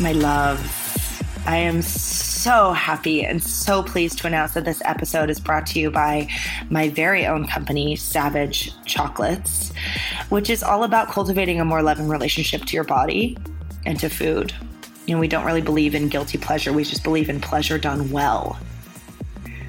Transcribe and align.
My 0.00 0.12
love, 0.12 0.58
I 1.46 1.58
am 1.58 1.82
so 1.82 2.72
happy 2.72 3.22
and 3.22 3.42
so 3.42 3.82
pleased 3.82 4.16
to 4.20 4.26
announce 4.26 4.54
that 4.54 4.64
this 4.64 4.80
episode 4.86 5.28
is 5.28 5.38
brought 5.38 5.66
to 5.66 5.78
you 5.78 5.90
by 5.90 6.26
my 6.70 6.88
very 6.88 7.26
own 7.26 7.46
company, 7.46 7.96
Savage 7.96 8.72
Chocolates, 8.86 9.74
which 10.30 10.48
is 10.48 10.62
all 10.62 10.84
about 10.84 11.08
cultivating 11.08 11.60
a 11.60 11.66
more 11.66 11.82
loving 11.82 12.08
relationship 12.08 12.64
to 12.64 12.76
your 12.76 12.84
body 12.84 13.36
and 13.84 14.00
to 14.00 14.08
food. 14.08 14.54
You 15.06 15.16
know, 15.16 15.20
we 15.20 15.28
don't 15.28 15.44
really 15.44 15.60
believe 15.60 15.94
in 15.94 16.08
guilty 16.08 16.38
pleasure, 16.38 16.72
we 16.72 16.84
just 16.84 17.04
believe 17.04 17.28
in 17.28 17.38
pleasure 17.38 17.76
done 17.76 18.10
well. 18.10 18.58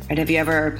Right? 0.09 0.17
Have 0.17 0.29
you 0.29 0.37
ever 0.37 0.79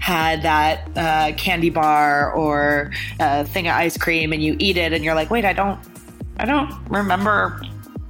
had 0.00 0.42
that 0.42 0.88
uh, 0.94 1.34
candy 1.38 1.70
bar 1.70 2.34
or 2.34 2.92
a 3.18 3.46
thing 3.46 3.66
of 3.66 3.74
ice 3.76 3.96
cream 3.96 4.34
and 4.34 4.42
you 4.42 4.56
eat 4.58 4.76
it 4.76 4.92
and 4.92 5.02
you're 5.02 5.14
like, 5.14 5.30
wait, 5.30 5.46
I 5.46 5.54
don't, 5.54 5.80
I 6.38 6.44
don't 6.44 6.70
remember 6.90 7.62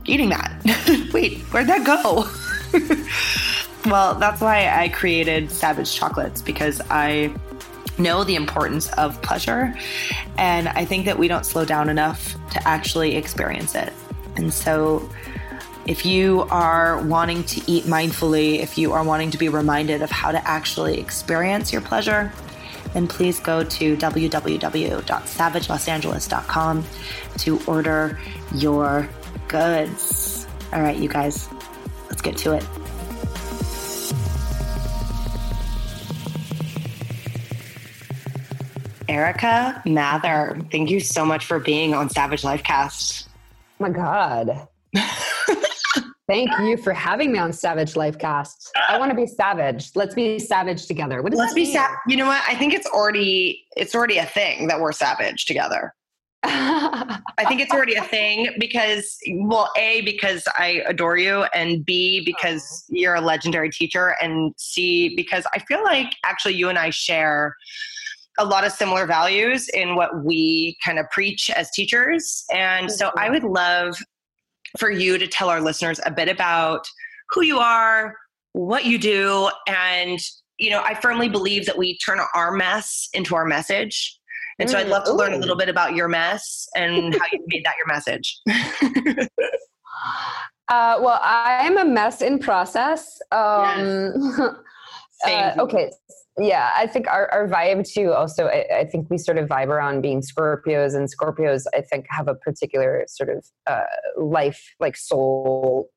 eating 0.06 0.30
that. 0.30 1.10
Wait, 1.12 1.38
where'd 1.52 1.66
that 1.66 1.84
go? 1.84 2.26
well, 3.90 4.14
that's 4.14 4.40
why 4.40 4.68
I 4.68 4.88
created 4.88 5.50
Savage 5.50 5.92
Chocolates 5.94 6.40
because 6.42 6.80
I 6.90 7.34
know 7.98 8.24
the 8.24 8.34
importance 8.34 8.90
of 8.92 9.20
pleasure. 9.22 9.74
And 10.38 10.68
I 10.68 10.84
think 10.84 11.06
that 11.06 11.18
we 11.18 11.26
don't 11.28 11.46
slow 11.46 11.64
down 11.64 11.88
enough 11.88 12.34
to 12.52 12.68
actually 12.68 13.16
experience 13.16 13.74
it. 13.74 13.92
And 14.36 14.52
so, 14.52 15.08
if 15.86 16.04
you 16.06 16.42
are 16.50 17.02
wanting 17.04 17.42
to 17.44 17.62
eat 17.70 17.84
mindfully, 17.84 18.58
if 18.60 18.76
you 18.78 18.92
are 18.92 19.02
wanting 19.02 19.30
to 19.32 19.38
be 19.38 19.48
reminded 19.48 20.02
of 20.02 20.10
how 20.10 20.30
to 20.30 20.46
actually 20.46 21.00
experience 21.00 21.72
your 21.72 21.82
pleasure, 21.82 22.30
then 22.92 23.08
please 23.08 23.40
go 23.40 23.64
to 23.64 23.96
www.savagelosangeles.com 23.96 26.84
to 27.38 27.60
order 27.66 28.20
your 28.54 29.08
goods. 29.50 30.46
All 30.72 30.80
right, 30.80 30.96
you 30.96 31.08
guys, 31.08 31.48
let's 32.08 32.22
get 32.22 32.36
to 32.38 32.52
it. 32.52 32.64
Erica 39.08 39.82
Mather, 39.84 40.56
thank 40.70 40.88
you 40.88 41.00
so 41.00 41.26
much 41.26 41.44
for 41.44 41.58
being 41.58 41.94
on 41.94 42.08
Savage 42.08 42.42
Lifecast. 42.42 43.26
Oh 43.28 43.30
my 43.80 43.90
God. 43.90 44.68
Thank 46.30 46.48
you 46.60 46.76
for 46.76 46.92
having 46.92 47.32
me 47.32 47.40
on 47.40 47.52
Savage 47.52 47.94
Lifecast. 47.94 48.68
I 48.88 49.00
want 49.00 49.10
to 49.10 49.16
be 49.16 49.26
savage. 49.26 49.90
Let's 49.96 50.14
be 50.14 50.38
savage 50.38 50.86
together. 50.86 51.22
What 51.22 51.32
does 51.32 51.40
Let's 51.40 51.54
be 51.54 51.64
savage. 51.64 51.98
You 52.06 52.18
know 52.18 52.26
what? 52.26 52.40
I 52.46 52.54
think 52.54 52.72
it's 52.72 52.86
already 52.86 53.66
it's 53.76 53.96
already 53.96 54.18
a 54.18 54.26
thing 54.26 54.68
that 54.68 54.78
we're 54.78 54.92
savage 54.92 55.46
together. 55.46 55.92
I 56.42 57.44
think 57.48 57.60
it's 57.60 57.72
already 57.72 57.94
a 57.94 58.02
thing 58.02 58.50
because, 58.58 59.16
well, 59.32 59.70
A, 59.76 60.00
because 60.02 60.44
I 60.58 60.82
adore 60.86 61.16
you, 61.16 61.44
and 61.54 61.84
B, 61.84 62.22
because 62.24 62.84
you're 62.88 63.14
a 63.14 63.20
legendary 63.20 63.70
teacher, 63.70 64.16
and 64.20 64.54
C, 64.56 65.14
because 65.16 65.44
I 65.52 65.58
feel 65.60 65.82
like 65.82 66.14
actually 66.24 66.54
you 66.54 66.68
and 66.68 66.78
I 66.78 66.90
share 66.90 67.54
a 68.38 68.44
lot 68.44 68.64
of 68.64 68.72
similar 68.72 69.06
values 69.06 69.68
in 69.68 69.96
what 69.96 70.24
we 70.24 70.76
kind 70.84 70.98
of 70.98 71.08
preach 71.10 71.50
as 71.50 71.70
teachers. 71.72 72.44
And 72.52 72.90
so 72.90 73.10
I 73.16 73.24
mm-hmm. 73.24 73.34
would 73.34 73.44
love 73.44 73.96
for 74.78 74.90
you 74.90 75.18
to 75.18 75.26
tell 75.26 75.50
our 75.50 75.60
listeners 75.60 76.00
a 76.06 76.10
bit 76.10 76.28
about 76.28 76.86
who 77.30 77.42
you 77.42 77.58
are, 77.58 78.16
what 78.52 78.84
you 78.84 78.98
do, 78.98 79.50
and 79.66 80.18
you 80.58 80.68
know, 80.68 80.82
I 80.82 80.94
firmly 80.94 81.28
believe 81.28 81.64
that 81.66 81.78
we 81.78 81.96
turn 81.98 82.20
our 82.34 82.52
mess 82.52 83.08
into 83.14 83.34
our 83.34 83.46
message. 83.46 84.19
And 84.60 84.68
so 84.68 84.78
I'd 84.78 84.88
love 84.88 85.04
to 85.04 85.12
learn 85.12 85.32
a 85.32 85.38
little 85.38 85.56
bit 85.56 85.68
about 85.68 85.94
your 85.94 86.08
mess 86.08 86.68
and 86.76 87.14
how 87.14 87.24
you 87.32 87.42
made 87.46 87.64
that 87.64 87.74
your 87.78 87.86
message. 87.86 88.40
uh, 90.68 90.98
well, 91.00 91.18
I'm 91.22 91.78
a 91.78 91.84
mess 91.84 92.20
in 92.20 92.38
process. 92.38 93.18
Um, 93.32 94.12
yes. 94.14 94.54
uh, 95.26 95.54
okay. 95.58 95.90
Yeah, 96.38 96.72
I 96.76 96.86
think 96.86 97.06
our, 97.08 97.30
our 97.32 97.48
vibe 97.48 97.90
too. 97.90 98.12
Also, 98.12 98.46
I, 98.46 98.66
I, 98.80 98.84
think 98.84 99.10
we 99.10 99.18
sort 99.18 99.36
of 99.36 99.48
vibe 99.48 99.66
around 99.66 100.00
being 100.00 100.22
Scorpios, 100.22 100.94
and 100.94 101.08
Scorpios, 101.10 101.64
I 101.74 101.82
think, 101.82 102.06
have 102.08 102.28
a 102.28 102.34
particular 102.34 103.04
sort 103.08 103.30
of 103.30 103.44
uh, 103.66 103.82
life, 104.16 104.74
like 104.78 104.96
soul 104.96 105.90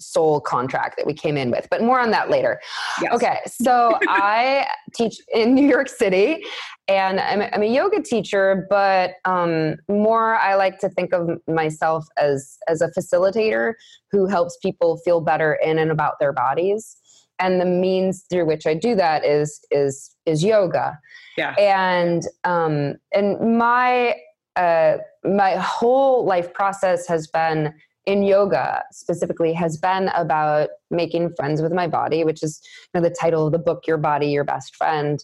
soul 0.00 0.40
contract 0.40 0.96
that 0.96 1.06
we 1.06 1.14
came 1.14 1.36
in 1.36 1.50
with, 1.50 1.68
but 1.70 1.82
more 1.82 2.00
on 2.00 2.10
that 2.10 2.30
later. 2.30 2.60
Yes. 3.00 3.12
Okay, 3.14 3.38
so 3.46 3.98
I 4.08 4.66
teach 4.94 5.16
in 5.32 5.54
New 5.54 5.66
York 5.66 5.88
City 5.88 6.44
and 6.88 7.20
I'm, 7.20 7.42
I'm 7.52 7.62
a 7.62 7.72
yoga 7.72 8.02
teacher, 8.02 8.66
but 8.68 9.12
um, 9.24 9.76
more 9.88 10.36
I 10.36 10.54
like 10.54 10.78
to 10.80 10.88
think 10.88 11.12
of 11.12 11.38
myself 11.46 12.06
as, 12.16 12.58
as 12.66 12.80
a 12.80 12.88
facilitator 12.88 13.74
who 14.10 14.26
helps 14.26 14.56
people 14.58 14.96
feel 14.98 15.20
better 15.20 15.54
in 15.62 15.78
and 15.78 15.90
about 15.90 16.14
their 16.18 16.32
bodies. 16.32 16.96
And 17.38 17.60
the 17.60 17.64
means 17.64 18.24
through 18.28 18.46
which 18.46 18.66
I 18.66 18.74
do 18.74 18.94
that 18.96 19.24
is 19.24 19.64
is 19.70 20.14
is 20.26 20.44
yoga. 20.44 20.98
Yeah. 21.38 21.54
And 21.54 22.22
um, 22.44 22.96
and 23.14 23.56
my 23.56 24.16
uh, 24.56 24.98
my 25.24 25.56
whole 25.56 26.26
life 26.26 26.52
process 26.52 27.06
has 27.06 27.26
been 27.28 27.72
in 28.06 28.22
yoga 28.22 28.82
specifically 28.92 29.52
has 29.52 29.76
been 29.76 30.08
about 30.08 30.70
making 30.90 31.34
friends 31.34 31.62
with 31.62 31.72
my 31.72 31.86
body, 31.86 32.24
which 32.24 32.42
is 32.42 32.60
you 32.92 33.00
know, 33.00 33.08
the 33.08 33.14
title 33.14 33.46
of 33.46 33.52
the 33.52 33.58
book, 33.58 33.86
Your 33.86 33.98
Body, 33.98 34.28
Your 34.28 34.44
Best 34.44 34.74
Friend. 34.76 35.22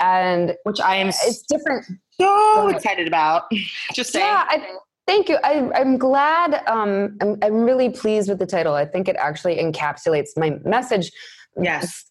And 0.00 0.56
which 0.64 0.80
I 0.80 0.96
am 0.96 1.08
it's 1.08 1.42
different. 1.42 1.86
So 2.20 2.68
excited 2.68 3.06
about. 3.06 3.44
Just 3.92 4.12
saying. 4.12 4.24
Yeah, 4.24 4.44
I, 4.48 4.66
thank 5.06 5.28
you. 5.28 5.38
I, 5.44 5.80
am 5.80 5.96
glad. 5.98 6.62
Um, 6.66 7.16
I'm, 7.20 7.36
I'm 7.42 7.62
really 7.62 7.90
pleased 7.90 8.28
with 8.28 8.38
the 8.38 8.46
title. 8.46 8.74
I 8.74 8.84
think 8.84 9.08
it 9.08 9.16
actually 9.16 9.56
encapsulates 9.56 10.30
my 10.36 10.58
message. 10.64 11.10
Yes 11.60 12.04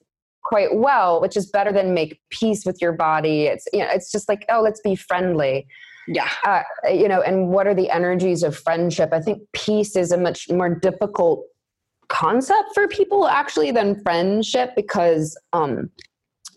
quite 0.43 0.75
well 0.75 1.21
which 1.21 1.37
is 1.37 1.49
better 1.49 1.71
than 1.71 1.93
make 1.93 2.19
peace 2.29 2.65
with 2.65 2.81
your 2.81 2.91
body 2.91 3.43
it's 3.43 3.67
you 3.71 3.79
know 3.79 3.87
it's 3.91 4.11
just 4.11 4.27
like 4.27 4.43
oh 4.49 4.61
let's 4.61 4.81
be 4.81 4.95
friendly 4.95 5.67
yeah. 6.07 6.29
Uh, 6.43 6.63
you 6.89 7.07
know 7.07 7.21
and 7.21 7.49
what 7.49 7.67
are 7.67 7.73
the 7.73 7.89
energies 7.89 8.43
of 8.43 8.57
friendship? 8.57 9.09
I 9.11 9.19
think 9.19 9.41
peace 9.53 9.95
is 9.95 10.11
a 10.11 10.17
much 10.17 10.49
more 10.49 10.73
difficult 10.73 11.45
concept 12.09 12.69
for 12.73 12.87
people 12.87 13.27
actually 13.27 13.71
than 13.71 14.01
friendship 14.01 14.71
because 14.75 15.37
um 15.53 15.89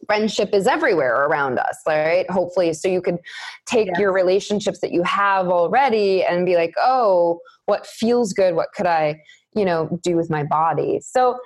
friendship 0.07 0.51
is 0.53 0.67
everywhere 0.67 1.27
around 1.27 1.59
us 1.59 1.79
right? 1.87 2.29
Hopefully 2.31 2.73
so 2.73 2.89
you 2.89 3.01
could 3.01 3.19
take 3.67 3.87
yes. 3.89 3.99
your 3.99 4.13
relationships 4.13 4.81
that 4.81 4.93
you 4.93 5.03
have 5.05 5.49
already 5.49 6.25
and 6.25 6.45
be 6.45 6.57
like 6.57 6.75
oh 6.79 7.39
what 7.67 7.87
feels 7.87 8.33
good? 8.33 8.55
What 8.55 8.69
could 8.75 8.87
i 8.87 9.21
you 9.55 9.65
know 9.65 9.99
do 10.03 10.17
with 10.17 10.31
my 10.31 10.43
body? 10.43 11.01
So 11.01 11.39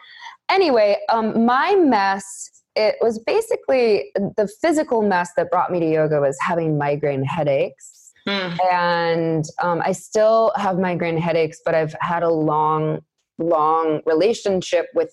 anyway 0.48 0.96
um 1.10 1.44
my 1.44 1.74
mess 1.74 2.57
it 2.78 2.94
was 3.00 3.18
basically 3.18 4.12
the 4.14 4.48
physical 4.62 5.02
mess 5.02 5.30
that 5.36 5.50
brought 5.50 5.72
me 5.72 5.80
to 5.80 5.86
yoga 5.86 6.20
was 6.20 6.38
having 6.40 6.78
migraine 6.78 7.24
headaches. 7.24 8.12
Mm. 8.26 8.56
And 8.72 9.44
um, 9.60 9.82
I 9.84 9.90
still 9.90 10.52
have 10.54 10.78
migraine 10.78 11.18
headaches, 11.18 11.60
but 11.64 11.74
I've 11.74 11.96
had 12.00 12.22
a 12.22 12.30
long, 12.30 13.00
long 13.38 14.00
relationship 14.06 14.86
with 14.94 15.12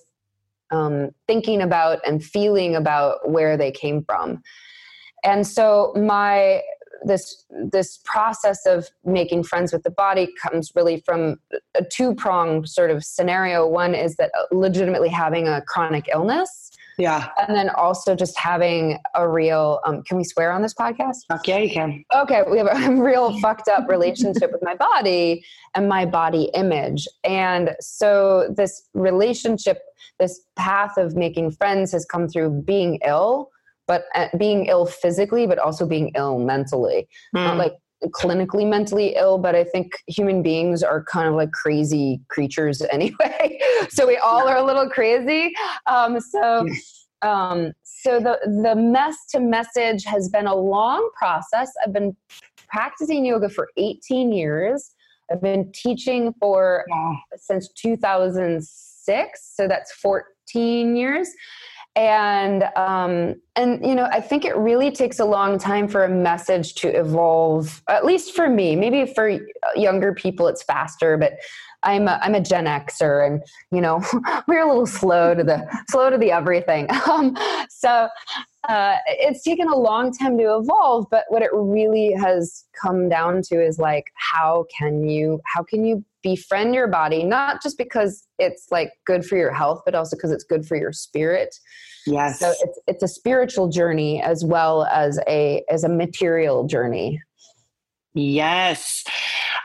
um, 0.70 1.10
thinking 1.28 1.62
about 1.62 2.00
and 2.06 2.24
feeling 2.24 2.76
about 2.76 3.30
where 3.30 3.58
they 3.58 3.72
came 3.72 4.04
from. 4.04 4.44
And 5.24 5.48
so 5.48 5.92
my 5.96 6.62
this 7.04 7.46
this 7.50 8.00
process 8.06 8.66
of 8.66 8.90
making 9.04 9.44
friends 9.44 9.74
with 9.74 9.84
the 9.84 9.92
body 9.92 10.34
comes 10.42 10.72
really 10.76 11.04
from 11.06 11.38
a 11.76 11.84
two 11.84 12.16
pronged 12.16 12.70
sort 12.70 12.90
of 12.90 13.04
scenario. 13.04 13.68
One 13.68 13.94
is 13.94 14.16
that 14.16 14.32
legitimately 14.52 15.10
having 15.10 15.48
a 15.48 15.62
chronic 15.62 16.08
illness 16.12 16.72
yeah. 16.98 17.30
And 17.38 17.56
then 17.56 17.70
also 17.70 18.16
just 18.16 18.38
having 18.38 19.00
a 19.16 19.28
real, 19.28 19.80
um, 19.86 20.04
can 20.04 20.18
we 20.18 20.24
swear 20.24 20.52
on 20.52 20.62
this 20.62 20.74
podcast? 20.74 21.18
Fuck 21.28 21.48
yeah, 21.48 21.58
you 21.58 21.70
can. 21.70 22.04
Okay. 22.16 22.44
We 22.50 22.58
have 22.58 22.68
a 22.68 22.96
real 23.02 23.38
fucked 23.42 23.68
up 23.68 23.88
relationship 23.90 24.52
with 24.52 24.62
my 24.64 24.76
body 24.76 25.44
and 25.76 25.90
my 25.90 26.06
body 26.06 26.50
image. 26.54 27.08
And 27.24 27.76
so 27.80 28.54
this 28.56 28.88
relationship, 28.94 29.80
this 30.20 30.42
path 30.56 30.98
of 30.98 31.16
making 31.16 31.52
friends 31.52 31.92
has 31.92 32.06
come 32.06 32.28
through 32.28 32.64
being 32.66 33.00
ill, 33.06 33.50
but 33.88 34.06
uh, 34.16 34.28
being 34.38 34.66
ill 34.66 34.86
physically, 34.86 35.48
but 35.48 35.60
also 35.60 35.86
being 35.86 36.12
ill 36.16 36.40
mentally. 36.40 37.08
Mm. 37.36 37.46
Not 37.46 37.58
like 37.58 37.74
clinically 38.08 38.68
mentally 38.68 39.16
ill, 39.16 39.38
but 39.38 39.56
I 39.56 39.64
think 39.64 39.94
human 40.08 40.42
beings 40.42 40.84
are 40.84 41.04
kind 41.04 41.28
of 41.28 41.36
like 41.36 41.52
crazy 41.52 42.22
creatures 42.30 42.82
anyway. 42.92 43.60
so 43.90 44.08
we 44.08 44.18
all 44.18 44.48
are 44.48 44.58
a 44.58 44.64
little 44.64 44.90
crazy. 44.90 45.54
Um, 45.88 46.20
so. 46.20 46.68
Um, 47.22 47.72
so 47.84 48.20
the 48.20 48.38
the 48.64 48.76
mess 48.76 49.16
to 49.32 49.40
message 49.40 50.04
has 50.04 50.30
been 50.30 50.46
a 50.46 50.54
long 50.54 51.10
process. 51.18 51.72
I've 51.84 51.94
been 51.94 52.16
practicing 52.68 53.26
yoga 53.26 53.50
for 53.50 53.70
18 53.78 54.32
years. 54.32 54.92
I've 55.32 55.42
been 55.42 55.72
teaching 55.74 56.34
for 56.40 56.86
since 57.36 57.70
2006, 57.70 59.56
so 59.56 59.68
that's 59.68 59.92
14 59.94 60.96
years. 60.96 61.30
And 61.96 62.64
um, 62.76 63.36
and 63.56 63.86
you 63.86 63.96
know 63.96 64.08
i 64.12 64.20
think 64.20 64.44
it 64.44 64.56
really 64.58 64.92
takes 64.92 65.20
a 65.20 65.26
long 65.26 65.58
time 65.58 65.88
for 65.88 66.04
a 66.04 66.10
message 66.10 66.76
to 66.76 66.88
evolve 66.88 67.82
at 67.90 68.06
least 68.06 68.36
for 68.36 68.50
me 68.50 68.76
maybe 68.76 69.12
for 69.14 69.40
younger 69.76 70.14
people 70.14 70.48
it's 70.48 70.64
faster 70.64 71.18
but 71.18 71.34
i'm 71.86 72.08
a, 72.08 72.20
i'm 72.22 72.36
a 72.36 72.42
gen 72.42 72.66
xer 72.66 73.26
and 73.26 73.42
you 73.72 73.82
know 73.82 74.02
we're 74.48 74.64
a 74.64 74.68
little 74.68 74.86
slow 74.86 75.34
to 75.34 75.44
the 75.44 75.66
slow 75.90 76.10
to 76.10 76.18
the 76.18 76.32
everything. 76.32 76.88
Um, 77.06 77.38
so 77.70 78.10
uh, 78.68 78.96
it's 79.06 79.44
taken 79.44 79.68
a 79.68 79.76
long 79.76 80.12
time 80.12 80.38
to 80.40 80.58
evolve 80.58 81.06
but 81.12 81.26
what 81.30 81.44
it 81.44 81.52
really 81.54 82.14
has 82.14 82.66
come 82.82 83.08
down 83.10 83.42
to 83.44 83.64
is 83.64 83.78
like 83.78 84.06
how 84.16 84.66
can 84.76 85.08
you 85.08 85.40
how 85.46 85.62
can 85.62 85.86
you 85.86 86.04
befriend 86.24 86.74
your 86.74 86.88
body 86.88 87.24
not 87.24 87.62
just 87.62 87.78
because 87.78 88.28
it's 88.40 88.68
like 88.72 88.92
good 89.06 89.24
for 89.24 89.38
your 89.38 89.54
health 89.54 89.84
but 89.86 89.94
also 89.94 90.16
because 90.16 90.32
it's 90.32 90.44
good 90.44 90.66
for 90.66 90.76
your 90.76 90.92
spirit. 90.92 91.56
Yes. 92.08 92.40
So 92.40 92.54
it's 92.60 92.80
it's 92.88 93.04
a 93.04 93.08
spiritual 93.08 93.70
journey 93.70 94.22
as 94.22 94.44
well 94.44 94.86
as 94.86 95.20
a 95.28 95.64
as 95.70 95.84
a 95.84 95.90
material 95.90 96.66
journey. 96.66 97.22
Yes 98.16 99.04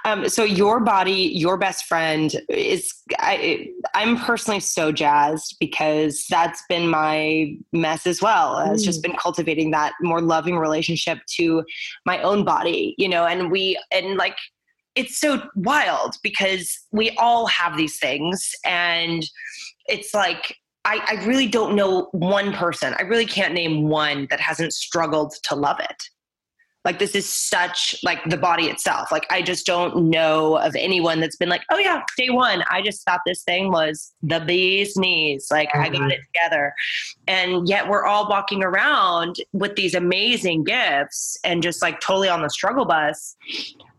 um, 0.05 0.29
so 0.29 0.45
your 0.45 0.81
body 0.81 1.31
your 1.35 1.57
best 1.57 1.85
friend 1.85 2.41
is 2.49 2.93
I, 3.19 3.69
i'm 3.95 4.17
personally 4.19 4.61
so 4.61 4.93
jazzed 4.93 5.57
because 5.61 6.27
that's 6.29 6.63
been 6.69 6.89
my 6.89 7.57
mess 7.73 8.07
as 8.07 8.23
well 8.23 8.57
mm. 8.57 8.73
it's 8.73 8.83
just 8.83 9.03
been 9.03 9.17
cultivating 9.17 9.71
that 9.73 9.93
more 10.01 10.21
loving 10.21 10.59
relationship 10.59 11.19
to 11.37 11.65
my 12.07 12.21
own 12.23 12.45
body 12.45 12.95
you 12.99 13.09
know 13.09 13.27
and 13.27 13.51
we 13.51 13.79
and 13.93 14.17
like 14.17 14.37
it's 14.97 15.19
so 15.19 15.43
wild 15.55 16.17
because 16.23 16.77
we 16.93 17.11
all 17.11 17.47
have 17.47 17.77
these 17.77 17.99
things 17.99 18.53
and 18.65 19.25
it's 19.87 20.15
like 20.15 20.57
I, 20.85 21.19
I, 21.21 21.27
really 21.27 21.47
don't 21.47 21.77
know 21.77 22.09
one 22.13 22.53
person 22.53 22.95
i 22.99 23.03
really 23.03 23.27
can't 23.27 23.55
name 23.55 23.89
one 23.89 24.27
that 24.31 24.41
hasn't 24.41 24.73
struggled 24.73 25.35
to 25.45 25.55
love 25.55 25.79
it 25.79 26.03
like 26.85 26.99
this 26.99 27.15
is 27.15 27.29
such 27.29 27.95
like 28.03 28.19
the 28.29 28.37
body 28.37 28.67
itself 28.67 29.13
like 29.13 29.27
i 29.31 29.43
just 29.43 29.67
don't 29.67 30.09
know 30.09 30.57
of 30.57 30.75
anyone 30.77 31.21
that's 31.21 31.37
been 31.37 31.49
like 31.49 31.63
oh 31.71 31.79
yeah 31.79 32.03
day 32.17 32.31
one 32.31 32.63
i 32.71 32.81
just 32.81 33.05
thought 33.05 33.21
this 33.27 33.43
thing 33.43 33.71
was 33.71 34.13
the 34.23 34.41
bee's 34.41 34.97
knees 34.97 35.49
like 35.51 35.69
mm-hmm. 35.71 35.83
i 35.83 35.89
got 35.89 36.01
mm-hmm. 36.01 36.11
it 36.11 36.21
together 36.33 36.73
and 37.27 37.69
yet 37.69 37.89
we're 37.89 38.05
all 38.05 38.29
walking 38.29 38.65
around 38.65 39.37
with 39.53 39.75
these 39.77 39.95
amazing 39.95 40.65
gifts 40.65 41.39
and 41.45 41.63
just 41.63 41.83
like 41.83 42.01
totally 42.01 42.29
on 42.29 42.43
the 42.43 42.51
struggle 42.51 42.85
bus 42.85 43.37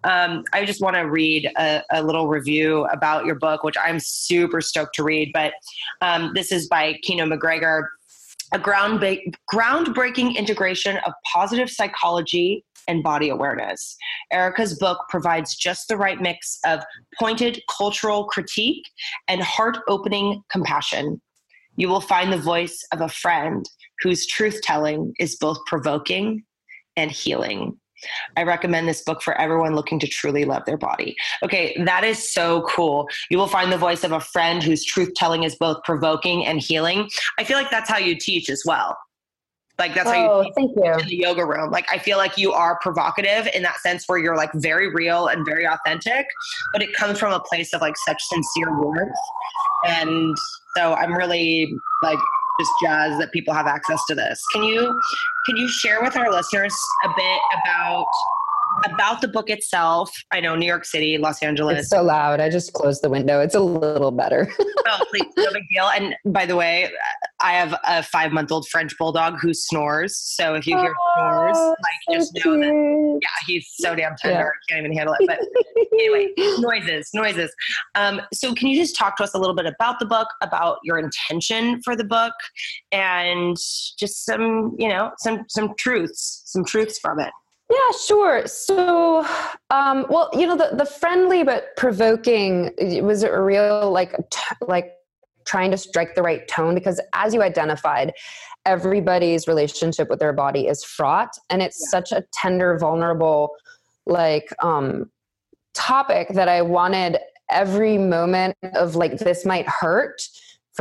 um, 0.03 0.43
I 0.51 0.65
just 0.65 0.81
want 0.81 0.95
to 0.95 1.01
read 1.01 1.47
a, 1.57 1.83
a, 1.91 2.01
little 2.01 2.27
review 2.27 2.85
about 2.85 3.25
your 3.25 3.35
book, 3.35 3.63
which 3.63 3.75
I'm 3.83 3.99
super 3.99 4.59
stoked 4.59 4.95
to 4.95 5.03
read. 5.03 5.31
But 5.31 5.53
um, 6.01 6.31
this 6.33 6.51
is 6.51 6.67
by 6.67 6.93
Kino 7.03 7.23
MacGregor, 7.27 7.87
a 8.51 8.57
ground 8.57 8.99
ba- 8.99 9.19
groundbreaking 9.53 10.35
integration 10.35 10.97
of 11.05 11.13
positive 11.31 11.69
psychology 11.69 12.65
and 12.87 13.03
body 13.03 13.29
awareness. 13.29 13.95
Erica's 14.31 14.77
book 14.77 14.99
provides 15.09 15.55
just 15.55 15.87
the 15.87 15.97
right 15.97 16.21
mix 16.21 16.59
of 16.65 16.81
pointed 17.19 17.61
cultural 17.75 18.25
critique 18.25 18.85
and 19.27 19.41
heart 19.41 19.77
opening 19.87 20.41
compassion. 20.51 21.21
You 21.75 21.87
will 21.87 22.01
find 22.01 22.31
the 22.31 22.37
voice 22.37 22.85
of 22.91 23.01
a 23.01 23.09
friend 23.09 23.65
whose 24.01 24.27
truth 24.27 24.61
telling 24.61 25.13
is 25.19 25.37
both 25.37 25.59
provoking 25.67 26.43
and 26.97 27.11
healing. 27.11 27.77
I 28.35 28.43
recommend 28.43 28.87
this 28.87 29.03
book 29.03 29.21
for 29.21 29.39
everyone 29.39 29.75
looking 29.75 29.99
to 29.99 30.07
truly 30.07 30.45
love 30.45 30.65
their 30.65 30.77
body. 30.77 31.15
Okay, 31.43 31.79
that 31.85 32.03
is 32.03 32.33
so 32.33 32.63
cool. 32.63 33.07
You 33.29 33.37
will 33.37 33.47
find 33.47 33.71
the 33.71 33.77
voice 33.77 34.03
of 34.03 34.11
a 34.11 34.19
friend 34.19 34.63
whose 34.63 34.83
truth 34.83 35.13
telling 35.15 35.43
is 35.43 35.55
both 35.55 35.83
provoking 35.83 36.45
and 36.45 36.59
healing. 36.59 37.09
I 37.37 37.43
feel 37.43 37.57
like 37.57 37.69
that's 37.69 37.89
how 37.89 37.99
you 37.99 38.17
teach 38.17 38.49
as 38.49 38.63
well. 38.65 38.97
Like 39.79 39.93
that's 39.95 40.07
oh, 40.07 40.11
how 40.11 40.41
you, 40.41 40.49
oh, 40.49 40.51
thank 40.55 40.71
you 40.75 40.93
in 40.93 41.07
the 41.07 41.15
yoga 41.15 41.45
room. 41.45 41.71
Like 41.71 41.85
I 41.91 41.97
feel 41.97 42.17
like 42.17 42.37
you 42.37 42.53
are 42.53 42.77
provocative 42.79 43.47
in 43.53 43.63
that 43.63 43.77
sense 43.79 44.03
where 44.07 44.19
you're 44.19 44.37
like 44.37 44.51
very 44.55 44.93
real 44.93 45.27
and 45.27 45.45
very 45.45 45.67
authentic, 45.67 46.25
but 46.73 46.81
it 46.81 46.93
comes 46.93 47.19
from 47.19 47.33
a 47.33 47.39
place 47.39 47.73
of 47.73 47.81
like 47.81 47.97
such 47.97 48.21
sincere 48.23 48.79
warmth. 48.79 49.11
And 49.87 50.37
so 50.75 50.93
I'm 50.93 51.13
really 51.13 51.73
like 52.03 52.19
just 52.59 52.71
jazz 52.83 53.17
that 53.19 53.31
people 53.31 53.53
have 53.53 53.67
access 53.67 53.99
to 54.07 54.15
this. 54.15 54.43
Can 54.53 54.63
you 54.63 54.99
can 55.45 55.57
you 55.57 55.67
share 55.67 56.01
with 56.01 56.15
our 56.15 56.31
listeners 56.31 56.75
a 57.03 57.09
bit 57.15 57.39
about 57.63 58.05
about 58.85 59.21
the 59.21 59.27
book 59.27 59.49
itself. 59.49 60.11
I 60.31 60.39
know 60.39 60.55
New 60.55 60.65
York 60.65 60.85
City, 60.85 61.17
Los 61.17 61.41
Angeles. 61.41 61.79
It's 61.79 61.89
so 61.89 62.01
loud. 62.01 62.39
I 62.39 62.49
just 62.49 62.73
closed 62.73 63.03
the 63.03 63.09
window. 63.09 63.39
It's 63.39 63.55
a 63.55 63.59
little 63.59 64.11
better. 64.11 64.51
oh, 64.59 64.99
please, 65.09 65.25
no 65.37 65.51
big 65.51 65.63
deal. 65.73 65.85
And 65.85 66.15
by 66.25 66.45
the 66.45 66.55
way, 66.55 66.89
I 67.41 67.53
have 67.53 67.75
a 67.85 68.03
five 68.03 68.31
month 68.31 68.51
old 68.51 68.67
French 68.69 68.97
bulldog 68.97 69.39
who 69.39 69.53
snores. 69.53 70.17
So 70.17 70.55
if 70.55 70.67
you 70.67 70.77
hear 70.77 70.93
oh, 70.97 71.15
snores, 71.17 71.57
like 71.57 71.75
so 72.07 72.13
just 72.13 72.35
know 72.35 72.41
cute. 72.41 72.61
that, 72.61 73.19
yeah, 73.21 73.45
he's 73.47 73.67
so 73.79 73.95
damn 73.95 74.15
tender. 74.17 74.39
Yeah. 74.39 74.45
I 74.45 74.73
can't 74.73 74.85
even 74.85 74.95
handle 74.95 75.15
it. 75.19 75.27
But 75.27 75.39
anyway, 75.93 76.29
noises, 76.59 77.09
noises. 77.13 77.53
Um, 77.95 78.21
so 78.33 78.53
can 78.53 78.67
you 78.67 78.77
just 78.77 78.95
talk 78.95 79.17
to 79.17 79.23
us 79.23 79.33
a 79.33 79.37
little 79.37 79.55
bit 79.55 79.65
about 79.65 79.99
the 79.99 80.05
book, 80.05 80.27
about 80.41 80.77
your 80.83 80.97
intention 80.97 81.81
for 81.83 81.95
the 81.95 82.03
book, 82.03 82.33
and 82.91 83.57
just 83.97 84.25
some, 84.25 84.75
you 84.77 84.87
know, 84.87 85.11
some 85.19 85.45
some 85.49 85.73
truths, 85.77 86.43
some 86.45 86.63
truths 86.63 86.99
from 86.99 87.19
it. 87.19 87.31
Yeah, 87.71 87.97
sure. 88.05 88.47
So, 88.47 89.25
um, 89.69 90.05
well, 90.09 90.29
you 90.33 90.45
know, 90.45 90.57
the, 90.57 90.75
the 90.75 90.85
friendly 90.85 91.43
but 91.43 91.75
provoking 91.77 92.71
was 93.01 93.23
a 93.23 93.41
real 93.41 93.89
like 93.91 94.13
t- 94.29 94.55
like 94.61 94.93
trying 95.45 95.71
to 95.71 95.77
strike 95.77 96.15
the 96.15 96.21
right 96.21 96.45
tone 96.49 96.75
because, 96.75 96.99
as 97.13 97.33
you 97.33 97.41
identified, 97.41 98.11
everybody's 98.65 99.47
relationship 99.47 100.09
with 100.09 100.19
their 100.19 100.33
body 100.33 100.67
is 100.67 100.83
fraught, 100.83 101.33
and 101.49 101.61
it's 101.61 101.79
yeah. 101.81 101.89
such 101.89 102.11
a 102.11 102.25
tender, 102.33 102.77
vulnerable, 102.77 103.51
like 104.05 104.53
um, 104.61 105.09
topic 105.73 106.29
that 106.33 106.49
I 106.49 106.61
wanted 106.61 107.19
every 107.49 107.97
moment 107.97 108.57
of 108.75 108.95
like 108.95 109.17
this 109.17 109.45
might 109.45 109.67
hurt 109.67 110.21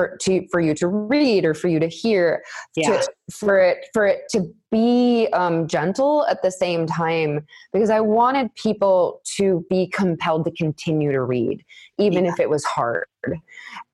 for 0.00 0.16
to 0.16 0.46
for 0.50 0.60
you 0.60 0.74
to 0.74 0.88
read 0.88 1.44
or 1.44 1.52
for 1.52 1.68
you 1.68 1.78
to 1.78 1.86
hear 1.86 2.42
yeah. 2.74 3.00
to, 3.00 3.08
for 3.30 3.58
it 3.58 3.86
for 3.92 4.06
it 4.06 4.22
to 4.30 4.50
be 4.70 5.28
um, 5.32 5.66
gentle 5.66 6.26
at 6.26 6.42
the 6.42 6.50
same 6.50 6.86
time 6.86 7.44
because 7.72 7.90
i 7.90 8.00
wanted 8.00 8.54
people 8.54 9.20
to 9.24 9.64
be 9.68 9.86
compelled 9.88 10.44
to 10.44 10.50
continue 10.52 11.12
to 11.12 11.22
read 11.22 11.62
even 11.98 12.24
yeah. 12.24 12.32
if 12.32 12.40
it 12.40 12.48
was 12.48 12.64
hard 12.64 13.04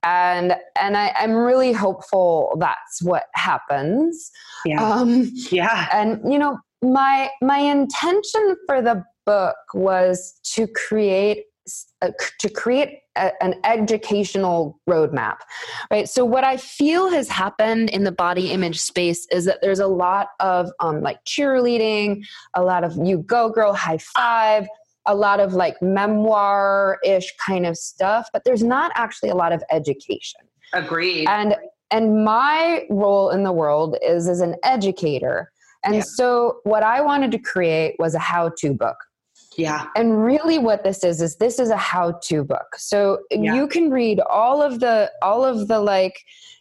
and 0.05 0.55
and 0.81 0.97
I, 0.97 1.13
i'm 1.19 1.33
really 1.33 1.73
hopeful 1.73 2.57
that's 2.61 3.03
what 3.03 3.25
happens 3.35 4.31
yeah 4.65 4.83
um, 4.83 5.29
yeah 5.51 5.89
and 5.93 6.21
you 6.31 6.39
know 6.39 6.59
my 6.83 7.31
my 7.43 7.59
intention 7.59 8.57
for 8.67 8.81
the 8.81 9.03
book 9.25 9.57
was 9.75 10.39
to 10.55 10.69
create 10.69 11.47
uh, 12.03 12.11
to 12.39 12.49
create 12.49 13.01
a, 13.17 13.31
an 13.43 13.55
educational 13.65 14.81
roadmap 14.89 15.39
right? 15.91 16.09
So 16.09 16.25
what 16.25 16.45
i 16.45 16.57
feel 16.57 17.11
has 17.11 17.29
happened 17.29 17.91
in 17.91 18.05
the 18.05 18.13
body 18.13 18.51
image 18.51 18.81
space 18.81 19.27
is 19.31 19.45
that 19.47 19.59
there's 19.63 19.81
a 19.81 19.87
lot 19.87 20.29
of 20.41 20.71
um, 20.81 21.01
like 21.03 21.25
cheerleading 21.25 22.25
a 22.55 22.63
lot 22.63 22.85
of 22.85 22.97
you 23.03 23.19
go 23.19 23.49
girl 23.49 23.73
high 23.73 23.99
five 23.99 24.67
a 25.07 25.15
lot 25.15 25.41
of 25.41 25.55
like 25.55 25.81
memoir-ish 25.81 27.33
kind 27.45 27.65
of 27.67 27.77
stuff 27.77 28.29
but 28.33 28.43
there's 28.45 28.63
not 28.63 28.93
actually 28.95 29.31
a 29.31 29.35
lot 29.35 29.53
of 29.53 29.63
education. 29.71 30.41
Agreed. 30.73 31.27
And 31.29 31.57
and 31.91 32.25
my 32.25 32.85
role 32.91 33.31
in 33.31 33.45
the 33.45 33.53
world 33.53 33.97
is 34.03 34.29
as 34.29 34.41
an 34.41 34.57
educator. 34.65 35.53
And 35.85 35.97
yeah. 35.97 36.03
so 36.03 36.61
what 36.65 36.83
i 36.83 37.01
wanted 37.01 37.31
to 37.33 37.39
create 37.39 37.95
was 37.99 38.15
a 38.15 38.19
how-to 38.19 38.75
book 38.75 38.97
yeah. 39.57 39.87
And 39.97 40.23
really 40.23 40.59
what 40.59 40.85
this 40.85 41.05
is 41.05 41.21
is 41.21 41.37
this 41.37 41.59
is 41.59 41.71
a 41.71 41.77
how-to 41.77 42.45
book. 42.45 42.77
So 42.77 43.19
yeah. 43.31 43.55
you 43.55 43.67
can 43.67 43.91
read 43.91 44.21
all 44.21 44.63
of 44.63 44.81
the 44.81 45.11
all 45.23 45.45
of 45.45 45.69
the 45.69 45.81
like 45.81 46.19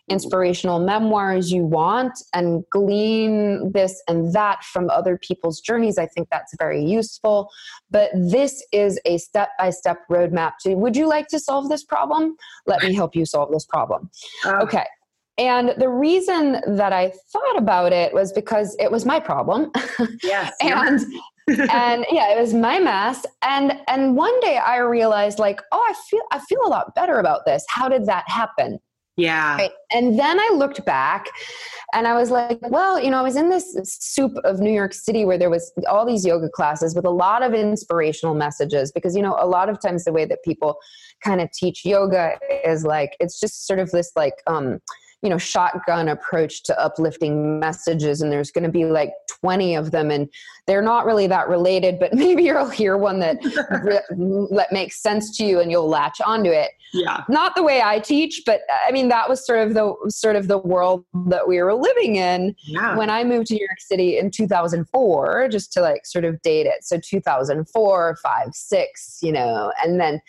inspirational 0.09 0.79
memoirs 0.79 1.51
you 1.51 1.63
want 1.63 2.13
and 2.33 2.63
glean 2.69 3.71
this 3.71 4.03
and 4.07 4.33
that 4.33 4.63
from 4.63 4.89
other 4.89 5.17
people's 5.17 5.59
journeys. 5.59 5.97
I 5.97 6.05
think 6.05 6.27
that's 6.31 6.53
very 6.59 6.83
useful. 6.83 7.49
But 7.89 8.11
this 8.13 8.63
is 8.71 8.99
a 9.05 9.17
step-by-step 9.17 9.97
roadmap 10.11 10.53
to 10.61 10.75
would 10.75 10.95
you 10.95 11.07
like 11.07 11.27
to 11.29 11.39
solve 11.39 11.69
this 11.69 11.83
problem? 11.83 12.35
Let 12.67 12.83
me 12.83 12.93
help 12.93 13.15
you 13.15 13.25
solve 13.25 13.51
this 13.51 13.65
problem. 13.65 14.09
Uh, 14.45 14.59
okay. 14.61 14.85
And 15.37 15.73
the 15.77 15.89
reason 15.89 16.61
that 16.77 16.93
I 16.93 17.11
thought 17.33 17.57
about 17.57 17.91
it 17.91 18.13
was 18.13 18.31
because 18.31 18.75
it 18.79 18.89
was 18.89 19.05
my 19.05 19.19
problem. 19.19 19.71
Yes. 20.23 20.53
and 20.61 21.01
and 21.47 22.05
yeah, 22.11 22.33
it 22.33 22.39
was 22.39 22.53
my 22.53 22.79
mess. 22.79 23.25
And 23.41 23.79
and 23.87 24.15
one 24.15 24.37
day 24.39 24.57
I 24.57 24.77
realized 24.77 25.39
like, 25.39 25.61
oh, 25.71 25.85
I 25.87 25.93
feel 26.09 26.23
I 26.31 26.39
feel 26.39 26.61
a 26.65 26.69
lot 26.69 26.95
better 26.95 27.19
about 27.19 27.45
this. 27.45 27.65
How 27.69 27.89
did 27.89 28.05
that 28.07 28.27
happen? 28.27 28.79
Yeah. 29.17 29.55
Right. 29.55 29.71
And 29.93 30.19
then 30.19 30.39
I 30.39 30.49
looked 30.55 30.83
back 30.85 31.27
and 31.93 32.05
I 32.05 32.13
was 32.15 32.31
like, 32.31 32.59
well, 32.63 33.01
you 33.01 33.09
know, 33.09 33.17
I 33.17 33.21
was 33.21 33.37
in 33.37 33.49
this 33.49 33.77
soup 33.83 34.33
of 34.43 34.59
New 34.59 34.73
York 34.73 34.93
City 34.93 35.23
where 35.23 35.37
there 35.37 35.49
was 35.49 35.71
all 35.87 36.05
these 36.05 36.25
yoga 36.25 36.49
classes 36.49 36.93
with 36.95 37.05
a 37.05 37.09
lot 37.09 37.41
of 37.41 37.53
inspirational 37.53 38.35
messages 38.35 38.91
because, 38.91 39.15
you 39.15 39.21
know, 39.21 39.37
a 39.39 39.47
lot 39.47 39.69
of 39.69 39.79
times 39.79 40.03
the 40.03 40.11
way 40.11 40.25
that 40.25 40.39
people 40.43 40.75
kind 41.23 41.39
of 41.39 41.49
teach 41.53 41.85
yoga 41.85 42.37
is 42.65 42.83
like, 42.83 43.15
it's 43.21 43.39
just 43.39 43.65
sort 43.65 43.79
of 43.79 43.89
this 43.91 44.11
like, 44.17 44.35
um, 44.47 44.79
you 45.21 45.29
know 45.29 45.37
shotgun 45.37 46.09
approach 46.09 46.63
to 46.63 46.79
uplifting 46.79 47.59
messages 47.59 48.21
and 48.21 48.31
there's 48.31 48.51
going 48.51 48.63
to 48.63 48.69
be 48.69 48.85
like 48.85 49.11
20 49.41 49.75
of 49.75 49.91
them 49.91 50.11
and 50.11 50.29
they're 50.67 50.81
not 50.81 51.05
really 51.05 51.27
that 51.27 51.47
related 51.47 51.99
but 51.99 52.13
maybe 52.25 52.43
you'll 52.43 52.69
hear 52.69 52.97
one 52.97 53.19
that 53.19 53.41
that 53.41 54.67
makes 54.71 55.01
sense 55.01 55.35
to 55.37 55.45
you 55.45 55.59
and 55.59 55.71
you'll 55.71 55.87
latch 55.87 56.19
onto 56.25 56.49
it. 56.49 56.71
Yeah. 56.93 57.23
Not 57.27 57.55
the 57.55 57.63
way 57.63 57.81
i 57.81 57.99
teach 57.99 58.43
but 58.45 58.61
i 58.87 58.91
mean 58.91 59.09
that 59.09 59.27
was 59.29 59.45
sort 59.45 59.59
of 59.59 59.73
the 59.73 59.93
sort 60.09 60.35
of 60.35 60.47
the 60.47 60.57
world 60.57 61.05
that 61.27 61.47
we 61.47 61.61
were 61.61 61.73
living 61.73 62.15
in 62.15 62.55
yeah. 62.65 62.95
when 62.95 63.09
i 63.09 63.23
moved 63.23 63.47
to 63.47 63.55
new 63.55 63.59
york 63.59 63.79
city 63.79 64.17
in 64.17 64.31
2004 64.31 65.49
just 65.49 65.73
to 65.73 65.81
like 65.81 66.05
sort 66.05 66.25
of 66.25 66.41
date 66.41 66.67
it. 66.67 66.83
So 66.83 66.99
2004 66.99 68.17
5 68.21 68.47
6 68.53 69.19
you 69.21 69.31
know 69.31 69.71
and 69.83 69.99
then 69.99 70.21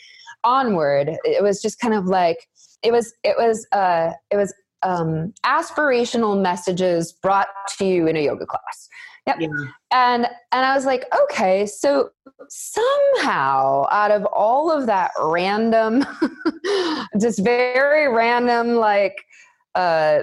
onward. 0.46 1.10
It 1.24 1.42
was 1.42 1.60
just 1.60 1.78
kind 1.78 1.92
of 1.92 2.06
like 2.06 2.38
it 2.82 2.92
was 2.92 3.12
it 3.24 3.36
was 3.36 3.66
uh 3.72 4.12
it 4.30 4.36
was 4.36 4.54
um, 4.83 5.33
aspirational 5.45 6.40
messages 6.40 7.12
brought 7.12 7.49
to 7.78 7.85
you 7.85 8.06
in 8.06 8.16
a 8.16 8.25
yoga 8.25 8.47
class. 8.47 8.88
Yep. 9.26 9.37
Yeah. 9.40 9.49
And 9.92 10.26
and 10.52 10.64
I 10.66 10.75
was 10.75 10.87
like, 10.87 11.04
okay, 11.25 11.66
so 11.66 12.11
somehow 12.49 13.87
out 13.90 14.12
of 14.12 14.25
all 14.26 14.71
of 14.71 14.87
that 14.87 15.11
random, 15.21 16.04
just 17.21 17.42
very 17.42 18.12
random 18.12 18.76
like 18.76 19.16
uh, 19.75 20.21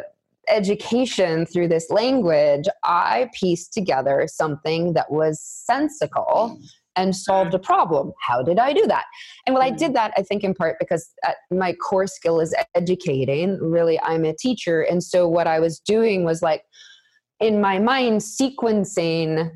education 0.48 1.46
through 1.46 1.68
this 1.68 1.90
language, 1.90 2.66
I 2.84 3.30
pieced 3.34 3.74
together 3.74 4.28
something 4.32 4.94
that 4.94 5.12
was 5.12 5.42
sensical 5.42 6.60
and 6.96 7.16
solved 7.16 7.54
a 7.54 7.60
problem. 7.60 8.12
How 8.22 8.42
did 8.42 8.60
I 8.60 8.74
do 8.74 8.86
that? 8.88 9.06
And 9.46 9.54
well, 9.54 9.64
I 9.64 9.72
did 9.72 9.94
that, 9.96 10.14
I 10.18 10.24
think, 10.24 10.44
in 10.44 10.54
part 10.54 10.78
because 10.80 11.12
uh, 11.26 11.32
my 11.52 11.74
core 11.74 12.08
skill 12.08 12.40
is 12.40 12.56
educating. 12.76 13.58
Really, 13.60 14.00
I'm 14.02 14.26
a 14.26 14.36
teacher. 14.36 14.82
And 14.82 15.04
so 15.04 15.28
what 15.28 15.48
I 15.48 15.60
was 15.60 15.80
doing 15.80 16.24
was 16.24 16.42
like, 16.42 16.64
in 17.40 17.60
my 17.60 17.80
mind, 17.80 18.22
sequencing 18.22 19.52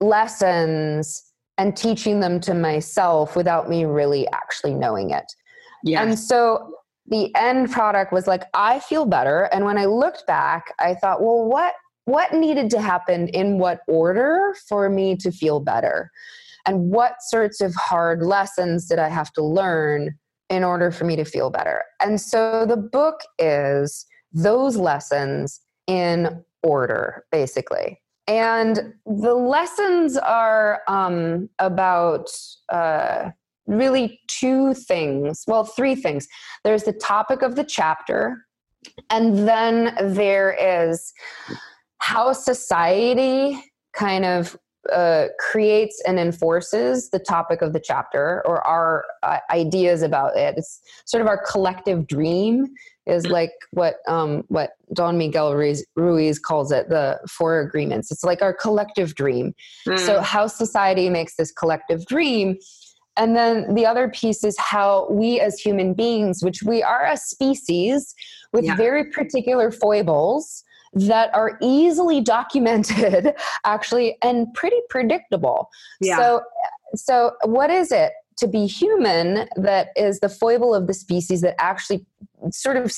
lessons 0.00 1.22
and 1.58 1.76
teaching 1.76 2.20
them 2.20 2.40
to 2.40 2.54
myself 2.54 3.36
without 3.36 3.68
me 3.68 3.84
really 3.84 4.26
actually 4.28 4.74
knowing 4.74 5.10
it. 5.10 5.24
Yeah. 5.84 6.02
And 6.02 6.18
so 6.18 6.74
the 7.06 7.34
end 7.34 7.70
product 7.70 8.12
was 8.12 8.26
like, 8.26 8.44
I 8.54 8.80
feel 8.80 9.06
better. 9.06 9.44
And 9.52 9.64
when 9.64 9.78
I 9.78 9.84
looked 9.84 10.26
back, 10.26 10.72
I 10.78 10.94
thought, 10.94 11.20
well, 11.20 11.44
what 11.44 11.74
what 12.06 12.34
needed 12.34 12.68
to 12.70 12.80
happen 12.82 13.28
in 13.28 13.58
what 13.58 13.80
order 13.88 14.54
for 14.68 14.90
me 14.90 15.16
to 15.16 15.32
feel 15.32 15.58
better? 15.58 16.10
And 16.66 16.90
what 16.90 17.16
sorts 17.20 17.60
of 17.60 17.74
hard 17.74 18.22
lessons 18.22 18.86
did 18.86 18.98
I 18.98 19.08
have 19.08 19.32
to 19.34 19.42
learn 19.42 20.18
in 20.50 20.64
order 20.64 20.90
for 20.90 21.04
me 21.04 21.16
to 21.16 21.24
feel 21.24 21.50
better. 21.50 21.82
And 22.00 22.20
so 22.20 22.66
the 22.66 22.76
book 22.76 23.20
is 23.38 24.06
those 24.32 24.76
lessons 24.76 25.60
in 25.86 26.44
order, 26.62 27.24
basically. 27.30 28.00
And 28.26 28.94
the 29.04 29.34
lessons 29.34 30.16
are 30.16 30.80
um, 30.88 31.50
about 31.58 32.30
uh, 32.70 33.30
really 33.66 34.20
two 34.28 34.74
things. 34.74 35.44
Well, 35.46 35.64
three 35.64 35.94
things. 35.94 36.26
There's 36.64 36.84
the 36.84 36.92
topic 36.92 37.42
of 37.42 37.56
the 37.56 37.64
chapter, 37.64 38.46
and 39.10 39.46
then 39.46 39.94
there 40.14 40.52
is 40.52 41.12
how 41.98 42.32
society 42.32 43.62
kind 43.92 44.24
of 44.24 44.56
uh, 44.92 45.26
creates 45.38 46.02
and 46.06 46.18
enforces 46.18 47.10
the 47.10 47.18
topic 47.18 47.62
of 47.62 47.72
the 47.72 47.80
chapter 47.80 48.42
or 48.46 48.66
our 48.66 49.04
uh, 49.22 49.38
ideas 49.50 50.02
about 50.02 50.36
it. 50.36 50.54
It's 50.56 50.80
sort 51.04 51.20
of 51.20 51.26
our 51.26 51.42
collective 51.44 52.06
dream 52.06 52.68
is 53.06 53.24
mm. 53.24 53.30
like 53.30 53.52
what 53.70 53.96
um, 54.08 54.44
what 54.48 54.72
Don 54.92 55.18
Miguel 55.18 55.54
Ruiz, 55.54 55.84
Ruiz, 55.96 56.38
calls 56.38 56.72
it 56.72 56.88
the 56.88 57.20
four 57.28 57.60
agreements. 57.60 58.10
It's 58.10 58.24
like 58.24 58.42
our 58.42 58.54
collective 58.54 59.14
dream. 59.14 59.54
Mm. 59.86 59.98
So 59.98 60.20
how 60.20 60.46
society 60.46 61.08
makes 61.10 61.36
this 61.36 61.52
collective 61.52 62.06
dream. 62.06 62.56
And 63.16 63.36
then 63.36 63.74
the 63.74 63.86
other 63.86 64.08
piece 64.08 64.42
is 64.42 64.58
how 64.58 65.06
we 65.08 65.38
as 65.38 65.60
human 65.60 65.94
beings, 65.94 66.42
which 66.42 66.62
we 66.64 66.82
are 66.82 67.06
a 67.06 67.16
species 67.16 68.12
with 68.52 68.64
yeah. 68.64 68.76
very 68.76 69.10
particular 69.10 69.70
foibles, 69.70 70.64
that 70.94 71.34
are 71.34 71.58
easily 71.60 72.20
documented 72.20 73.34
actually 73.64 74.16
and 74.22 74.52
pretty 74.54 74.80
predictable 74.88 75.68
yeah. 76.00 76.16
so 76.16 76.42
so 76.94 77.32
what 77.44 77.70
is 77.70 77.90
it 77.90 78.12
to 78.36 78.48
be 78.48 78.66
human 78.66 79.48
that 79.56 79.88
is 79.96 80.20
the 80.20 80.28
foible 80.28 80.74
of 80.74 80.86
the 80.86 80.94
species 80.94 81.40
that 81.40 81.54
actually 81.58 82.04
sort 82.50 82.76
of 82.76 82.90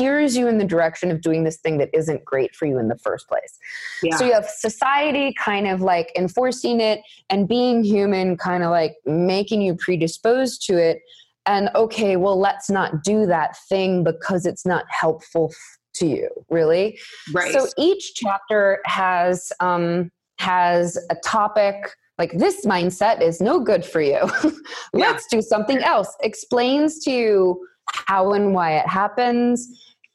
steers 0.00 0.36
you 0.36 0.48
in 0.48 0.58
the 0.58 0.64
direction 0.64 1.10
of 1.10 1.20
doing 1.20 1.44
this 1.44 1.58
thing 1.58 1.78
that 1.78 1.90
isn't 1.92 2.24
great 2.24 2.54
for 2.54 2.66
you 2.66 2.78
in 2.78 2.88
the 2.88 2.96
first 2.96 3.28
place. 3.28 3.58
Yeah. 4.02 4.16
So 4.16 4.24
you 4.24 4.32
have 4.32 4.46
society 4.46 5.34
kind 5.38 5.66
of 5.66 5.82
like 5.82 6.10
enforcing 6.16 6.80
it 6.80 7.02
and 7.28 7.46
being 7.46 7.84
human 7.84 8.36
kind 8.36 8.62
of 8.62 8.70
like 8.70 8.96
making 9.04 9.60
you 9.60 9.74
predisposed 9.74 10.64
to 10.68 10.78
it. 10.78 11.00
And 11.44 11.68
okay, 11.74 12.16
well, 12.16 12.38
let's 12.38 12.70
not 12.70 13.02
do 13.02 13.26
that 13.26 13.56
thing 13.68 14.04
because 14.04 14.46
it's 14.46 14.64
not 14.64 14.84
helpful 14.88 15.52
to 16.00 16.06
you 16.06 16.28
really 16.48 16.98
right 17.32 17.52
so 17.52 17.66
each 17.78 18.14
chapter 18.14 18.80
has 18.86 19.52
um 19.60 20.10
has 20.38 20.98
a 21.10 21.14
topic 21.24 21.76
like 22.18 22.32
this 22.32 22.66
mindset 22.66 23.22
is 23.22 23.40
no 23.40 23.60
good 23.60 23.84
for 23.84 24.00
you 24.00 24.18
let's 24.92 25.26
yeah. 25.30 25.38
do 25.38 25.42
something 25.42 25.78
else 25.78 26.16
explains 26.22 26.98
to 27.04 27.10
you 27.10 27.66
how 27.92 28.32
and 28.32 28.54
why 28.54 28.76
it 28.76 28.86
happens 28.86 29.68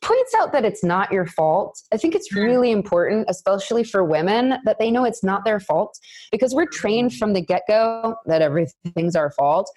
points 0.05 0.33
out 0.35 0.51
that 0.51 0.63
it's 0.63 0.83
not 0.83 1.11
your 1.11 1.25
fault. 1.25 1.81
I 1.91 1.97
think 1.97 2.13
it's 2.13 2.31
really 2.31 2.71
important, 2.71 3.25
especially 3.27 3.83
for 3.83 4.03
women, 4.03 4.55
that 4.63 4.77
they 4.77 4.91
know 4.91 5.03
it's 5.03 5.23
not 5.23 5.43
their 5.43 5.59
fault 5.59 5.99
because 6.31 6.53
we're 6.53 6.67
trained 6.67 7.15
from 7.15 7.33
the 7.33 7.41
get 7.41 7.63
go 7.67 8.15
that 8.27 8.41
everything's 8.41 9.15
our 9.15 9.31
fault, 9.31 9.69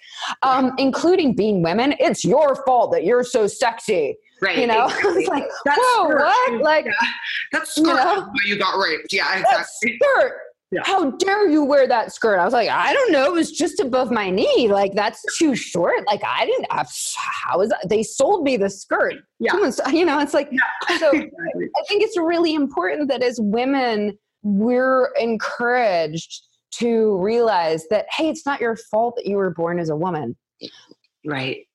um, 0.43 0.73
including 0.77 1.35
being 1.35 1.63
women. 1.63 1.95
It's 1.99 2.23
your 2.23 2.55
fault 2.63 2.91
that 2.91 3.05
you're 3.05 3.23
so 3.23 3.47
sexy. 3.47 4.17
Right. 4.41 4.57
You 4.57 4.67
know, 4.67 4.85
exactly. 4.87 5.21
it's 5.21 5.29
like, 5.29 5.43
that's 5.65 5.79
whoa, 5.81 6.05
skirt. 6.05 6.19
what? 6.19 6.61
Like, 6.61 6.85
yeah. 6.85 6.91
that's 7.51 7.71
skirt 7.71 7.81
you 7.81 7.95
know? 7.95 8.21
why 8.21 8.41
you 8.45 8.57
got 8.57 8.77
raped. 8.77 9.11
Yeah, 9.11 9.39
exactly. 9.39 9.97
That 9.99 10.21
skirt. 10.21 10.39
Yeah. 10.71 10.81
How 10.83 11.09
dare 11.11 11.49
you 11.49 11.63
wear 11.63 11.87
that 11.87 12.13
skirt? 12.13 12.37
I 12.37 12.45
was 12.45 12.53
like, 12.53 12.69
I 12.69 12.93
don't 12.93 13.11
know. 13.11 13.25
It 13.25 13.33
was 13.33 13.51
just 13.51 13.79
above 13.79 14.11
my 14.11 14.29
knee. 14.29 14.67
Like, 14.67 14.93
that's 14.93 15.23
too 15.37 15.55
short. 15.55 16.05
Like, 16.05 16.21
I 16.23 16.45
didn't, 16.45 16.67
how 16.69 17.61
is 17.61 17.69
that? 17.69 17.89
They 17.89 18.03
sold 18.03 18.43
me 18.43 18.55
the 18.55 18.69
skirt. 18.69 19.15
Yeah. 19.39 19.51
Someone's, 19.51 19.81
you 19.91 20.05
know, 20.05 20.19
it's 20.19 20.35
like, 20.35 20.49
yeah. 20.51 20.97
so 20.99 21.07
I 21.09 21.83
think 21.87 22.03
it's 22.03 22.17
really 22.17 22.53
important 22.53 23.09
that 23.09 23.23
as 23.23 23.39
women, 23.41 24.15
we're 24.43 25.11
encouraged 25.19 26.43
to 26.75 27.17
realize 27.17 27.87
that, 27.89 28.05
hey, 28.15 28.29
it's 28.29 28.45
not 28.45 28.61
your 28.61 28.75
fault 28.75 29.15
that 29.15 29.25
you 29.25 29.37
were 29.37 29.49
born 29.49 29.79
as 29.79 29.89
a 29.89 29.95
woman. 29.95 30.37
Right 31.25 31.65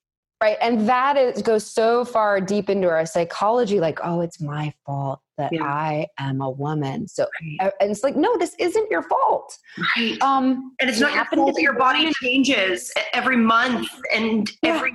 right 0.45 0.59
and 0.61 0.87
that 0.87 1.17
is 1.17 1.41
goes 1.41 1.67
so 1.67 2.05
far 2.05 2.41
deep 2.41 2.69
into 2.69 2.89
our 2.89 3.07
psychology 3.07 3.81
like 3.81 3.99
oh 4.05 4.21
it's 4.21 4.41
my 4.41 4.73
fault 4.85 5.21
that 5.39 5.51
yeah. 5.53 5.65
i 5.65 6.07
am 6.19 6.43
a 6.43 6.51
woman 6.51 7.09
so 7.09 7.27
right. 7.61 7.73
and 7.81 7.91
it's 7.91 8.05
like 8.05 8.15
no 8.15 8.37
this 8.37 8.55
isn't 8.59 8.91
your 8.91 9.03
fault 9.03 9.59
right 9.97 10.21
um 10.21 10.75
and 10.81 10.91
it's 10.91 11.01
not 11.01 11.15
your 11.15 11.25
fault 11.25 11.55
that 11.55 11.63
your 11.63 11.79
body 11.79 12.13
changes 12.23 12.93
every 13.15 13.37
month 13.37 13.89
and 14.15 14.53
yeah. 14.63 14.77
every 14.77 14.93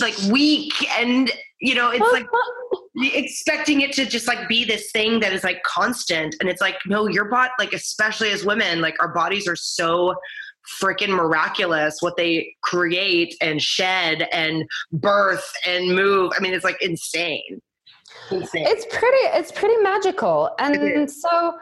like 0.00 0.16
week 0.30 0.72
and 0.98 1.30
you 1.60 1.74
know 1.74 1.90
it's 1.90 2.12
like 2.12 2.26
expecting 3.14 3.80
it 3.80 3.92
to 3.92 4.04
just 4.04 4.26
like 4.26 4.48
be 4.48 4.64
this 4.64 4.90
thing 4.90 5.20
that 5.20 5.32
is 5.32 5.44
like 5.44 5.62
constant 5.62 6.34
and 6.40 6.48
it's 6.48 6.60
like 6.60 6.76
no 6.86 7.06
your 7.08 7.26
body 7.26 7.50
like 7.58 7.72
especially 7.72 8.30
as 8.30 8.44
women 8.44 8.80
like 8.80 9.00
our 9.00 9.12
bodies 9.12 9.48
are 9.48 9.56
so 9.56 10.14
freaking 10.80 11.10
miraculous 11.10 11.98
what 12.00 12.16
they 12.16 12.54
create 12.62 13.34
and 13.40 13.60
shed 13.60 14.28
and 14.32 14.64
birth 14.92 15.52
and 15.66 15.94
move. 15.94 16.32
I 16.36 16.40
mean, 16.40 16.54
it's 16.54 16.64
like 16.64 16.80
insane. 16.82 17.60
insane. 18.30 18.66
It's 18.66 18.86
pretty. 18.86 19.24
It's 19.38 19.52
pretty 19.52 19.76
magical, 19.82 20.50
and 20.58 21.10
so 21.10 21.54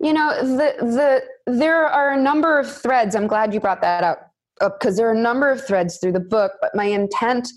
you 0.00 0.12
know 0.12 0.34
the 0.42 1.22
the 1.46 1.52
there 1.52 1.86
are 1.86 2.12
a 2.12 2.20
number 2.20 2.58
of 2.58 2.70
threads. 2.70 3.14
I'm 3.14 3.26
glad 3.26 3.54
you 3.54 3.60
brought 3.60 3.82
that 3.82 4.04
up 4.04 4.32
because 4.60 4.96
there 4.96 5.08
are 5.08 5.14
a 5.14 5.20
number 5.20 5.50
of 5.50 5.66
threads 5.66 5.98
through 5.98 6.12
the 6.12 6.20
book. 6.20 6.52
But 6.60 6.74
my 6.74 6.84
intent 6.84 7.48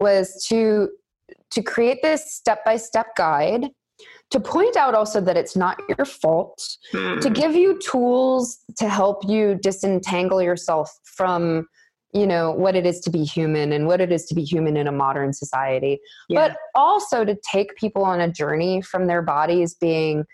was 0.00 0.44
to 0.48 0.88
to 1.50 1.62
create 1.62 2.02
this 2.02 2.34
step 2.34 2.64
by 2.64 2.76
step 2.76 3.14
guide 3.16 3.70
to 4.30 4.40
point 4.40 4.76
out 4.76 4.94
also 4.94 5.20
that 5.20 5.36
it's 5.36 5.56
not 5.56 5.78
your 5.88 6.04
fault, 6.04 6.76
mm. 6.92 7.20
to 7.20 7.30
give 7.30 7.54
you 7.54 7.78
tools 7.78 8.58
to 8.76 8.88
help 8.88 9.28
you 9.28 9.58
disentangle 9.62 10.42
yourself 10.42 10.98
from 11.04 11.66
you 12.14 12.26
know 12.26 12.50
what 12.52 12.74
it 12.74 12.86
is 12.86 13.00
to 13.00 13.10
be 13.10 13.22
human 13.22 13.72
and 13.72 13.86
what 13.86 14.00
it 14.00 14.10
is 14.10 14.24
to 14.24 14.34
be 14.34 14.42
human 14.42 14.76
in 14.78 14.86
a 14.86 14.92
modern 14.92 15.32
society 15.32 16.00
yeah. 16.28 16.48
but 16.48 16.56
also 16.74 17.22
to 17.22 17.36
take 17.50 17.76
people 17.76 18.02
on 18.02 18.18
a 18.18 18.32
journey 18.32 18.80
from 18.80 19.06
their 19.06 19.20
bodies 19.20 19.74
being 19.74 20.24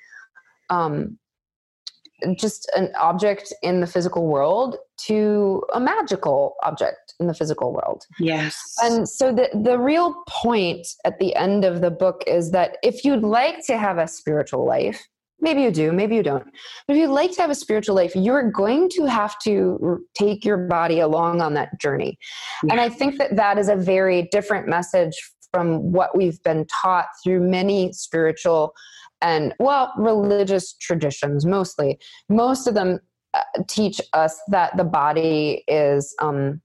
um 0.71 1.19
just 2.37 2.71
an 2.77 2.91
object 2.99 3.53
in 3.63 3.81
the 3.81 3.87
physical 3.87 4.27
world 4.27 4.77
to 5.07 5.63
a 5.75 5.81
magical 5.81 6.57
object 6.63 7.15
in 7.21 7.27
the 7.27 7.35
physical 7.35 7.73
world. 7.73 8.05
Yes. 8.19 8.57
And 8.83 9.09
so 9.09 9.33
the 9.33 9.49
the 9.55 9.79
real 9.79 10.23
point 10.29 10.87
at 11.05 11.19
the 11.19 11.35
end 11.35 11.65
of 11.65 11.81
the 11.81 11.91
book 11.91 12.25
is 12.27 12.51
that 12.53 12.79
if 12.83 13.05
you'd 13.05 13.23
like 13.23 13.65
to 13.67 13.79
have 13.79 13.99
a 13.99 14.09
spiritual 14.09 14.67
life, 14.67 15.07
maybe 15.41 15.63
you 15.63 15.71
do, 15.71 15.93
maybe 15.93 16.17
you 16.17 16.23
don't. 16.23 16.45
But 16.87 16.97
if 16.97 17.01
you'd 17.01 17.11
like 17.11 17.33
to 17.33 17.43
have 17.43 17.51
a 17.51 17.55
spiritual 17.55 17.95
life, 17.95 18.17
you're 18.17 18.51
going 18.51 18.89
to 18.91 19.05
have 19.05 19.39
to 19.41 20.05
take 20.15 20.45
your 20.45 20.57
body 20.57 21.01
along 21.01 21.41
on 21.41 21.55
that 21.55 21.81
journey. 21.81 22.19
Yeah. 22.65 22.73
And 22.73 22.81
I 22.81 22.89
think 22.89 23.19
that 23.19 23.37
that 23.37 23.59
is 23.59 23.69
a 23.69 23.77
very 23.77 24.29
different 24.33 24.69
message 24.69 25.15
from 25.53 25.93
what 25.93 26.17
we've 26.17 26.43
been 26.43 26.67
taught 26.67 27.07
through 27.23 27.41
many 27.41 27.93
spiritual 27.93 28.75
and 29.25 29.55
well 29.59 29.93
religious 29.97 30.75
traditions 30.75 31.45
mostly 31.45 31.99
most 32.29 32.69
of 32.69 32.75
them 32.75 33.01
uh, 33.33 33.41
teach 33.67 34.01
us 34.13 34.41
that 34.49 34.77
the 34.77 34.85
body 34.85 35.65
is 35.67 36.15
um 36.21 36.61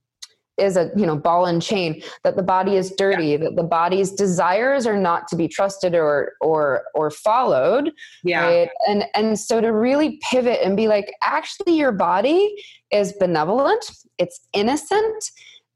is 0.58 0.76
a 0.76 0.90
you 0.94 1.06
know 1.06 1.16
ball 1.16 1.46
and 1.46 1.62
chain 1.62 2.02
that 2.22 2.36
the 2.36 2.42
body 2.42 2.76
is 2.76 2.92
dirty 2.92 3.28
yeah. 3.28 3.36
that 3.38 3.56
the 3.56 3.62
body's 3.62 4.12
desires 4.12 4.86
are 4.86 4.98
not 4.98 5.26
to 5.26 5.34
be 5.34 5.48
trusted 5.48 5.94
or 5.94 6.34
or 6.40 6.84
or 6.94 7.10
followed 7.10 7.90
yeah 8.22 8.44
right? 8.44 8.68
and 8.86 9.04
and 9.14 9.38
so 9.38 9.60
to 9.60 9.72
really 9.72 10.20
pivot 10.30 10.60
and 10.62 10.76
be 10.76 10.86
like 10.86 11.12
actually 11.22 11.76
your 11.76 11.92
body 11.92 12.54
is 12.92 13.12
benevolent 13.14 13.90
it's 14.18 14.40
innocent 14.52 15.30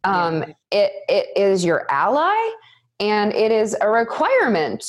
um 0.05 0.43
yeah. 0.43 0.53
it 0.71 0.93
it 1.09 1.27
is 1.37 1.65
your 1.65 1.91
ally 1.91 2.53
and 3.01 3.33
it 3.33 3.51
is 3.51 3.75
a 3.81 3.89
requirement 3.89 4.85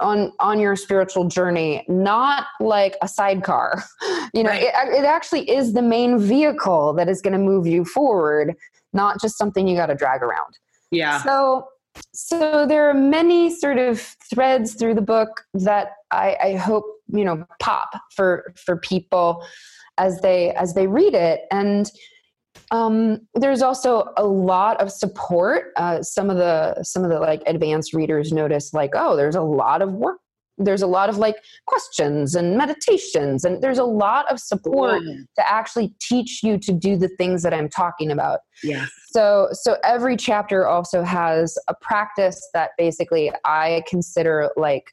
on 0.00 0.32
on 0.40 0.58
your 0.58 0.76
spiritual 0.76 1.28
journey 1.28 1.84
not 1.88 2.46
like 2.60 2.96
a 3.02 3.08
sidecar. 3.08 3.84
You 4.32 4.44
know 4.44 4.50
right. 4.50 4.62
it, 4.62 5.00
it 5.00 5.04
actually 5.04 5.50
is 5.50 5.72
the 5.72 5.82
main 5.82 6.18
vehicle 6.18 6.92
that 6.94 7.08
is 7.08 7.20
going 7.20 7.32
to 7.32 7.38
move 7.38 7.66
you 7.66 7.84
forward 7.84 8.54
not 8.92 9.20
just 9.20 9.36
something 9.36 9.66
you 9.66 9.76
got 9.76 9.86
to 9.86 9.94
drag 9.94 10.22
around. 10.22 10.56
Yeah. 10.90 11.22
So 11.22 11.66
so 12.12 12.66
there 12.66 12.88
are 12.88 12.94
many 12.94 13.52
sort 13.54 13.78
of 13.78 14.00
threads 14.32 14.74
through 14.74 14.94
the 14.94 15.02
book 15.02 15.44
that 15.54 15.92
I, 16.10 16.36
I 16.42 16.54
hope 16.54 16.84
you 17.08 17.24
know 17.24 17.44
pop 17.58 17.90
for 18.14 18.54
for 18.64 18.76
people 18.76 19.44
as 19.98 20.20
they 20.20 20.52
as 20.52 20.74
they 20.74 20.86
read 20.86 21.14
it. 21.14 21.42
And 21.50 21.90
um, 22.70 23.26
there's 23.34 23.62
also 23.62 24.12
a 24.16 24.24
lot 24.24 24.80
of 24.80 24.92
support. 24.92 25.72
Uh, 25.76 26.02
some 26.02 26.30
of 26.30 26.36
the 26.36 26.82
some 26.82 27.04
of 27.04 27.10
the 27.10 27.18
like 27.18 27.42
advanced 27.46 27.92
readers 27.92 28.32
notice 28.32 28.72
like, 28.72 28.90
oh, 28.94 29.16
there's 29.16 29.34
a 29.34 29.42
lot 29.42 29.82
of 29.82 29.92
work. 29.92 30.18
There's 30.58 30.82
a 30.82 30.86
lot 30.86 31.08
of 31.08 31.16
like 31.16 31.36
questions 31.66 32.34
and 32.34 32.56
meditations, 32.56 33.44
and 33.44 33.62
there's 33.62 33.78
a 33.78 33.84
lot 33.84 34.30
of 34.30 34.38
support 34.38 35.02
to 35.02 35.50
actually 35.50 35.94
teach 36.00 36.42
you 36.42 36.58
to 36.58 36.72
do 36.72 36.96
the 36.96 37.08
things 37.08 37.42
that 37.42 37.54
I'm 37.54 37.68
talking 37.68 38.10
about. 38.10 38.40
Yeah. 38.62 38.86
So 39.10 39.48
so 39.52 39.78
every 39.82 40.16
chapter 40.16 40.66
also 40.66 41.02
has 41.02 41.56
a 41.68 41.74
practice 41.80 42.40
that 42.52 42.70
basically 42.76 43.32
I 43.44 43.82
consider 43.88 44.50
like 44.56 44.84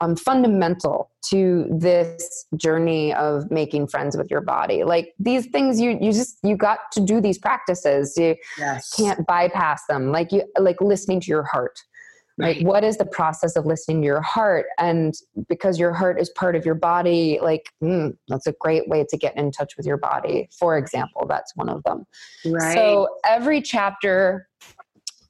um, 0.00 0.16
fundamental 0.16 1.10
to 1.30 1.66
this 1.70 2.46
journey 2.56 3.14
of 3.14 3.50
making 3.50 3.88
friends 3.88 4.16
with 4.16 4.30
your 4.30 4.40
body. 4.40 4.84
Like 4.84 5.14
these 5.18 5.46
things 5.46 5.80
you 5.80 5.98
you 6.00 6.12
just 6.12 6.38
you 6.42 6.56
got 6.56 6.78
to 6.92 7.00
do 7.00 7.20
these 7.20 7.38
practices. 7.38 8.14
You 8.16 8.36
yes. 8.58 8.94
can't 8.94 9.26
bypass 9.26 9.86
them. 9.88 10.12
Like 10.12 10.32
you 10.32 10.42
like 10.58 10.80
listening 10.80 11.20
to 11.20 11.26
your 11.28 11.44
heart. 11.44 11.78
Right. 12.38 12.58
like 12.58 12.66
what 12.66 12.84
is 12.84 12.98
the 12.98 13.06
process 13.06 13.56
of 13.56 13.64
listening 13.64 14.02
to 14.02 14.06
your 14.06 14.20
heart? 14.20 14.66
And 14.78 15.14
because 15.48 15.78
your 15.78 15.94
heart 15.94 16.20
is 16.20 16.28
part 16.28 16.54
of 16.54 16.66
your 16.66 16.74
body 16.74 17.38
like 17.40 17.72
mm, 17.82 18.14
that's 18.28 18.46
a 18.46 18.52
great 18.60 18.86
way 18.88 19.06
to 19.08 19.16
get 19.16 19.34
in 19.38 19.50
touch 19.50 19.74
with 19.78 19.86
your 19.86 19.96
body. 19.96 20.50
For 20.58 20.76
example 20.76 21.24
that's 21.26 21.56
one 21.56 21.70
of 21.70 21.82
them. 21.84 22.06
Right. 22.44 22.74
so 22.74 23.08
every 23.24 23.62
chapter 23.62 24.48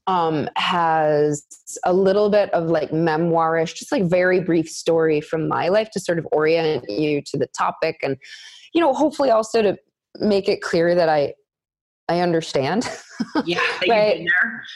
um, 0.07 0.49
has 0.57 1.45
a 1.85 1.93
little 1.93 2.31
bit 2.31 2.53
of 2.53 2.69
like 2.69 2.91
memoirish, 2.91 3.75
just 3.75 3.91
like 3.91 4.05
very 4.05 4.41
brief 4.41 4.69
story 4.69 5.21
from 5.21 5.49
my 5.49 5.69
life 5.69 5.91
to 5.93 6.01
sort 6.01 6.19
of 6.19 6.27
orient 6.33 6.89
you 6.89 7.21
to 7.23 7.39
the 7.39 7.49
topic, 7.49 7.99
and 8.03 8.17
you 8.73 8.81
know, 8.81 8.93
hopefully 8.93 9.31
also 9.31 9.63
to 9.63 9.77
make 10.21 10.49
it 10.49 10.63
clear 10.63 10.95
that 10.95 11.09
I 11.09 11.35
I 12.09 12.21
understand. 12.21 12.89
Yeah, 13.45 13.61
right? 13.89 14.25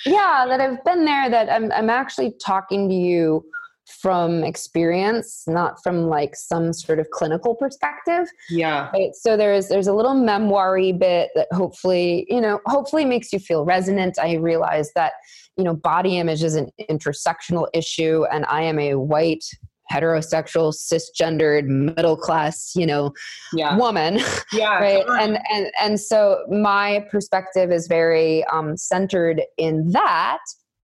Yeah, 0.04 0.46
that 0.48 0.60
I've 0.60 0.82
been 0.84 1.04
there. 1.04 1.30
That 1.30 1.50
I'm 1.50 1.70
I'm 1.72 1.90
actually 1.90 2.32
talking 2.42 2.88
to 2.88 2.94
you 2.94 3.44
from 3.90 4.44
experience 4.44 5.44
not 5.46 5.82
from 5.82 6.08
like 6.08 6.36
some 6.36 6.72
sort 6.72 6.98
of 6.98 7.10
clinical 7.10 7.54
perspective. 7.54 8.28
Yeah. 8.48 8.90
Right? 8.92 9.14
So 9.14 9.36
there's 9.36 9.68
there's 9.68 9.88
a 9.88 9.92
little 9.92 10.14
memoiry 10.14 10.92
bit 10.92 11.30
that 11.34 11.48
hopefully 11.52 12.26
you 12.28 12.40
know 12.40 12.60
hopefully 12.66 13.04
makes 13.04 13.32
you 13.32 13.38
feel 13.38 13.64
resonant. 13.64 14.18
I 14.18 14.34
realize 14.34 14.92
that 14.94 15.12
you 15.56 15.64
know 15.64 15.74
body 15.74 16.18
image 16.18 16.42
is 16.42 16.54
an 16.54 16.70
intersectional 16.88 17.68
issue 17.74 18.24
and 18.32 18.46
i 18.46 18.62
am 18.62 18.78
a 18.78 18.94
white 18.94 19.44
heterosexual 19.92 20.72
cisgendered 20.72 21.66
middle 21.66 22.16
class 22.16 22.72
you 22.76 22.86
know 22.86 23.12
yeah. 23.52 23.76
woman. 23.76 24.20
Yeah 24.52 24.78
right? 24.80 25.04
and 25.20 25.38
and 25.52 25.70
and 25.80 26.00
so 26.00 26.44
my 26.48 27.04
perspective 27.10 27.70
is 27.70 27.88
very 27.88 28.44
um 28.44 28.76
centered 28.76 29.42
in 29.58 29.90
that 29.90 30.38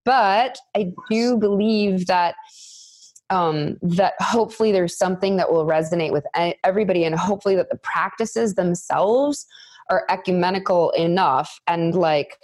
but 0.05 0.59
i 0.77 0.93
do 1.09 1.37
believe 1.39 2.07
that 2.07 2.35
um, 3.31 3.77
that 3.83 4.15
hopefully 4.21 4.73
there's 4.73 4.97
something 4.97 5.37
that 5.37 5.51
will 5.51 5.67
resonate 5.67 6.13
with 6.13 6.25
everybody 6.65 7.05
and 7.05 7.15
hopefully 7.15 7.57
that 7.57 7.71
the 7.71 7.79
practices 7.79 8.55
themselves 8.55 9.47
are 9.91 10.05
ecumenical 10.09 10.91
enough 10.91 11.61
and 11.67 11.95
like 11.95 12.39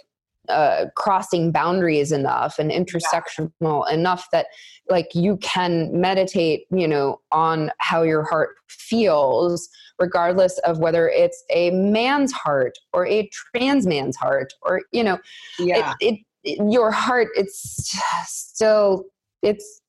uh, 0.49 0.85
crossing 0.95 1.51
boundaries 1.51 2.11
enough 2.11 2.59
and 2.59 2.69
intersectional 2.69 3.49
yeah. 3.61 3.93
enough 3.93 4.27
that 4.31 4.47
like 4.89 5.07
you 5.15 5.37
can 5.37 5.89
meditate 5.99 6.65
you 6.69 6.87
know 6.87 7.21
on 7.31 7.71
how 7.77 8.03
your 8.03 8.23
heart 8.25 8.55
feels 8.67 9.69
regardless 9.99 10.57
of 10.59 10.79
whether 10.79 11.07
it's 11.07 11.45
a 11.49 11.71
man's 11.71 12.33
heart 12.33 12.77
or 12.91 13.07
a 13.07 13.29
trans 13.29 13.87
man's 13.87 14.17
heart 14.17 14.51
or 14.63 14.81
you 14.91 15.03
know 15.03 15.17
yeah. 15.59 15.93
it, 16.01 16.19
it, 16.43 16.59
it 16.59 16.71
your 16.71 16.91
heart 16.91 17.29
it's 17.35 17.97
still 18.25 19.05
it's 19.41 19.81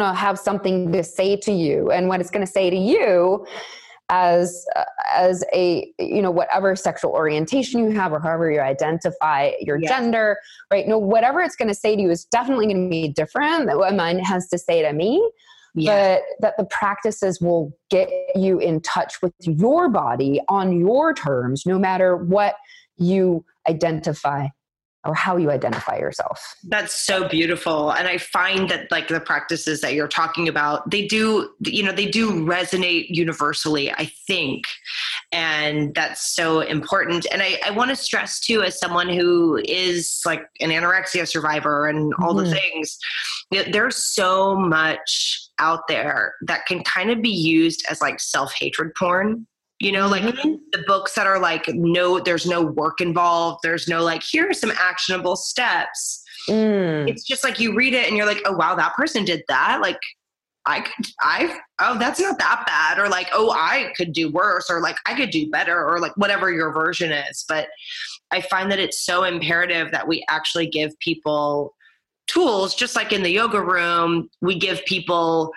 to 0.00 0.12
have 0.12 0.38
something 0.38 0.92
to 0.92 1.02
say 1.02 1.36
to 1.36 1.52
you 1.52 1.90
and 1.90 2.08
what 2.08 2.20
it's 2.20 2.30
to 2.44 2.52
say 2.52 2.70
to 2.70 2.76
you 2.76 3.44
as 4.08 4.66
uh, 4.76 4.84
as 5.14 5.42
a 5.54 5.90
you 5.98 6.20
know 6.20 6.30
whatever 6.30 6.76
sexual 6.76 7.10
orientation 7.12 7.82
you 7.82 7.90
have 7.90 8.12
or 8.12 8.20
however 8.20 8.50
you 8.50 8.60
identify 8.60 9.50
your 9.60 9.78
yes. 9.78 9.90
gender 9.90 10.36
right 10.70 10.86
no 10.86 10.98
whatever 10.98 11.40
it's 11.40 11.56
going 11.56 11.68
to 11.68 11.74
say 11.74 11.96
to 11.96 12.02
you 12.02 12.10
is 12.10 12.24
definitely 12.26 12.66
going 12.66 12.84
to 12.84 12.90
be 12.90 13.08
different 13.08 13.66
than 13.66 13.78
what 13.78 13.94
mine 13.94 14.18
has 14.18 14.48
to 14.48 14.58
say 14.58 14.82
to 14.82 14.92
me 14.92 15.26
yes. 15.74 16.20
but 16.40 16.46
that 16.46 16.54
the 16.58 16.64
practices 16.66 17.40
will 17.40 17.72
get 17.90 18.10
you 18.34 18.58
in 18.58 18.80
touch 18.82 19.22
with 19.22 19.32
your 19.40 19.88
body 19.88 20.40
on 20.48 20.78
your 20.78 21.14
terms 21.14 21.64
no 21.64 21.78
matter 21.78 22.16
what 22.16 22.56
you 22.98 23.44
identify 23.68 24.46
or 25.04 25.14
how 25.14 25.36
you 25.36 25.50
identify 25.50 25.96
yourself. 25.96 26.54
That's 26.64 26.94
so 26.94 27.28
beautiful. 27.28 27.90
And 27.90 28.06
I 28.06 28.18
find 28.18 28.68
that 28.68 28.90
like 28.90 29.08
the 29.08 29.20
practices 29.20 29.80
that 29.80 29.94
you're 29.94 30.08
talking 30.08 30.48
about, 30.48 30.88
they 30.90 31.06
do, 31.06 31.50
you 31.64 31.82
know, 31.82 31.92
they 31.92 32.06
do 32.06 32.30
resonate 32.30 33.06
universally, 33.08 33.90
I 33.90 34.12
think. 34.26 34.64
And 35.32 35.94
that's 35.94 36.34
so 36.34 36.60
important. 36.60 37.26
And 37.32 37.42
I, 37.42 37.58
I 37.64 37.70
want 37.70 37.90
to 37.90 37.96
stress 37.96 38.38
too, 38.38 38.62
as 38.62 38.78
someone 38.78 39.08
who 39.08 39.60
is 39.64 40.20
like 40.24 40.44
an 40.60 40.70
anorexia 40.70 41.26
survivor 41.26 41.88
and 41.88 42.12
all 42.22 42.34
mm-hmm. 42.34 42.50
the 42.50 42.54
things, 42.54 42.98
there's 43.72 43.96
so 43.96 44.54
much 44.54 45.48
out 45.58 45.80
there 45.88 46.34
that 46.46 46.66
can 46.66 46.82
kind 46.84 47.10
of 47.10 47.20
be 47.22 47.30
used 47.30 47.84
as 47.90 48.00
like 48.00 48.20
self-hatred 48.20 48.94
porn 48.94 49.46
you 49.82 49.90
know 49.90 50.06
like 50.06 50.22
mm-hmm. 50.22 50.54
the 50.70 50.84
books 50.86 51.14
that 51.14 51.26
are 51.26 51.40
like 51.40 51.66
no 51.68 52.20
there's 52.20 52.46
no 52.46 52.62
work 52.62 53.00
involved 53.00 53.58
there's 53.64 53.88
no 53.88 54.02
like 54.02 54.22
here 54.22 54.48
are 54.48 54.54
some 54.54 54.72
actionable 54.78 55.36
steps. 55.36 56.20
Mm. 56.48 57.08
it's 57.08 57.22
just 57.22 57.44
like 57.44 57.60
you 57.60 57.72
read 57.72 57.94
it 57.94 58.08
and 58.08 58.16
you're 58.16 58.26
like 58.26 58.40
oh 58.46 58.52
wow 58.52 58.74
that 58.74 58.94
person 58.94 59.24
did 59.24 59.42
that. 59.48 59.80
Like 59.80 59.98
i 60.64 60.80
could 60.80 61.06
i 61.20 61.58
oh 61.80 61.98
that's 61.98 62.20
not 62.20 62.38
that 62.38 62.62
bad. 62.66 62.98
Or 63.00 63.08
like 63.08 63.28
oh 63.32 63.50
i 63.50 63.92
could 63.96 64.12
do 64.12 64.30
worse. 64.30 64.70
Or 64.70 64.80
like 64.80 64.96
i 65.06 65.14
could 65.14 65.30
do 65.30 65.50
better. 65.50 65.84
Or 65.84 65.98
like 65.98 66.16
whatever 66.16 66.50
your 66.52 66.72
version 66.72 67.10
is. 67.10 67.44
But 67.48 67.68
i 68.30 68.40
find 68.40 68.70
that 68.70 68.78
it's 68.78 69.04
so 69.04 69.24
imperative 69.24 69.90
that 69.90 70.06
we 70.06 70.24
actually 70.28 70.68
give 70.68 70.96
people 71.00 71.74
tools. 72.28 72.76
Just 72.76 72.94
like 72.94 73.12
in 73.12 73.24
the 73.24 73.30
yoga 73.30 73.60
room 73.60 74.28
we 74.40 74.56
give 74.56 74.84
people 74.84 75.52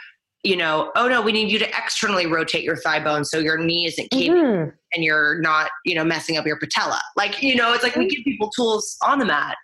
you 0.46 0.56
know, 0.56 0.92
oh 0.96 1.08
no, 1.08 1.24
we 1.24 1.32
need 1.32 1.52
you 1.52 1.58
to 1.58 1.68
externally 1.70 2.28
rotate 2.28 2.64
your 2.64 2.76
thigh 2.76 3.04
bone 3.04 3.26
so 3.26 3.40
your 3.40 3.58
knee 3.58 3.88
isn't 3.88 4.12
caving 4.12 4.36
mm-hmm. 4.36 4.70
and 4.94 5.04
you're 5.04 5.42
not, 5.42 5.72
you 5.86 5.96
know, 5.96 6.06
messing 6.06 6.38
up 6.38 6.46
your 6.46 6.60
patella. 6.60 7.02
Like, 7.18 7.42
you 7.42 7.56
know, 7.56 7.74
it's 7.74 7.82
like 7.82 7.96
we 7.96 8.08
give 8.08 8.24
people 8.24 8.52
tools 8.52 8.96
on 9.02 9.18
the 9.18 9.26
mat. 9.26 9.58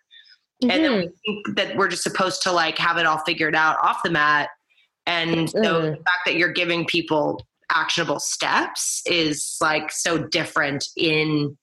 Mm-hmm. 0.64 0.72
And 0.72 0.84
then 0.84 0.92
we 0.92 1.06
mm-hmm. 1.06 1.44
think 1.44 1.56
that 1.58 1.78
we're 1.78 1.88
just 1.88 2.02
supposed 2.02 2.42
to 2.44 2.52
like 2.52 2.80
have 2.80 2.98
it 2.98 3.06
all 3.06 3.20
figured 3.20 3.56
out 3.56 3.78
off 3.84 4.02
the 4.04 4.10
mat. 4.10 4.50
And 5.06 5.48
mm-hmm. 5.48 5.64
so 5.64 5.82
the 5.82 5.96
fact 5.98 6.26
that 6.26 6.36
you're 6.36 6.52
giving 6.52 6.86
people 6.86 7.46
actionable 7.70 8.20
steps 8.20 9.04
is 9.06 9.58
like 9.62 9.92
so 9.92 10.18
different 10.18 10.88
in 10.98 11.56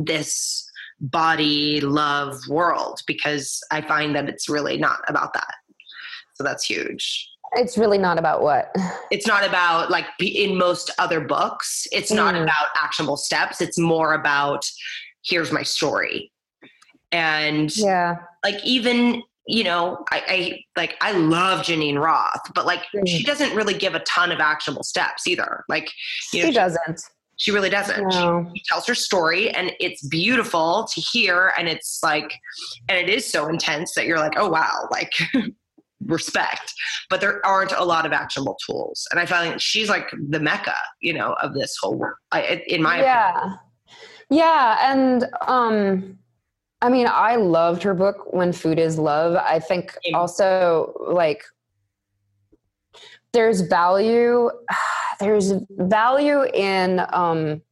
this 0.00 0.68
body 1.00 1.80
love 1.80 2.40
world 2.48 3.02
because 3.06 3.60
I 3.70 3.82
find 3.82 4.16
that 4.16 4.28
it's 4.28 4.48
really 4.48 4.78
not 4.78 4.98
about 5.06 5.32
that. 5.34 5.54
So 6.34 6.42
that's 6.42 6.64
huge. 6.64 7.28
It's 7.54 7.78
really 7.78 7.98
not 7.98 8.18
about 8.18 8.42
what? 8.42 8.74
It's 9.10 9.26
not 9.26 9.46
about 9.46 9.90
like 9.90 10.06
in 10.20 10.56
most 10.56 10.90
other 10.98 11.20
books, 11.20 11.86
it's 11.92 12.10
not 12.10 12.34
Mm. 12.34 12.42
about 12.44 12.66
actionable 12.82 13.16
steps. 13.16 13.60
It's 13.60 13.78
more 13.78 14.12
about 14.14 14.64
here's 15.24 15.50
my 15.52 15.62
story. 15.62 16.30
And 17.12 17.74
Yeah. 17.76 18.16
like 18.44 18.62
even 18.64 19.22
you 19.50 19.64
know 19.64 20.04
I, 20.12 20.22
I 20.28 20.60
like 20.76 20.98
i 21.00 21.12
love 21.12 21.64
Geneen 21.64 21.98
Roth 21.98 22.52
but 22.54 22.66
like 22.66 22.82
Mm. 22.94 23.08
she 23.08 23.24
doesn't 23.24 23.54
really 23.56 23.72
give 23.72 23.94
a 23.94 24.00
ton 24.00 24.30
of 24.30 24.40
actionable 24.40 24.82
steps 24.84 25.26
either 25.26 25.64
like 25.70 25.90
you 26.34 26.40
know 26.42 26.48
She 26.48 26.52
she, 26.52 26.58
doesn't. 26.58 27.00
she 27.38 27.50
really 27.50 27.70
doesn't 27.70 28.12
She- 28.12 28.18
No. 28.18 28.50
she 28.54 28.62
tells 28.68 28.86
her 28.86 28.94
story 28.94 29.48
and 29.52 29.72
it's 29.80 30.06
beautiful 30.06 30.86
to 30.92 31.00
hear 31.00 31.54
and 31.56 31.66
it's 31.66 32.00
like 32.02 32.30
and 32.90 32.98
it 32.98 33.08
is 33.08 33.24
so 33.26 33.48
intense 33.48 33.94
that 33.94 34.04
you're 34.04 34.18
like 34.18 34.34
oh 34.36 34.50
wow 34.50 34.86
like 34.90 35.14
respect 36.08 36.72
but 37.10 37.20
there 37.20 37.44
aren't 37.46 37.72
a 37.72 37.84
lot 37.84 38.04
of 38.06 38.12
actionable 38.12 38.56
tools. 38.66 39.06
And 39.10 39.20
i 39.20 39.26
find 39.26 39.50
like 39.50 39.60
she's 39.60 39.88
like 39.88 40.10
the 40.28 40.40
mecca 40.40 40.74
you 41.00 41.12
know 41.12 41.34
of 41.42 41.54
this 41.54 41.76
whole 41.80 41.94
world 41.96 42.16
I, 42.32 42.62
in 42.66 42.82
my 42.82 42.96
opinion. 42.96 43.04
yeah 43.04 43.56
yeah 44.30 44.92
and 44.92 45.24
um 45.46 46.18
i 46.82 46.88
mean 46.88 47.06
i 47.10 47.36
loved 47.36 47.82
her 47.82 47.94
book 47.94 48.32
when 48.32 48.52
food 48.52 48.78
is 48.78 48.98
love. 48.98 49.36
I 49.36 49.58
think 49.58 49.96
also 50.14 50.94
like 51.12 51.44
there's 53.32 53.60
value 53.62 54.50
there's 55.20 55.52
value 55.70 56.44
in 56.54 57.04
um 57.12 57.62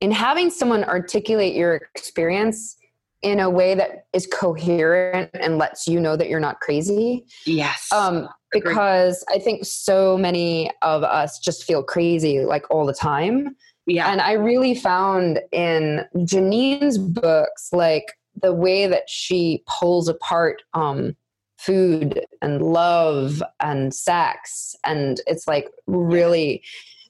in 0.00 0.10
having 0.10 0.50
someone 0.50 0.84
articulate 0.84 1.54
your 1.54 1.76
experience 1.94 2.76
in 3.22 3.40
a 3.40 3.50
way 3.50 3.74
that 3.74 4.06
is 4.12 4.26
coherent 4.26 5.30
and 5.34 5.58
lets 5.58 5.86
you 5.86 5.98
know 5.98 6.16
that 6.16 6.28
you're 6.28 6.40
not 6.40 6.60
crazy 6.60 7.24
yes 7.46 7.88
um 7.92 8.28
Agreed. 8.54 8.70
because 8.70 9.24
i 9.28 9.38
think 9.38 9.64
so 9.64 10.16
many 10.16 10.70
of 10.82 11.02
us 11.02 11.38
just 11.38 11.64
feel 11.64 11.82
crazy 11.82 12.40
like 12.40 12.64
all 12.70 12.86
the 12.86 12.94
time 12.94 13.56
yeah 13.86 14.10
and 14.10 14.20
I 14.20 14.32
really 14.32 14.74
found 14.74 15.40
in 15.50 16.04
Geneen's 16.24 16.98
books, 16.98 17.70
like 17.72 18.12
the 18.42 18.52
way 18.52 18.86
that 18.86 19.08
she 19.08 19.62
pulls 19.66 20.08
apart 20.08 20.62
um, 20.74 21.16
food 21.58 22.24
and 22.40 22.62
love 22.62 23.42
and 23.60 23.92
sex. 23.92 24.76
And 24.84 25.20
it's 25.26 25.48
like 25.48 25.68
really 25.86 26.62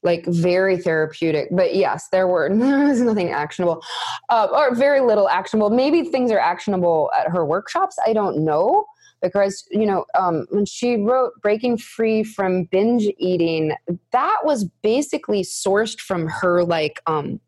like 0.03 0.25
very 0.27 0.77
therapeutic. 0.77 1.49
But 1.51 1.75
yes, 1.75 2.09
there 2.11 2.27
were 2.27 2.49
there 2.55 2.89
was 2.89 3.01
nothing 3.01 3.31
actionable 3.31 3.83
uh, 4.29 4.49
or 4.53 4.75
very 4.75 5.01
little 5.01 5.29
actionable. 5.29 5.71
Maybe 5.71 6.05
things 6.05 6.31
are 6.31 6.39
actionable 6.39 7.11
at 7.19 7.31
her 7.31 7.45
workshops. 7.45 7.97
I 8.05 8.13
don't 8.13 8.45
know. 8.45 8.87
Because, 9.21 9.67
you 9.73 9.85
know, 9.85 10.05
um, 10.17 10.47
when 10.51 10.65
she 10.65 10.95
wrote 10.95 11.33
Breaking 11.43 11.77
Free 11.77 12.23
from 12.23 12.65
Binge 12.67 13.03
Eating, 13.19 13.75
that 14.13 14.37
was 14.45 14.67
basically 14.85 15.43
sourced 15.43 15.99
from 15.99 16.29
her 16.29 16.63
like 16.63 17.01
um 17.09 17.41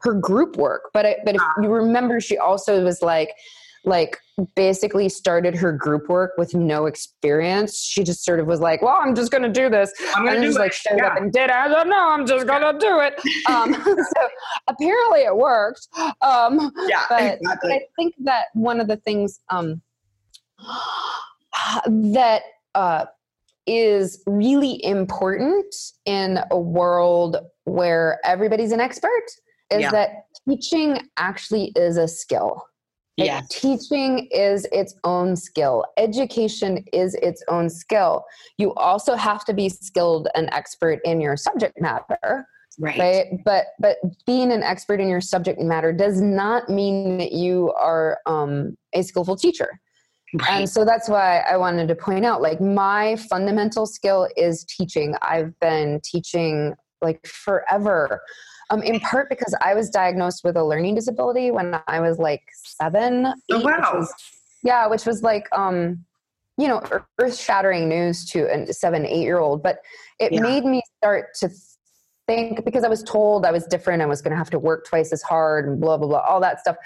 her 0.00 0.12
group 0.12 0.56
work 0.56 0.90
but 0.92 1.06
I, 1.06 1.16
but 1.24 1.34
if 1.34 1.42
you 1.62 1.70
remember 1.70 2.20
she 2.20 2.36
also 2.36 2.84
was 2.84 3.00
like 3.00 3.30
like 3.84 4.18
basically 4.56 5.08
started 5.08 5.54
her 5.54 5.72
group 5.72 6.08
work 6.08 6.32
with 6.36 6.54
no 6.54 6.86
experience 6.86 7.78
she 7.78 8.02
just 8.02 8.24
sort 8.24 8.40
of 8.40 8.46
was 8.46 8.58
like 8.60 8.82
well 8.82 8.98
i'm 9.00 9.14
just 9.14 9.30
gonna 9.30 9.48
do 9.48 9.68
this 9.70 9.92
i'm 10.14 10.24
gonna 10.24 10.36
and 10.36 10.42
do 10.42 10.48
just 10.48 10.56
it. 10.56 10.60
like 10.60 10.72
showed 10.72 10.98
Yeah. 10.98 11.06
up 11.08 11.16
and 11.18 11.32
did 11.32 11.44
it 11.44 11.50
i 11.50 11.68
don't 11.68 11.88
know 11.88 12.08
i'm 12.10 12.26
just 12.26 12.46
gonna 12.46 12.76
do 12.78 13.00
it 13.00 13.14
um 13.48 13.72
so 13.74 14.28
apparently 14.66 15.20
it 15.20 15.36
worked 15.36 15.86
um 16.22 16.72
yeah 16.88 17.04
but 17.08 17.38
exactly 17.40 17.72
I 17.74 17.80
think 17.96 18.14
that 18.24 18.46
one 18.54 18.80
of 18.80 18.88
the 18.88 18.96
things 18.96 19.38
um, 19.50 19.80
that 21.86 22.42
uh, 22.74 23.04
is 23.66 24.22
really 24.26 24.82
important 24.84 25.74
in 26.06 26.38
a 26.50 26.58
world 26.58 27.36
where 27.64 28.18
everybody's 28.24 28.72
an 28.72 28.80
expert 28.80 29.24
is 29.70 29.82
Yeah. 29.82 29.90
that 29.92 30.10
teaching 30.48 30.98
actually 31.16 31.72
is 31.76 31.96
a 31.96 32.06
skill. 32.08 32.62
Like, 33.16 33.48
Teaching 33.48 34.26
is 34.32 34.66
its 34.72 34.94
own 35.04 35.36
skill. 35.36 35.84
Education 35.96 36.84
is 36.92 37.14
its 37.16 37.44
own 37.48 37.70
skill. 37.70 38.24
You 38.58 38.74
also 38.74 39.14
have 39.14 39.44
to 39.44 39.54
be 39.54 39.68
skilled 39.68 40.28
and 40.34 40.48
expert 40.52 41.00
in 41.04 41.20
your 41.20 41.36
subject 41.36 41.80
matter 41.80 42.46
right. 42.78 42.98
right? 42.98 43.26
But 43.44 43.66
but 43.78 43.96
being 44.26 44.52
an 44.52 44.62
expert 44.62 45.00
in 45.00 45.08
your 45.08 45.20
subject 45.20 45.60
matter 45.60 45.92
does 45.92 46.20
not 46.20 46.68
mean 46.68 47.18
that 47.18 47.32
you 47.32 47.72
are 47.72 48.18
um, 48.26 48.76
a 48.92 49.02
skillful 49.02 49.36
teacher. 49.36 49.68
Right. 50.36 50.62
and 50.62 50.68
so 50.68 50.84
that's 50.84 51.08
why 51.08 51.44
i 51.48 51.56
wanted 51.56 51.86
to 51.86 51.94
point 51.94 52.24
out 52.24 52.42
like 52.42 52.60
my 52.60 53.14
fundamental 53.30 53.86
skill 53.86 54.28
is 54.36 54.64
teaching. 54.64 55.14
I've 55.22 55.56
been 55.60 56.00
teaching 56.02 56.74
like 57.00 57.24
forever 57.24 58.20
um, 58.74 58.82
in 58.82 59.00
part 59.00 59.28
because 59.28 59.54
i 59.62 59.74
was 59.74 59.88
diagnosed 59.90 60.42
with 60.44 60.56
a 60.56 60.64
learning 60.64 60.94
disability 60.94 61.50
when 61.50 61.78
i 61.88 62.00
was 62.00 62.18
like 62.18 62.42
seven. 62.54 63.32
which 63.48 63.62
wow. 63.64 63.92
was- 63.94 64.14
yeah 64.62 64.86
which 64.86 65.06
was 65.06 65.22
like 65.22 65.46
um 65.52 66.04
you 66.58 66.68
know 66.68 66.82
earth 67.18 67.36
shattering 67.38 67.88
news 67.88 68.24
to 68.30 68.44
a 68.52 68.72
seven 68.72 69.06
eight 69.06 69.22
year 69.22 69.38
old 69.38 69.62
but 69.62 69.78
it 70.20 70.32
Yeah. 70.32 70.40
made 70.40 70.64
me 70.64 70.82
start 70.98 71.34
to 71.40 71.50
think 72.26 72.64
because 72.64 72.84
i 72.84 72.88
was 72.88 73.02
told 73.02 73.44
i 73.44 73.50
was 73.50 73.66
different 73.66 74.00
i 74.02 74.06
was 74.06 74.22
going 74.22 74.30
to 74.30 74.36
have 74.36 74.50
to 74.50 74.58
work 74.58 74.86
twice 74.86 75.12
as 75.12 75.22
hard 75.22 75.66
and 75.68 75.80
blah 75.80 75.96
blah 75.96 76.08
blah 76.08 76.20
all 76.20 76.40
that 76.40 76.60
stuff 76.60 76.76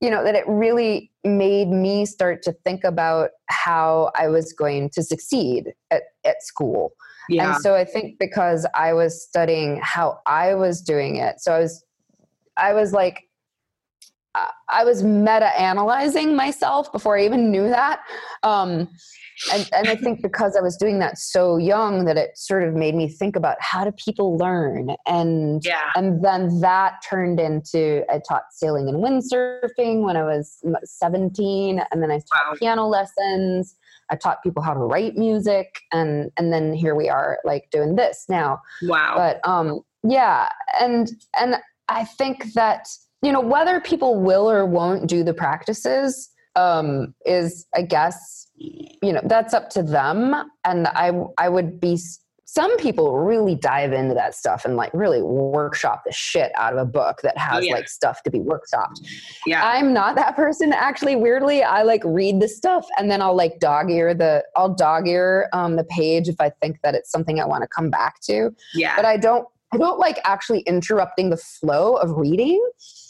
you 0.00 0.10
know 0.10 0.24
that 0.24 0.34
it 0.34 0.44
really 0.46 1.10
made 1.24 1.68
me 1.68 2.06
start 2.06 2.42
to 2.42 2.52
think 2.64 2.82
about 2.84 3.30
how 3.50 4.10
i 4.14 4.28
was 4.28 4.52
going 4.52 4.88
to 4.90 5.02
succeed 5.02 5.72
at, 5.90 6.02
at 6.24 6.42
school 6.42 6.92
yeah 7.28 7.52
and 7.54 7.62
so 7.62 7.74
i 7.74 7.84
think 7.84 8.18
because 8.18 8.66
i 8.74 8.92
was 8.92 9.22
studying 9.22 9.80
how 9.82 10.18
i 10.26 10.54
was 10.54 10.80
doing 10.80 11.16
it 11.16 11.40
so 11.40 11.52
i 11.52 11.58
was 11.58 11.84
i 12.56 12.72
was 12.72 12.92
like 12.92 13.22
I- 14.68 14.84
was 14.84 15.02
meta 15.02 15.58
analyzing 15.58 16.36
myself 16.36 16.92
before 16.92 17.16
I 17.18 17.24
even 17.24 17.50
knew 17.50 17.68
that. 17.68 18.00
Um, 18.42 18.88
and, 19.52 19.66
and 19.72 19.88
I 19.88 19.94
think 19.94 20.22
because 20.22 20.56
I 20.56 20.60
was 20.60 20.76
doing 20.76 20.98
that 20.98 21.18
so 21.18 21.56
young 21.56 22.04
that 22.06 22.16
it 22.16 22.36
sort 22.36 22.64
of 22.64 22.74
made 22.74 22.94
me 22.94 23.08
think 23.08 23.36
about 23.36 23.56
how 23.60 23.84
do 23.84 23.92
people 23.92 24.36
learn 24.36 24.90
and 25.06 25.64
yeah 25.64 25.90
and 25.94 26.24
then 26.24 26.60
that 26.60 26.94
turned 27.08 27.38
into 27.38 28.02
I 28.12 28.20
taught 28.28 28.42
sailing 28.50 28.88
and 28.88 28.98
windsurfing 28.98 30.02
when 30.02 30.16
I 30.16 30.24
was 30.24 30.58
17 30.84 31.80
and 31.92 32.02
then 32.02 32.10
I 32.10 32.16
taught 32.18 32.50
Wow. 32.50 32.54
piano 32.58 32.86
lessons 32.88 33.76
I 34.10 34.16
taught 34.16 34.42
people 34.42 34.62
how 34.62 34.74
to 34.74 34.80
write 34.80 35.16
music 35.16 35.80
and 35.92 36.30
and 36.36 36.52
then 36.52 36.72
here 36.72 36.94
we 36.94 37.08
are 37.08 37.38
like 37.44 37.68
doing 37.70 37.96
this 37.96 38.26
now. 38.28 38.60
Wow. 38.82 39.14
But 39.16 39.48
um 39.48 39.80
yeah 40.08 40.48
and 40.80 41.10
and 41.38 41.56
i 41.88 42.04
think 42.04 42.52
that 42.54 42.86
you 43.22 43.32
know 43.32 43.40
whether 43.40 43.80
people 43.80 44.20
will 44.20 44.50
or 44.50 44.64
won't 44.66 45.08
do 45.08 45.24
the 45.24 45.34
practices 45.34 46.30
um 46.54 47.14
is 47.24 47.66
i 47.74 47.82
guess 47.82 48.46
you 48.56 49.12
know 49.12 49.20
that's 49.24 49.52
up 49.54 49.68
to 49.70 49.82
them. 49.82 50.34
And 50.64 50.86
i 50.88 51.12
i 51.38 51.48
would 51.48 51.80
be 51.80 51.98
some 52.48 52.76
people 52.78 53.18
really 53.18 53.56
dive 53.56 53.92
into 53.92 54.14
that 54.14 54.32
stuff 54.34 54.64
and 54.64 54.76
like 54.76 54.90
really 54.94 55.20
workshop 55.20 56.02
the 56.06 56.12
shit 56.12 56.52
out 56.54 56.72
of 56.72 56.78
a 56.78 56.84
book 56.84 57.20
that 57.22 57.36
has 57.36 57.66
Yeah. 57.66 57.74
like 57.74 57.88
stuff 57.88 58.22
to 58.22 58.30
be 58.30 58.38
workshopped 58.38 59.00
yeah 59.46 59.66
I'm 59.66 59.92
not 59.92 60.14
that 60.16 60.36
person. 60.36 60.72
Actually, 60.72 61.16
weirdly, 61.16 61.62
I 61.62 61.82
like 61.82 62.02
read 62.04 62.40
the 62.40 62.48
stuff 62.48 62.86
and 62.98 63.10
then 63.10 63.20
I'll 63.20 63.36
like 63.36 63.58
dog 63.58 63.90
ear 63.90 64.14
the 64.14 64.44
I'll 64.56 64.72
dog 64.74 65.08
ear 65.08 65.48
um, 65.52 65.76
the 65.76 65.84
page 65.84 66.28
if 66.28 66.36
I 66.40 66.50
think 66.50 66.78
that 66.82 66.94
it's 66.94 67.10
something 67.10 67.40
I 67.40 67.46
want 67.46 67.62
to 67.62 67.68
come 67.68 67.90
back 67.90 68.20
to. 68.22 68.50
yeah 68.74 68.94
But 68.96 69.04
I 69.04 69.16
don't 69.16 69.46
I 69.72 69.78
don't 69.78 69.98
like 69.98 70.18
actually 70.24 70.60
interrupting 70.60 71.30
the 71.30 71.36
flow 71.36 71.94
of 71.96 72.10
reading. 72.16 72.62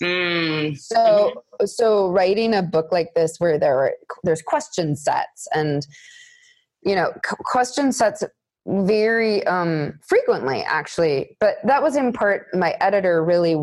Mm, 0.02 0.78
So 0.78 1.42
so 1.64 2.08
writing 2.08 2.54
a 2.54 2.62
book 2.62 2.88
like 2.90 3.12
this 3.14 3.36
where 3.38 3.58
there 3.58 3.78
are 3.78 3.92
there's 4.24 4.42
question 4.42 4.96
sets 4.96 5.46
and 5.54 5.86
you 6.82 6.94
know 6.94 7.12
question 7.44 7.92
sets 7.92 8.22
very 8.66 9.46
um 9.46 9.96
frequently 10.06 10.60
actually 10.62 11.36
but 11.38 11.56
that 11.64 11.82
was 11.82 11.94
in 11.94 12.12
part 12.12 12.48
my 12.52 12.72
editor 12.80 13.24
really 13.24 13.56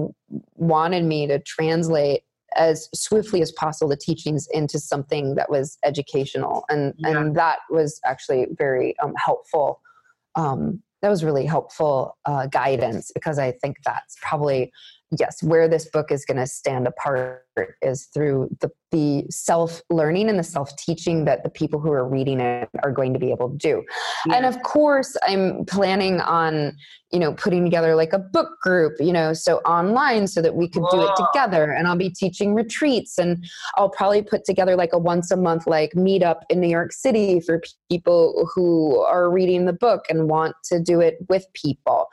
wanted 0.55 1.03
me 1.03 1.27
to 1.27 1.39
translate 1.39 2.21
as 2.55 2.87
swiftly 2.95 3.41
as 3.41 3.51
possible 3.51 3.89
the 3.89 3.97
teachings 3.97 4.47
into 4.53 4.79
something 4.79 5.35
that 5.35 5.49
was 5.49 5.77
educational 5.83 6.63
and 6.69 6.93
Yeah. 6.97 7.09
and 7.19 7.35
that 7.35 7.59
was 7.69 7.99
actually 8.05 8.47
very 8.57 8.97
um, 8.99 9.13
helpful 9.17 9.81
um 10.35 10.81
that 11.01 11.09
was 11.09 11.21
really 11.25 11.45
helpful 11.45 12.17
uh, 12.25 12.47
guidance 12.47 13.11
because 13.13 13.37
i 13.37 13.51
think 13.51 13.77
that's 13.83 14.15
probably 14.21 14.71
yes, 15.19 15.41
where 15.43 15.67
this 15.67 15.89
book 15.89 16.11
is 16.11 16.25
going 16.25 16.37
to 16.37 16.47
stand 16.47 16.87
apart 16.87 17.45
is 17.81 18.05
through 18.13 18.49
the, 18.61 18.69
the 18.91 19.25
self 19.29 19.81
learning 19.89 20.29
and 20.29 20.39
the 20.39 20.43
self 20.43 20.75
teaching 20.77 21.25
that 21.25 21.43
the 21.43 21.49
people 21.49 21.79
who 21.79 21.91
are 21.91 22.07
reading 22.07 22.39
it 22.39 22.69
are 22.83 22.91
going 22.91 23.13
to 23.13 23.19
be 23.19 23.31
able 23.31 23.49
to 23.49 23.57
do. 23.57 23.83
Yeah. 24.25 24.35
And 24.35 24.45
of 24.45 24.61
course, 24.63 25.15
I'm 25.27 25.65
planning 25.65 26.19
on, 26.21 26.75
you 27.11 27.19
know, 27.19 27.33
putting 27.33 27.63
together 27.63 27.95
like 27.95 28.13
a 28.13 28.19
book 28.19 28.59
group, 28.61 28.93
you 28.99 29.13
know, 29.13 29.33
so 29.33 29.57
online 29.59 30.27
so 30.27 30.41
that 30.41 30.55
we 30.55 30.67
could 30.67 30.83
Whoa. 30.83 30.91
do 30.91 31.07
it 31.07 31.15
together. 31.15 31.71
And 31.71 31.87
I'll 31.87 31.95
be 31.95 32.09
teaching 32.09 32.53
retreats 32.53 33.17
and 33.17 33.45
I'll 33.75 33.89
probably 33.89 34.21
put 34.21 34.45
together 34.45 34.75
like 34.75 34.93
a 34.93 34.97
once 34.97 35.31
a 35.31 35.37
month 35.37 35.67
like 35.67 35.91
meetup 35.91 36.41
in 36.49 36.59
New 36.59 36.69
York 36.69 36.91
City 36.91 37.39
for 37.39 37.61
people 37.89 38.49
who 38.53 38.99
are 39.01 39.29
reading 39.29 39.65
the 39.65 39.73
book 39.73 40.05
and 40.09 40.29
want 40.29 40.55
to 40.65 40.79
do 40.79 40.99
it 41.01 41.17
with 41.29 41.45
people. 41.53 42.07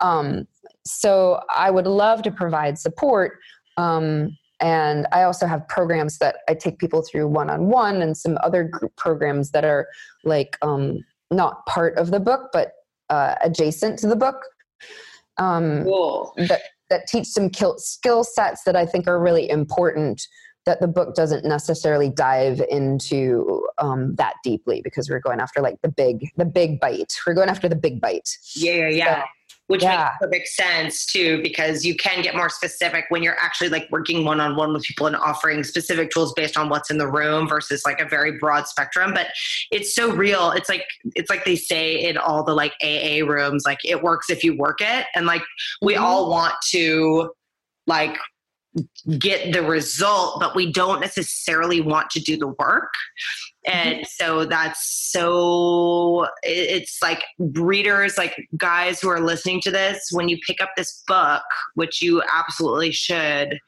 Um, 0.00 0.46
so 0.86 1.40
I 1.54 1.70
would 1.70 1.86
love 1.86 2.22
to 2.22 2.30
provide 2.30 2.78
support. 2.78 3.38
Um, 3.76 4.36
and 4.60 5.06
I 5.12 5.24
also 5.24 5.46
have 5.46 5.66
programs 5.68 6.18
that 6.18 6.36
I 6.48 6.54
take 6.54 6.78
people 6.78 7.02
through 7.02 7.28
one 7.28 7.50
on 7.50 7.66
one 7.66 8.00
and 8.02 8.16
some 8.16 8.38
other 8.42 8.64
group 8.64 8.94
programs 8.96 9.50
that 9.50 9.64
are 9.64 9.88
like 10.22 10.56
um, 10.62 11.04
not 11.30 11.66
part 11.66 11.98
of 11.98 12.10
the 12.10 12.20
book, 12.20 12.50
but 12.52 12.72
uh, 13.10 13.34
adjacent 13.42 13.98
to 14.00 14.06
the 14.06 14.16
book. 14.16 14.36
Um, 15.38 15.82
cool. 15.84 16.32
That, 16.36 16.60
that 16.90 17.06
teach 17.08 17.26
some 17.26 17.50
skill 17.76 18.24
sets 18.24 18.62
that 18.64 18.76
I 18.76 18.86
think 18.86 19.08
are 19.08 19.20
really 19.20 19.50
important 19.50 20.26
that 20.66 20.80
the 20.80 20.88
book 20.88 21.14
doesn't 21.14 21.44
necessarily 21.44 22.08
dive 22.08 22.62
into 22.70 23.66
um, 23.78 24.14
that 24.16 24.34
deeply 24.42 24.80
because 24.82 25.10
we're 25.10 25.20
going 25.20 25.40
after 25.40 25.60
like 25.60 25.80
the 25.82 25.88
big 25.88 26.30
the 26.36 26.44
big 26.44 26.80
bite 26.80 27.12
we're 27.26 27.34
going 27.34 27.50
after 27.50 27.68
the 27.68 27.76
big 27.76 28.00
bite 28.00 28.38
yeah 28.54 28.72
yeah 28.72 28.88
yeah 28.88 29.24
which 29.68 29.82
yeah. 29.82 30.12
makes 30.20 30.32
perfect 30.32 30.48
sense 30.48 31.06
too 31.06 31.40
because 31.42 31.84
you 31.84 31.94
can 31.94 32.22
get 32.22 32.34
more 32.36 32.48
specific 32.48 33.06
when 33.08 33.22
you're 33.22 33.38
actually 33.38 33.68
like 33.68 33.88
working 33.90 34.24
one-on-one 34.24 34.72
with 34.72 34.82
people 34.82 35.06
and 35.06 35.16
offering 35.16 35.64
specific 35.64 36.10
tools 36.10 36.32
based 36.34 36.56
on 36.56 36.68
what's 36.68 36.90
in 36.90 36.98
the 36.98 37.10
room 37.10 37.48
versus 37.48 37.82
like 37.84 38.00
a 38.00 38.08
very 38.08 38.38
broad 38.38 38.66
spectrum 38.66 39.12
but 39.14 39.28
it's 39.70 39.94
so 39.94 40.12
real 40.12 40.50
it's 40.50 40.68
like 40.68 40.86
it's 41.14 41.30
like 41.30 41.44
they 41.44 41.56
say 41.56 41.96
in 41.96 42.16
all 42.18 42.44
the 42.44 42.54
like 42.54 42.74
aa 42.82 43.24
rooms 43.26 43.64
like 43.64 43.78
it 43.84 44.02
works 44.02 44.28
if 44.30 44.44
you 44.44 44.56
work 44.56 44.80
it 44.80 45.06
and 45.14 45.26
like 45.26 45.42
we 45.80 45.94
mm-hmm. 45.94 46.04
all 46.04 46.30
want 46.30 46.54
to 46.70 47.30
like 47.86 48.16
get 49.18 49.52
the 49.52 49.62
result, 49.62 50.40
but 50.40 50.54
we 50.54 50.70
don't 50.70 51.00
necessarily 51.00 51.80
want 51.80 52.10
to 52.10 52.20
do 52.20 52.36
the 52.36 52.48
work. 52.48 52.92
And 53.66 54.06
so 54.06 54.44
that's 54.44 55.10
so, 55.10 56.26
it's 56.42 56.98
like 57.02 57.22
readers, 57.38 58.18
like 58.18 58.36
guys 58.56 59.00
who 59.00 59.08
are 59.08 59.20
listening 59.20 59.60
to 59.62 59.70
this, 59.70 60.08
when 60.12 60.28
you 60.28 60.38
pick 60.46 60.60
up 60.60 60.70
this 60.76 61.02
book, 61.06 61.42
which 61.74 62.02
you 62.02 62.22
absolutely 62.32 62.92
should, 62.92 63.58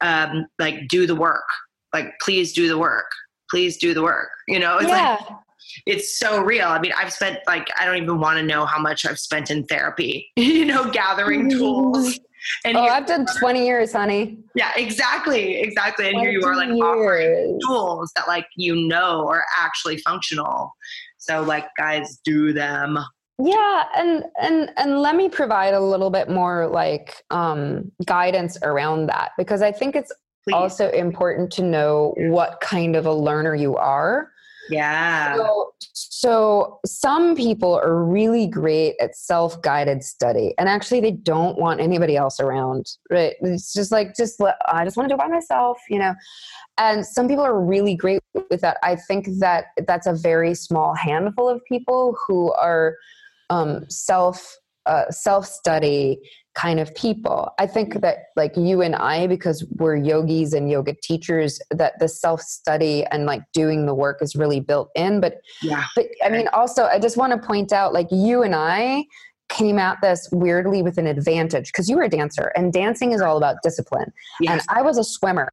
um, 0.00 0.46
like 0.58 0.88
do 0.88 1.06
the 1.06 1.16
work. 1.16 1.44
Like, 1.92 2.12
please 2.22 2.52
do 2.52 2.68
the 2.68 2.78
work. 2.78 3.06
Please 3.50 3.76
do 3.76 3.94
the 3.94 4.02
work. 4.02 4.30
You 4.48 4.58
know, 4.58 4.78
it's 4.78 4.88
yeah. 4.88 5.16
like, 5.20 5.38
it's 5.86 6.18
so 6.18 6.42
real. 6.42 6.68
I 6.68 6.78
mean, 6.78 6.92
I've 6.96 7.12
spent 7.12 7.38
like 7.46 7.68
I 7.78 7.84
don't 7.84 7.96
even 7.96 8.18
want 8.20 8.38
to 8.38 8.44
know 8.44 8.64
how 8.66 8.80
much 8.80 9.06
I've 9.06 9.18
spent 9.18 9.50
in 9.50 9.64
therapy, 9.64 10.30
you 10.36 10.64
know, 10.64 10.90
gathering 10.90 11.50
tools 11.58 12.18
and 12.64 12.76
oh, 12.76 12.84
I've 12.84 13.06
done 13.06 13.26
20 13.38 13.64
years, 13.64 13.92
honey. 13.92 14.38
Yeah, 14.54 14.72
exactly. 14.76 15.58
Exactly. 15.60 16.08
And 16.08 16.18
here 16.18 16.30
you 16.30 16.44
are 16.44 16.56
like 16.56 16.68
years. 16.68 16.80
offering 16.80 17.60
tools 17.66 18.12
that 18.16 18.28
like 18.28 18.46
you 18.56 18.74
know 18.86 19.28
are 19.28 19.44
actually 19.58 19.98
functional. 19.98 20.72
So 21.18 21.42
like 21.42 21.66
guys 21.78 22.20
do 22.24 22.52
them. 22.52 22.98
Yeah, 23.42 23.84
and 23.96 24.24
and 24.40 24.70
and 24.76 25.00
let 25.00 25.16
me 25.16 25.28
provide 25.28 25.74
a 25.74 25.80
little 25.80 26.10
bit 26.10 26.28
more 26.28 26.68
like 26.68 27.22
um 27.30 27.90
guidance 28.04 28.56
around 28.62 29.06
that 29.06 29.32
because 29.36 29.60
I 29.60 29.72
think 29.72 29.96
it's 29.96 30.12
Please. 30.44 30.54
also 30.54 30.90
important 30.90 31.50
to 31.52 31.62
know 31.62 32.14
what 32.16 32.60
kind 32.60 32.94
of 32.94 33.06
a 33.06 33.12
learner 33.12 33.54
you 33.54 33.76
are 33.76 34.30
yeah. 34.70 35.36
So, 35.36 35.74
so 35.92 36.80
some 36.86 37.36
people 37.36 37.74
are 37.74 38.04
really 38.04 38.46
great 38.46 38.94
at 39.00 39.16
self-guided 39.16 40.02
study, 40.02 40.54
and 40.58 40.68
actually 40.68 41.00
they 41.00 41.12
don't 41.12 41.58
want 41.58 41.80
anybody 41.80 42.16
else 42.16 42.40
around. 42.40 42.96
Right? 43.10 43.34
It's 43.40 43.72
just 43.72 43.92
like 43.92 44.16
just 44.16 44.40
let, 44.40 44.56
I 44.68 44.84
just 44.84 44.96
want 44.96 45.08
to 45.08 45.14
do 45.14 45.18
it 45.18 45.24
by 45.24 45.28
myself, 45.28 45.78
you 45.88 45.98
know. 45.98 46.14
And 46.78 47.06
some 47.06 47.28
people 47.28 47.44
are 47.44 47.60
really 47.60 47.94
great 47.94 48.20
with 48.50 48.60
that. 48.62 48.78
I 48.82 48.96
think 48.96 49.28
that 49.38 49.66
that's 49.86 50.06
a 50.06 50.14
very 50.14 50.54
small 50.54 50.94
handful 50.94 51.48
of 51.48 51.64
people 51.66 52.16
who 52.26 52.52
are 52.52 52.96
um, 53.50 53.88
self 53.88 54.56
uh, 54.86 55.10
self 55.10 55.46
study 55.46 56.18
kind 56.54 56.78
of 56.78 56.94
people. 56.94 57.52
I 57.58 57.66
think 57.66 58.00
that 58.00 58.26
like 58.36 58.56
you 58.56 58.80
and 58.80 58.94
I, 58.94 59.26
because 59.26 59.66
we're 59.76 59.96
yogis 59.96 60.52
and 60.52 60.70
yoga 60.70 60.94
teachers, 61.02 61.60
that 61.70 61.98
the 61.98 62.08
self 62.08 62.40
study 62.40 63.04
and 63.06 63.26
like 63.26 63.42
doing 63.52 63.86
the 63.86 63.94
work 63.94 64.22
is 64.22 64.36
really 64.36 64.60
built 64.60 64.90
in. 64.94 65.20
But 65.20 65.40
yeah, 65.62 65.84
but 65.94 66.06
I 66.24 66.28
mean, 66.28 66.48
also 66.48 66.84
I 66.84 66.98
just 66.98 67.16
want 67.16 67.32
to 67.32 67.46
point 67.46 67.72
out 67.72 67.92
like 67.92 68.08
you 68.10 68.42
and 68.42 68.54
I 68.54 69.04
came 69.48 69.78
at 69.78 70.00
this 70.00 70.28
weirdly 70.32 70.82
with 70.82 70.98
an 70.98 71.06
advantage 71.06 71.66
because 71.66 71.88
you 71.88 71.96
were 71.96 72.04
a 72.04 72.08
dancer 72.08 72.52
and 72.56 72.72
dancing 72.72 73.12
is 73.12 73.20
all 73.20 73.36
about 73.36 73.56
discipline. 73.62 74.12
Yes. 74.40 74.52
And 74.52 74.62
I 74.76 74.82
was 74.82 74.98
a 74.98 75.04
swimmer. 75.04 75.52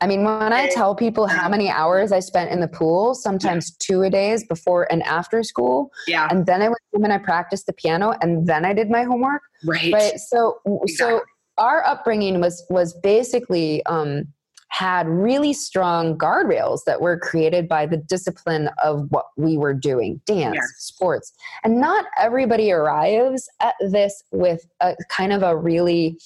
I 0.00 0.06
mean, 0.06 0.22
when 0.24 0.52
I 0.52 0.68
tell 0.68 0.94
people 0.94 1.26
how 1.26 1.48
many 1.48 1.68
hours 1.68 2.12
I 2.12 2.20
spent 2.20 2.50
in 2.50 2.60
the 2.60 2.68
pool, 2.68 3.14
sometimes 3.14 3.72
two 3.78 4.02
a 4.02 4.10
days 4.10 4.46
before 4.46 4.90
and 4.92 5.02
after 5.02 5.42
school. 5.42 5.90
Yeah. 6.06 6.28
And 6.30 6.46
then 6.46 6.62
I 6.62 6.68
went 6.68 6.80
home 6.94 7.04
and 7.04 7.12
I 7.12 7.18
practiced 7.18 7.66
the 7.66 7.72
piano 7.72 8.14
and 8.22 8.46
then 8.46 8.64
I 8.64 8.72
did 8.72 8.90
my 8.90 9.02
homework. 9.02 9.42
Right. 9.64 9.92
Right. 9.92 10.18
So, 10.18 10.60
exactly. 10.64 10.94
so 10.94 11.22
our 11.58 11.84
upbringing 11.84 12.40
was, 12.40 12.64
was 12.70 12.94
basically, 12.94 13.84
um, 13.86 14.28
had 14.68 15.08
really 15.08 15.52
strong 15.52 16.16
guardrails 16.16 16.84
that 16.84 17.00
were 17.00 17.18
created 17.18 17.68
by 17.68 17.86
the 17.86 17.96
discipline 17.96 18.68
of 18.82 19.06
what 19.10 19.26
we 19.36 19.56
were 19.56 19.74
doing 19.74 20.20
dance, 20.26 20.56
yes. 20.56 20.74
sports. 20.78 21.32
And 21.64 21.80
not 21.80 22.04
everybody 22.18 22.70
arrives 22.70 23.48
at 23.60 23.74
this 23.80 24.22
with 24.30 24.66
a 24.80 24.94
kind 25.08 25.32
of 25.32 25.42
a 25.42 25.56
really 25.56 26.18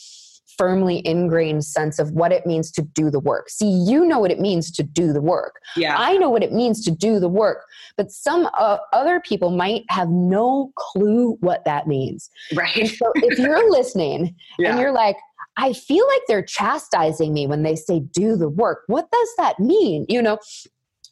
firmly 0.58 1.06
ingrained 1.06 1.64
sense 1.64 1.98
of 1.98 2.12
what 2.12 2.32
it 2.32 2.46
means 2.46 2.70
to 2.72 2.82
do 2.82 3.10
the 3.10 3.20
work. 3.20 3.48
See, 3.48 3.70
you 3.70 4.04
know 4.04 4.18
what 4.18 4.30
it 4.30 4.40
means 4.40 4.70
to 4.72 4.82
do 4.82 5.12
the 5.12 5.20
work. 5.20 5.60
Yeah. 5.76 5.96
I 5.98 6.16
know 6.18 6.30
what 6.30 6.42
it 6.42 6.52
means 6.52 6.84
to 6.84 6.90
do 6.90 7.18
the 7.18 7.28
work, 7.28 7.64
but 7.96 8.10
some 8.10 8.48
uh, 8.54 8.78
other 8.92 9.20
people 9.20 9.50
might 9.50 9.84
have 9.88 10.08
no 10.08 10.72
clue 10.76 11.36
what 11.40 11.64
that 11.64 11.86
means. 11.86 12.30
Right. 12.54 12.76
And 12.76 12.88
so 12.88 13.12
if 13.16 13.38
you're 13.38 13.70
listening 13.70 14.34
yeah. 14.58 14.70
and 14.70 14.80
you're 14.80 14.92
like, 14.92 15.16
I 15.56 15.72
feel 15.72 16.06
like 16.08 16.22
they're 16.28 16.42
chastising 16.42 17.32
me 17.32 17.46
when 17.46 17.62
they 17.62 17.76
say 17.76 18.00
do 18.00 18.36
the 18.36 18.48
work. 18.48 18.84
What 18.86 19.10
does 19.10 19.28
that 19.38 19.60
mean? 19.60 20.06
You 20.08 20.22
know, 20.22 20.38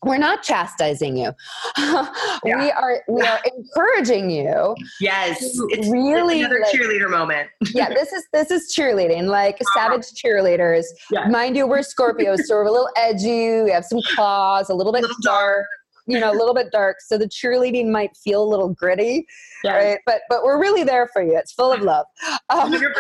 we're 0.05 0.19
not 0.19 0.43
chastising 0.43 1.17
you. 1.17 1.33
yeah. 1.79 2.09
We 2.45 2.71
are 2.71 3.03
we 3.09 3.23
are 3.23 3.41
encouraging 3.57 4.31
you. 4.31 4.75
Yes, 5.01 5.39
it's 5.41 5.89
really 5.89 6.41
another 6.41 6.61
like, 6.61 6.75
cheerleader 6.75 7.11
moment. 7.11 7.51
yeah, 7.75 7.91
this 7.91 8.13
is 8.13 8.27
this 8.33 8.51
is 8.51 8.75
cheerleading, 8.75 9.25
like 9.25 9.57
uh-huh. 9.57 9.91
savage 9.91 10.07
cheerleaders. 10.13 10.85
Yeah. 11.11 11.29
Mind 11.29 11.57
you, 11.57 11.67
we're 11.67 11.81
Scorpios, 11.81 12.39
so 12.45 12.57
we're 12.57 12.65
a 12.65 12.71
little 12.71 12.91
edgy. 12.97 13.63
We 13.63 13.71
have 13.71 13.85
some 13.85 14.01
claws, 14.15 14.71
a 14.71 14.75
little 14.75 14.93
bit 14.93 15.01
a 15.01 15.03
little 15.03 15.17
dark. 15.23 15.67
You 16.07 16.19
know, 16.19 16.33
a 16.33 16.35
little 16.35 16.55
bit 16.55 16.73
dark, 16.73 16.97
so 17.07 17.19
the 17.19 17.29
cheerleading 17.29 17.91
might 17.93 18.17
feel 18.17 18.43
a 18.43 18.49
little 18.49 18.71
gritty, 18.71 19.27
yes. 19.63 19.73
right? 19.73 19.99
But 20.07 20.23
but 20.29 20.43
we're 20.43 20.59
really 20.59 20.83
there 20.83 21.09
for 21.13 21.23
you. 21.23 21.37
It's 21.37 21.53
full 21.53 21.71
of 21.71 21.83
love. 21.83 22.07
Um, 22.49 22.73
Hundred 22.73 22.95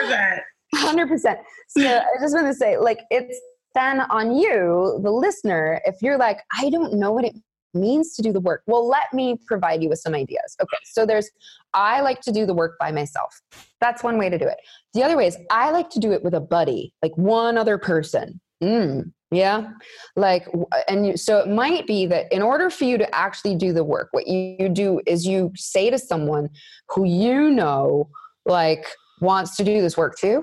percent. 0.73 0.89
Hundred 0.89 1.09
percent. 1.09 1.39
So 1.69 1.83
I 1.83 2.21
just 2.21 2.35
want 2.35 2.47
to 2.47 2.55
say, 2.55 2.77
like, 2.79 3.01
it's 3.11 3.41
then 3.75 4.01
on 4.01 4.37
you, 4.37 4.99
the 5.03 5.11
listener, 5.11 5.81
if 5.85 6.03
you're 6.03 6.19
like, 6.19 6.41
I 6.59 6.71
don't 6.71 6.95
know 6.95 7.13
what 7.13 7.25
it 7.25 7.37
means 7.73 8.17
to 8.17 8.23
do 8.23 8.33
the 8.33 8.41
work, 8.41 8.63
well, 8.67 8.89
let 8.89 9.13
me 9.13 9.39
provide 9.47 9.81
you 9.81 9.89
with 9.89 10.01
some 10.01 10.13
ideas. 10.13 10.57
Okay, 10.61 10.77
so 10.85 11.07
there's, 11.07 11.31
I 11.73 12.01
like 12.01 12.21
to 12.23 12.33
do 12.33 12.47
the 12.47 12.53
work 12.53 12.77
by 12.81 12.91
myself. 12.91 13.41
That's 13.81 14.03
one 14.03 14.19
way 14.19 14.29
to 14.29 14.39
do 14.39 14.45
it. 14.45 14.57
The 14.93 15.05
other 15.05 15.17
way 15.17 15.29
is, 15.29 15.39
I 15.53 15.71
like 15.71 15.89
to 15.91 16.01
do 16.01 16.11
it 16.11 16.25
with 16.25 16.35
a 16.35 16.41
buddy, 16.41 16.93
like 17.01 17.17
one 17.17 17.57
other 17.57 17.79
person. 17.79 18.41
Mm, 18.61 19.13
yeah. 19.31 19.71
Like, 20.17 20.49
and 20.89 21.07
you, 21.07 21.17
so 21.17 21.39
it 21.39 21.49
might 21.49 21.87
be 21.87 22.07
that 22.07 22.27
in 22.33 22.43
order 22.43 22.71
for 22.71 22.85
you 22.85 22.99
to 22.99 23.15
actually 23.15 23.55
do 23.55 23.73
the 23.73 23.85
work, 23.85 24.09
what 24.11 24.27
you, 24.27 24.57
you 24.59 24.69
do 24.69 25.01
is 25.07 25.25
you 25.25 25.53
say 25.55 25.91
to 25.91 25.99
someone 25.99 26.51
who 26.89 27.05
you 27.05 27.51
know, 27.51 28.11
like, 28.47 28.85
wants 29.21 29.57
to 29.57 29.65
do 29.65 29.81
this 29.81 29.97
work 29.97 30.19
too, 30.19 30.43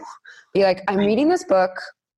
be 0.53 0.63
like, 0.63 0.83
I'm 0.87 0.97
reading 0.97 1.29
this 1.29 1.43
book. 1.43 1.71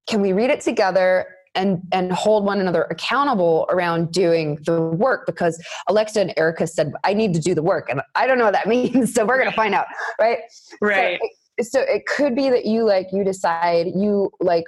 Can 0.07 0.21
we 0.21 0.33
read 0.33 0.49
it 0.49 0.61
together 0.61 1.27
and 1.55 1.81
and 1.91 2.11
hold 2.11 2.45
one 2.45 2.59
another 2.59 2.83
accountable 2.83 3.67
around 3.69 4.11
doing 4.11 4.57
the 4.65 4.81
work? 4.81 5.25
Because 5.25 5.61
Alexa 5.87 6.21
and 6.21 6.33
Erica 6.37 6.67
said 6.67 6.93
I 7.03 7.13
need 7.13 7.33
to 7.33 7.39
do 7.39 7.53
the 7.53 7.63
work 7.63 7.89
and 7.89 8.01
I 8.15 8.27
don't 8.27 8.37
know 8.37 8.45
what 8.45 8.53
that 8.53 8.67
means 8.75 9.13
so 9.13 9.25
we're 9.25 9.37
going 9.37 9.49
to 9.49 9.55
find 9.55 9.73
out 9.73 9.87
right? 10.19 10.39
Right. 10.81 11.19
so, 11.59 11.63
so 11.63 11.79
it 11.81 12.05
could 12.05 12.35
be 12.35 12.49
that 12.49 12.65
you 12.65 12.85
like 12.85 13.07
you 13.11 13.23
decide 13.23 13.87
you 13.95 14.31
like 14.39 14.65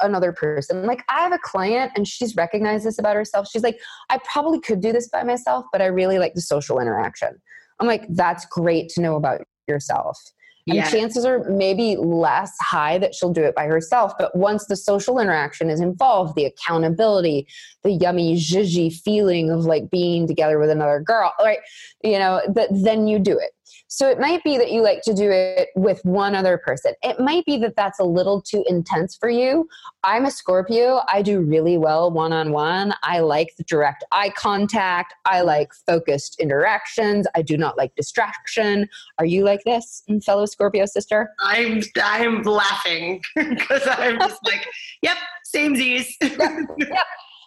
another 0.00 0.32
person. 0.32 0.84
Like 0.84 1.04
I 1.08 1.20
have 1.20 1.32
a 1.32 1.38
client 1.38 1.92
and 1.94 2.08
she's 2.08 2.34
recognized 2.34 2.84
this 2.84 2.98
about 2.98 3.14
herself. 3.14 3.48
She's 3.48 3.62
like 3.62 3.78
I 4.10 4.18
probably 4.30 4.60
could 4.60 4.80
do 4.80 4.92
this 4.92 5.08
by 5.08 5.22
myself 5.22 5.64
but 5.72 5.80
I 5.80 5.86
really 5.86 6.18
like 6.18 6.34
the 6.34 6.40
social 6.40 6.80
interaction. 6.80 7.40
I'm 7.78 7.86
like 7.86 8.04
that's 8.10 8.46
great 8.46 8.88
to 8.90 9.00
know 9.00 9.16
about 9.16 9.42
yourself 9.68 10.18
And 10.68 10.84
chances 10.90 11.24
are 11.24 11.48
maybe 11.48 11.96
less 11.96 12.52
high 12.60 12.98
that 12.98 13.14
she'll 13.14 13.32
do 13.32 13.42
it 13.42 13.54
by 13.54 13.66
herself. 13.66 14.12
But 14.18 14.34
once 14.34 14.66
the 14.66 14.76
social 14.76 15.18
interaction 15.18 15.70
is 15.70 15.80
involved, 15.80 16.34
the 16.34 16.44
accountability, 16.44 17.46
the 17.82 17.92
yummy, 17.92 18.36
zhizhy 18.36 18.92
feeling 18.92 19.50
of 19.50 19.64
like 19.64 19.90
being 19.90 20.26
together 20.26 20.58
with 20.58 20.70
another 20.70 21.00
girl, 21.00 21.32
right? 21.40 21.58
You 22.02 22.18
know, 22.18 22.40
that 22.48 22.68
then 22.72 23.06
you 23.06 23.18
do 23.18 23.38
it. 23.38 23.52
So 23.88 24.08
it 24.08 24.18
might 24.18 24.42
be 24.44 24.58
that 24.58 24.70
you 24.70 24.82
like 24.82 25.02
to 25.02 25.14
do 25.14 25.30
it 25.30 25.68
with 25.74 26.04
one 26.04 26.34
other 26.34 26.58
person. 26.58 26.92
It 27.02 27.20
might 27.20 27.44
be 27.44 27.58
that 27.58 27.76
that's 27.76 27.98
a 27.98 28.04
little 28.04 28.40
too 28.42 28.64
intense 28.66 29.16
for 29.16 29.28
you. 29.28 29.68
I'm 30.04 30.24
a 30.24 30.30
Scorpio. 30.30 31.00
I 31.08 31.22
do 31.22 31.40
really 31.40 31.76
well 31.78 32.10
one 32.10 32.32
on 32.32 32.52
one. 32.52 32.94
I 33.02 33.20
like 33.20 33.54
the 33.56 33.64
direct 33.64 34.04
eye 34.12 34.30
contact. 34.30 35.14
I 35.24 35.42
like 35.42 35.72
focused 35.86 36.38
interactions. 36.40 37.26
I 37.34 37.42
do 37.42 37.56
not 37.56 37.76
like 37.76 37.94
distraction. 37.94 38.88
Are 39.18 39.26
you 39.26 39.44
like 39.44 39.64
this, 39.64 40.02
fellow 40.24 40.46
Scorpio 40.46 40.86
sister? 40.86 41.30
I'm 41.40 41.82
I'm 42.02 42.42
laughing 42.42 43.22
because 43.34 43.86
I'm 43.86 44.18
just 44.18 44.40
like, 44.46 44.66
yep, 45.02 45.16
same 45.44 45.76
Z's. 45.76 46.16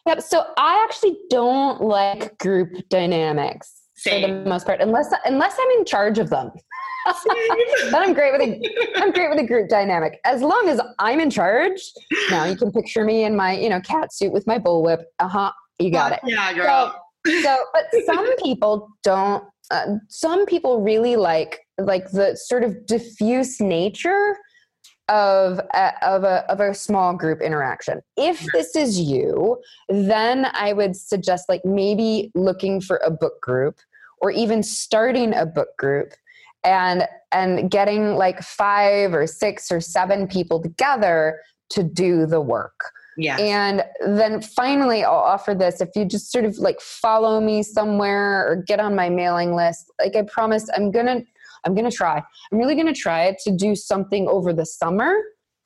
Yep. 0.08 0.22
So 0.22 0.44
I 0.58 0.86
actually 0.88 1.18
don't 1.30 1.82
like 1.82 2.38
group 2.40 2.88
dynamics 2.90 3.79
for 4.04 4.20
the 4.20 4.44
most 4.46 4.66
part, 4.66 4.82
unless 4.82 5.14
unless 5.26 5.56
I'm 5.60 5.80
in 5.80 5.86
charge 5.86 6.20
of 6.20 6.30
them. 6.30 6.52
then 7.26 7.96
I'm 7.96 8.14
great 8.14 8.34
with 8.34 8.42
a 8.42 9.02
I'm 9.02 9.12
great 9.12 9.30
with 9.30 9.40
a 9.40 9.48
group 9.48 9.70
dynamic. 9.70 10.20
As 10.26 10.42
long 10.42 10.68
as 10.70 10.82
I'm 11.00 11.20
in 11.20 11.30
charge. 11.30 11.82
Now 12.30 12.46
you 12.46 12.56
can 12.56 12.72
picture 12.72 13.04
me 13.04 13.24
in 13.24 13.36
my 13.36 13.58
you 13.58 13.70
know 13.70 13.82
cat 13.82 14.14
suit 14.14 14.32
with 14.32 14.46
my 14.48 14.60
bullwhip. 14.60 15.04
Uh 15.20 15.28
huh. 15.28 15.52
You 15.80 15.92
got 15.92 16.12
it. 16.12 16.20
Yeah, 16.26 16.54
girl. 16.54 16.94
So, 17.42 17.58
but 17.74 17.86
some 18.06 18.36
people 18.44 18.90
don't. 19.04 19.44
Uh, 19.72 19.98
some 20.08 20.46
people 20.46 20.82
really 20.82 21.16
like 21.16 21.62
like 21.78 22.10
the 22.12 22.36
sort 22.36 22.64
of 22.64 22.86
diffuse 22.86 23.60
nature 23.62 24.36
of 25.10 25.60
a, 25.74 25.94
of 26.06 26.24
a 26.24 26.46
of 26.52 26.60
a 26.60 26.74
small 26.74 27.14
group 27.16 27.42
interaction. 27.42 28.02
If 28.18 28.46
this 28.54 28.76
is 28.76 29.00
you, 29.00 29.60
then 29.90 30.48
I 30.54 30.74
would 30.74 30.96
suggest 30.96 31.50
like 31.50 31.64
maybe 31.66 32.32
looking 32.36 32.82
for 32.82 32.98
a 32.98 33.12
book 33.12 33.42
group 33.42 33.80
or 34.22 34.32
even 34.32 34.64
starting 34.64 35.34
a 35.34 35.46
book 35.46 35.70
group 35.78 36.14
and 36.64 37.08
and 37.32 37.70
getting 37.70 38.16
like 38.16 38.42
five 38.42 39.14
or 39.14 39.28
six 39.28 39.72
or 39.72 39.80
seven 39.80 40.28
people 40.28 40.62
together 40.62 41.40
to 41.70 41.84
do 41.84 42.26
the 42.26 42.42
work. 42.42 42.92
yeah. 43.18 43.38
And 43.38 43.84
then 44.06 44.42
finally, 44.42 45.04
I'll 45.04 45.14
offer 45.14 45.54
this 45.54 45.82
if 45.82 45.90
you 45.96 46.06
just 46.06 46.32
sort 46.32 46.46
of 46.46 46.58
like 46.58 46.82
follow 46.82 47.40
me 47.40 47.62
somewhere 47.64 48.50
or 48.50 48.56
get 48.56 48.80
on 48.80 48.96
my 48.96 49.10
mailing 49.10 49.54
list. 49.54 49.92
Like 50.00 50.16
I 50.16 50.24
promised, 50.24 50.72
I'm 50.76 50.90
gonna, 50.90 51.22
I'm 51.66 51.76
gonna 51.76 51.92
try. 51.92 52.24
I'm 52.52 52.58
really 52.58 52.76
gonna 52.76 52.94
try 52.94 53.36
to 53.44 53.52
do 53.52 53.76
something 53.76 54.28
over 54.28 54.54
the 54.54 54.66
summer. 54.66 55.14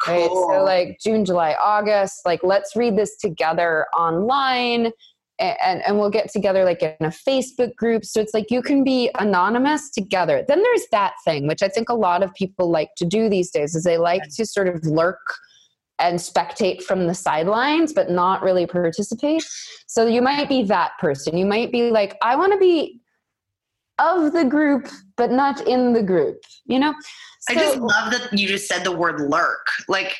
Right. 0.06 0.30
So 0.30 0.64
like 0.64 0.98
June, 1.02 1.24
July, 1.24 1.56
August. 1.62 2.26
Like 2.26 2.42
let's 2.44 2.76
read 2.76 2.98
this 2.98 3.16
together 3.18 3.86
online. 3.98 4.92
And, 5.40 5.82
and 5.86 5.98
we'll 5.98 6.12
get 6.12 6.32
together 6.32 6.64
like 6.64 6.84
in 6.84 6.96
a 7.02 7.08
Facebook 7.08 7.76
group. 7.76 8.06
So 8.06 8.22
it's 8.22 8.34
like 8.34 8.52
you 8.52 8.62
can 8.62 8.84
be 8.84 9.10
anonymous 9.18 9.90
together. 9.90 10.46
Then 10.48 10.62
there's 10.62 10.86
that 10.92 11.14
thing, 11.26 11.48
which 11.48 11.64
I 11.64 11.68
think 11.68 11.90
a 11.90 11.96
lot 11.96 12.22
of 12.22 12.34
people 12.36 12.70
like 12.70 12.90
to 12.98 13.06
do 13.06 13.30
these 13.30 13.50
days, 13.50 13.76
is 13.76 13.84
they 13.84 13.98
like 13.98 14.22
to 14.36 14.46
sort 14.46 14.68
of 14.68 14.86
lurk 14.86 15.18
and 16.00 16.20
spectate 16.20 16.82
from 16.82 17.08
the 17.08 17.14
sidelines 17.14 17.94
but 17.94 18.10
not 18.10 18.42
really 18.42 18.66
participate 18.66 19.44
so 19.88 20.08
you 20.08 20.22
might 20.22 20.50
be 20.50 20.64
that 20.64 20.92
person 21.00 21.38
you 21.38 21.46
might 21.46 21.72
be 21.72 21.92
like 21.92 22.18
i 22.22 22.36
want 22.36 22.52
to 22.52 22.58
be 22.58 23.00
of 24.00 24.34
the 24.34 24.44
group 24.44 24.88
but 25.18 25.32
not 25.32 25.66
in 25.68 25.94
the 25.94 26.02
group 26.02 26.38
you 26.66 26.80
know 26.80 26.94
I 27.50 27.56
just 27.56 27.78
love 27.78 28.12
that 28.12 28.30
you 28.32 28.48
just 28.48 28.68
said 28.68 28.84
the 28.84 28.92
word 28.92 29.20
lurk. 29.20 29.68
Like, 29.88 30.16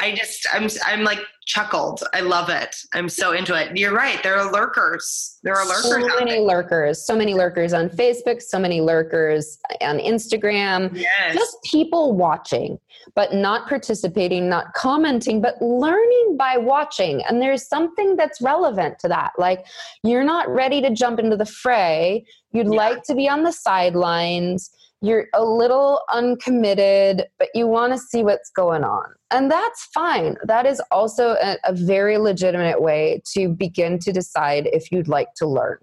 I 0.00 0.14
just, 0.14 0.46
I'm, 0.52 0.68
I'm 0.84 1.04
like 1.04 1.20
chuckled. 1.46 2.02
I 2.12 2.20
love 2.20 2.48
it. 2.50 2.74
I'm 2.92 3.08
so 3.08 3.32
into 3.32 3.54
it. 3.54 3.76
You're 3.76 3.94
right. 3.94 4.22
There 4.22 4.36
are 4.36 4.52
lurkers. 4.52 5.38
There 5.42 5.54
are 5.54 5.64
lurkers 5.66 5.84
so 5.90 6.24
many 6.24 6.40
lurkers 6.40 7.06
so 7.06 7.16
many 7.16 7.32
lurkers 7.34 7.72
on 7.72 7.88
facebook 7.88 8.42
so 8.42 8.58
many 8.58 8.80
lurkers 8.80 9.58
on 9.80 9.98
instagram 9.98 10.90
Yes. 10.96 11.34
just 11.34 11.56
people 11.62 12.14
watching 12.16 12.78
but 13.14 13.32
not 13.32 13.68
participating 13.68 14.48
not 14.48 14.74
commenting 14.74 15.40
but 15.40 15.54
learning 15.62 16.36
by 16.36 16.56
watching 16.56 17.22
and 17.24 17.40
there's 17.40 17.68
something 17.68 18.16
that's 18.16 18.40
relevant 18.40 18.98
to 18.98 19.08
that 19.08 19.30
like 19.38 19.64
you're 20.02 20.24
not 20.24 20.48
ready 20.48 20.80
to 20.82 20.90
jump 20.90 21.20
into 21.20 21.36
the 21.36 21.46
fray 21.46 22.24
you'd 22.52 22.66
Yeah. 22.66 22.72
like 22.72 23.02
to 23.04 23.14
be 23.14 23.28
on 23.28 23.44
the 23.44 23.52
sidelines 23.52 24.70
you're 25.02 25.26
a 25.34 25.44
little 25.44 26.00
uncommitted 26.12 27.24
but 27.38 27.48
you 27.54 27.66
want 27.66 27.92
to 27.92 27.98
see 27.98 28.22
what's 28.22 28.50
going 28.50 28.84
on 28.84 29.06
and 29.30 29.50
that's 29.50 29.84
fine 29.86 30.36
that 30.44 30.66
is 30.66 30.80
also 30.90 31.36
a, 31.42 31.56
a 31.64 31.72
very 31.72 32.18
legitimate 32.18 32.80
way 32.80 33.20
to 33.24 33.48
begin 33.48 33.98
to 33.98 34.12
decide 34.12 34.68
if 34.72 34.90
you'd 34.90 35.08
like 35.08 35.28
to 35.36 35.46
learn 35.46 35.78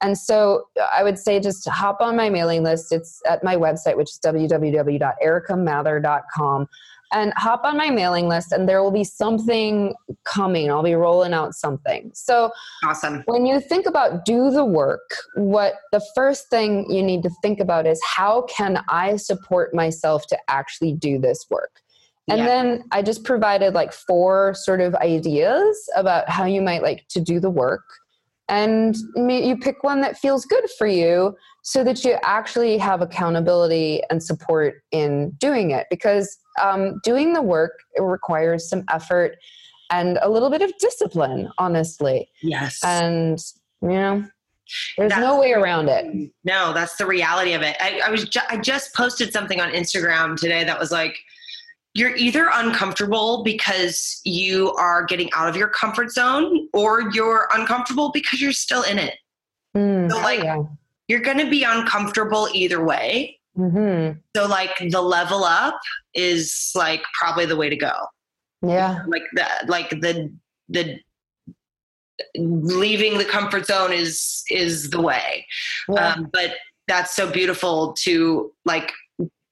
and 0.00 0.16
so 0.16 0.68
uh, 0.80 0.86
I 0.92 1.02
would 1.02 1.18
say 1.18 1.40
just 1.40 1.68
hop 1.68 2.00
on 2.00 2.14
my 2.16 2.30
mailing 2.30 2.62
list. 2.62 2.92
It's 2.92 3.20
at 3.28 3.42
my 3.42 3.56
website, 3.56 3.96
which 3.96 4.10
is 4.10 4.20
www.ericamather.com. 4.24 6.66
And 7.10 7.32
hop 7.36 7.64
on 7.64 7.76
my 7.76 7.88
mailing 7.90 8.28
list, 8.28 8.52
and 8.52 8.68
there 8.68 8.82
will 8.82 8.90
be 8.90 9.04
something 9.04 9.94
coming. 10.24 10.70
I'll 10.70 10.82
be 10.82 10.94
rolling 10.94 11.32
out 11.32 11.54
something. 11.54 12.10
So 12.14 12.50
awesome. 12.84 13.22
when 13.24 13.46
you 13.46 13.60
think 13.60 13.86
about 13.86 14.26
do 14.26 14.50
the 14.50 14.64
work, 14.64 15.08
what 15.34 15.74
the 15.90 16.02
first 16.14 16.50
thing 16.50 16.90
you 16.90 17.02
need 17.02 17.22
to 17.22 17.30
think 17.40 17.60
about 17.60 17.86
is 17.86 17.98
how 18.04 18.42
can 18.42 18.84
I 18.90 19.16
support 19.16 19.72
myself 19.72 20.26
to 20.26 20.38
actually 20.48 20.92
do 20.92 21.18
this 21.18 21.46
work? 21.48 21.80
And 22.28 22.40
Yeah. 22.40 22.46
then 22.46 22.84
I 22.92 23.00
just 23.00 23.24
provided 23.24 23.72
like 23.72 23.92
four 23.92 24.52
sort 24.54 24.82
of 24.82 24.94
ideas 24.96 25.88
about 25.96 26.28
how 26.28 26.44
you 26.44 26.60
might 26.60 26.82
like 26.82 27.06
to 27.08 27.20
do 27.20 27.40
the 27.40 27.48
work. 27.48 27.84
And 28.50 28.96
you 29.16 29.56
pick 29.58 29.82
one 29.82 30.00
that 30.02 30.18
feels 30.18 30.44
good 30.44 30.64
for 30.78 30.86
you 30.86 31.36
so 31.62 31.84
that 31.84 32.04
you 32.04 32.16
actually 32.22 32.78
have 32.78 33.02
accountability 33.02 34.02
and 34.10 34.22
support 34.22 34.82
in 34.90 35.30
doing 35.38 35.70
it. 35.70 35.86
Because 35.90 36.38
um, 36.62 37.00
doing 37.04 37.32
the 37.32 37.42
work 37.42 37.72
it 37.94 38.02
requires 38.02 38.68
some 38.68 38.84
effort 38.90 39.36
and 39.90 40.18
a 40.22 40.28
little 40.28 40.50
bit 40.50 40.62
of 40.62 40.72
discipline, 40.78 41.50
honestly. 41.58 42.28
Yes. 42.42 42.78
And, 42.84 43.38
you 43.82 43.88
know, 43.88 44.24
there's 44.98 45.10
That's- 45.10 45.20
no 45.26 45.40
way 45.40 45.52
around 45.52 45.88
it. 45.88 46.30
No, 46.44 46.72
that's 46.74 46.96
the 46.96 47.06
reality 47.06 47.54
of 47.54 47.62
it. 47.62 47.74
I, 47.80 48.00
I 48.04 48.10
was 48.10 48.28
ju- 48.28 48.40
I 48.50 48.58
just 48.58 48.94
posted 48.94 49.32
something 49.32 49.60
on 49.60 49.70
Instagram 49.72 50.36
today 50.36 50.62
that 50.64 50.78
was 50.78 50.90
like, 50.92 51.16
you're 51.94 52.14
either 52.16 52.50
uncomfortable 52.52 53.42
because 53.42 54.20
you 54.24 54.72
are 54.74 55.04
getting 55.04 55.30
out 55.34 55.48
of 55.48 55.56
your 55.56 55.68
comfort 55.68 56.10
zone, 56.12 56.68
or 56.74 57.10
you're 57.12 57.48
uncomfortable 57.54 58.10
because 58.12 58.42
you're 58.42 58.52
still 58.52 58.82
in 58.82 58.98
it. 58.98 59.14
Mm, 59.76 60.10
So, 60.10 60.18
like- 60.18 60.42
yeah. 60.44 60.62
You're 61.08 61.20
going 61.20 61.38
to 61.38 61.48
be 61.48 61.64
uncomfortable 61.64 62.50
either 62.52 62.84
way. 62.84 63.37
Mhm. 63.58 64.20
So, 64.36 64.46
like 64.46 64.76
the 64.90 65.02
level 65.02 65.44
up 65.44 65.78
is 66.14 66.70
like 66.74 67.02
probably 67.18 67.44
the 67.44 67.56
way 67.56 67.68
to 67.68 67.76
go. 67.76 67.92
Yeah. 68.62 69.02
Like 69.06 69.24
the 69.34 69.46
like 69.66 69.90
the 69.90 70.32
the 70.68 71.00
leaving 72.36 73.18
the 73.18 73.24
comfort 73.24 73.66
zone 73.66 73.92
is 73.92 74.44
is 74.50 74.90
the 74.90 75.00
way. 75.00 75.46
Yeah. 75.88 76.14
um, 76.14 76.30
but 76.32 76.54
that's 76.86 77.14
so 77.14 77.30
beautiful 77.30 77.92
to 78.04 78.52
like 78.64 78.92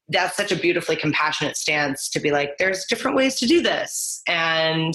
that's 0.08 0.36
such 0.36 0.52
a 0.52 0.56
beautifully 0.56 0.96
compassionate 0.96 1.56
stance 1.56 2.08
to 2.08 2.20
be 2.20 2.30
like 2.30 2.58
there's 2.58 2.84
different 2.86 3.16
ways 3.16 3.34
to 3.36 3.46
do 3.46 3.60
this 3.60 4.22
and 4.28 4.94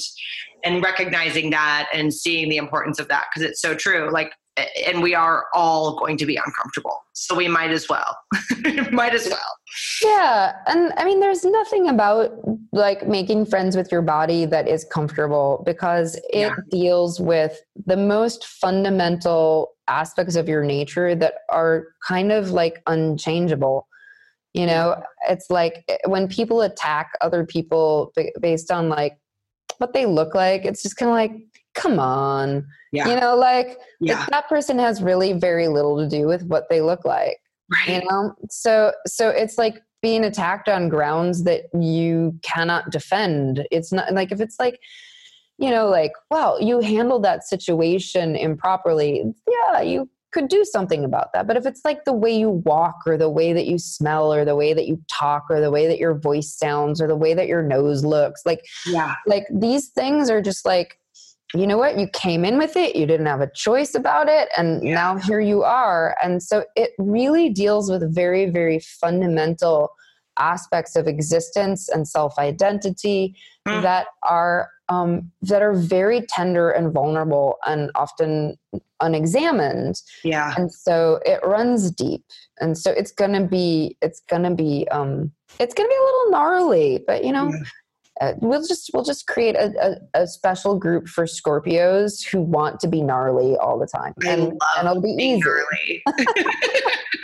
and 0.64 0.84
recognizing 0.84 1.50
that 1.50 1.88
and 1.94 2.14
seeing 2.14 2.50
the 2.50 2.58
importance 2.58 3.00
of 3.00 3.08
that 3.10 3.26
because 3.30 3.48
it's 3.48 3.62
so 3.62 3.76
true 3.76 4.10
like 4.12 4.32
and 4.86 5.02
we 5.02 5.16
are 5.16 5.46
all 5.54 5.98
going 5.98 6.18
to 6.18 6.26
be 6.26 6.36
uncomfortable 6.36 6.98
so 7.14 7.36
we 7.36 7.48
might 7.48 7.72
as 7.72 7.88
well 7.88 8.18
might 8.92 9.14
as 9.14 9.28
well 9.30 9.56
Yeah, 10.04 10.54
and 10.68 10.92
I 10.98 11.06
mean, 11.06 11.22
there's 11.22 11.46
nothing 11.46 11.88
about 11.88 12.32
like 12.74 13.08
making 13.08 13.46
friends 13.46 13.78
with 13.78 13.90
your 13.90 14.02
body 14.02 14.44
that 14.46 14.68
is 14.68 14.84
comfortable 14.84 15.64
because 15.66 16.16
it 16.30 16.40
Yeah. 16.52 16.56
deals 16.70 17.22
with 17.22 17.62
the 17.86 17.96
most 17.96 18.46
fundamental 18.46 19.72
aspects 19.88 20.36
of 20.36 20.50
your 20.50 20.64
nature 20.66 21.16
that 21.16 21.36
are 21.50 21.88
kind 22.06 22.34
of 22.34 22.52
like 22.52 22.82
unchangeable. 22.88 23.88
You 24.54 24.66
know, 24.66 25.02
it's 25.30 25.50
like 25.50 25.86
eh, 25.88 25.98
when 26.06 26.28
people 26.28 26.62
attack 26.62 27.12
other 27.22 27.46
people 27.46 28.12
based 28.42 28.72
on 28.72 28.90
like 28.90 29.18
what 29.78 29.94
they 29.94 30.06
look 30.06 30.36
like, 30.36 30.66
it's 30.66 30.84
just 30.84 30.98
kind 30.98 31.10
of 31.12 31.16
like, 31.16 31.32
come 31.74 32.00
on. 32.00 32.66
yeah 32.92 33.08
You 33.10 33.20
know, 33.20 33.36
like 33.36 33.78
yeah 34.00 34.26
that 34.32 34.48
person 34.50 34.78
has 34.80 35.02
really 35.02 35.34
very 35.34 35.68
little 35.68 35.98
to 35.98 36.08
do 36.08 36.28
with 36.28 36.44
what 36.44 36.70
they 36.70 36.82
look 36.82 37.06
like 37.06 37.38
you 37.88 37.94
right 37.94 38.04
know 38.10 38.36
so 38.50 38.92
so 39.06 39.30
it's 39.30 39.58
like 39.58 39.82
being 40.02 40.26
attacked 40.26 40.68
on 40.68 40.90
grounds 40.90 41.44
that 41.46 41.66
you 41.80 42.38
cannot 42.42 42.90
defend 42.92 43.66
it's 43.72 43.92
not 43.94 44.12
like 44.14 44.32
if 44.32 44.42
it's 44.42 44.60
like 44.60 44.80
you 45.58 45.70
know 45.70 45.88
like 45.88 46.12
well 46.30 46.62
you 46.62 46.80
handled 46.82 47.24
that 47.24 47.48
situation 47.48 48.36
improperly 48.36 49.24
yeah 49.50 49.82
you 49.82 50.10
could 50.32 50.48
do 50.48 50.64
something 50.64 51.04
about 51.04 51.34
that. 51.34 51.46
But 51.46 51.58
if 51.58 51.66
it's 51.66 51.82
like 51.84 52.06
the 52.06 52.14
way 52.14 52.32
you 52.34 52.50
walk 52.50 52.96
or 53.06 53.18
the 53.18 53.30
way 53.30 53.52
that 53.52 53.68
you 53.68 53.78
smell 53.78 54.34
or 54.34 54.46
the 54.46 54.56
way 54.56 54.74
that 54.74 54.88
you 54.88 55.02
talk 55.12 55.44
or 55.50 55.60
the 55.60 55.70
way 55.70 55.88
that 55.88 55.98
your 56.00 56.14
voice 56.18 56.54
sounds 56.54 57.02
or 57.02 57.08
the 57.08 57.18
way 57.18 57.34
that 57.34 57.48
your 57.50 57.62
nose 57.62 58.06
looks, 58.06 58.42
like 58.46 58.66
Yeah. 58.88 59.16
like 59.28 59.46
these 59.54 59.90
things 59.90 60.30
are 60.30 60.42
just 60.42 60.66
like 60.66 60.98
you 61.54 61.68
know 61.68 61.78
what 61.78 61.98
you 61.98 62.08
came 62.14 62.46
in 62.46 62.58
with 62.58 62.76
it 62.76 62.96
you 62.96 63.06
didn't 63.06 63.26
have 63.26 63.42
a 63.42 63.52
choice 63.54 63.94
about 63.96 64.28
it 64.30 64.50
and 64.58 64.84
Yeah. 64.84 64.94
now 64.94 65.16
here 65.18 65.40
you 65.42 65.64
are 65.64 66.16
and 66.24 66.42
so 66.42 66.64
it 66.76 66.92
really 66.98 67.50
deals 67.50 67.90
with 67.92 68.14
very 68.14 68.50
very 68.50 68.80
fundamental 68.80 69.90
aspects 70.40 70.96
of 70.96 71.08
existence 71.08 71.90
and 71.90 72.08
self 72.08 72.38
identity 72.40 73.36
Mm. 73.68 73.84
that 73.84 74.08
are 74.24 74.70
um, 74.90 75.32
that 75.44 75.62
are 75.62 75.74
very 75.74 76.22
tender 76.28 76.72
and 76.72 76.92
vulnerable 76.92 77.58
and 77.68 77.92
often 77.94 78.58
unexamined 79.02 80.02
Yeah. 80.24 80.54
and 80.58 80.72
so 80.74 81.20
it 81.26 81.40
runs 81.46 81.92
deep 81.92 82.24
and 82.60 82.76
so 82.78 82.92
it's 82.92 83.12
gonna 83.12 83.46
be 83.46 83.98
it's 84.02 84.22
gonna 84.30 84.54
be 84.56 84.88
um 84.90 85.32
it's 85.60 85.74
gonna 85.76 85.90
be 85.90 85.96
a 85.96 86.04
little 86.04 86.32
gnarly 86.32 87.04
but 87.06 87.24
you 87.24 87.32
know. 87.32 87.52
Uh, 88.22 88.34
we'll 88.40 88.62
just 88.62 88.92
we'll 88.94 89.04
just 89.04 89.26
create 89.26 89.56
a, 89.56 89.74
a, 90.16 90.22
a 90.22 90.28
special 90.28 90.78
group 90.78 91.08
for 91.08 91.26
scorpios 91.26 92.24
who 92.26 92.40
want 92.40 92.80
to 92.80 92.88
be 92.88 93.02
gnarly 93.02 93.58
all 93.58 93.80
the 93.80 93.88
time. 93.88 94.14
And, 94.26 94.44
love 94.44 94.58
and 94.78 94.88
it'll 94.88 95.02
be 95.02 95.16
being 95.18 95.40
easy. 95.40 96.04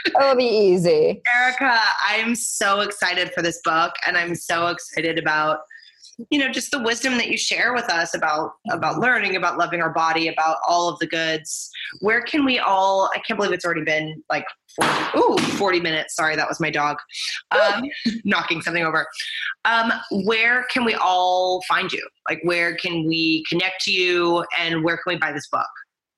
it'll 0.05 0.35
be 0.35 0.45
easy. 0.45 1.21
Erica, 1.35 1.79
I'm 2.03 2.33
so 2.33 2.81
excited 2.81 3.31
for 3.33 3.43
this 3.43 3.61
book 3.63 3.93
and 4.07 4.17
I'm 4.17 4.33
so 4.33 4.67
excited 4.67 5.19
about 5.19 5.59
you 6.29 6.39
know 6.39 6.49
just 6.49 6.71
the 6.71 6.81
wisdom 6.81 7.17
that 7.17 7.27
you 7.27 7.37
share 7.37 7.73
with 7.73 7.89
us 7.91 8.15
about 8.15 8.53
about 8.71 8.99
learning 8.99 9.35
about 9.35 9.57
loving 9.57 9.81
our 9.81 9.93
body 9.93 10.27
about 10.27 10.57
all 10.67 10.89
of 10.89 10.97
the 10.99 11.07
goods. 11.07 11.69
Where 11.99 12.21
can 12.21 12.45
we 12.45 12.59
all 12.59 13.09
i 13.13 13.19
can't 13.19 13.37
believe 13.37 13.53
it's 13.53 13.65
already 13.65 13.83
been 13.83 14.23
like 14.29 14.45
40, 14.81 15.17
ooh, 15.17 15.37
40 15.57 15.79
minutes. 15.79 16.15
Sorry 16.15 16.35
that 16.35 16.47
was 16.47 16.59
my 16.59 16.69
dog. 16.69 16.97
Um, 17.51 17.83
knocking 18.23 18.61
something 18.61 18.83
over. 18.83 19.07
Um, 19.65 19.91
where 20.23 20.65
can 20.71 20.85
we 20.85 20.95
all 20.95 21.61
find 21.67 21.91
you? 21.91 22.07
Like 22.29 22.39
where 22.43 22.75
can 22.75 23.05
we 23.07 23.43
connect 23.49 23.81
to 23.85 23.91
you 23.91 24.45
and 24.59 24.83
where 24.83 24.97
can 24.97 25.13
we 25.13 25.17
buy 25.17 25.31
this 25.31 25.47
book? 25.49 25.67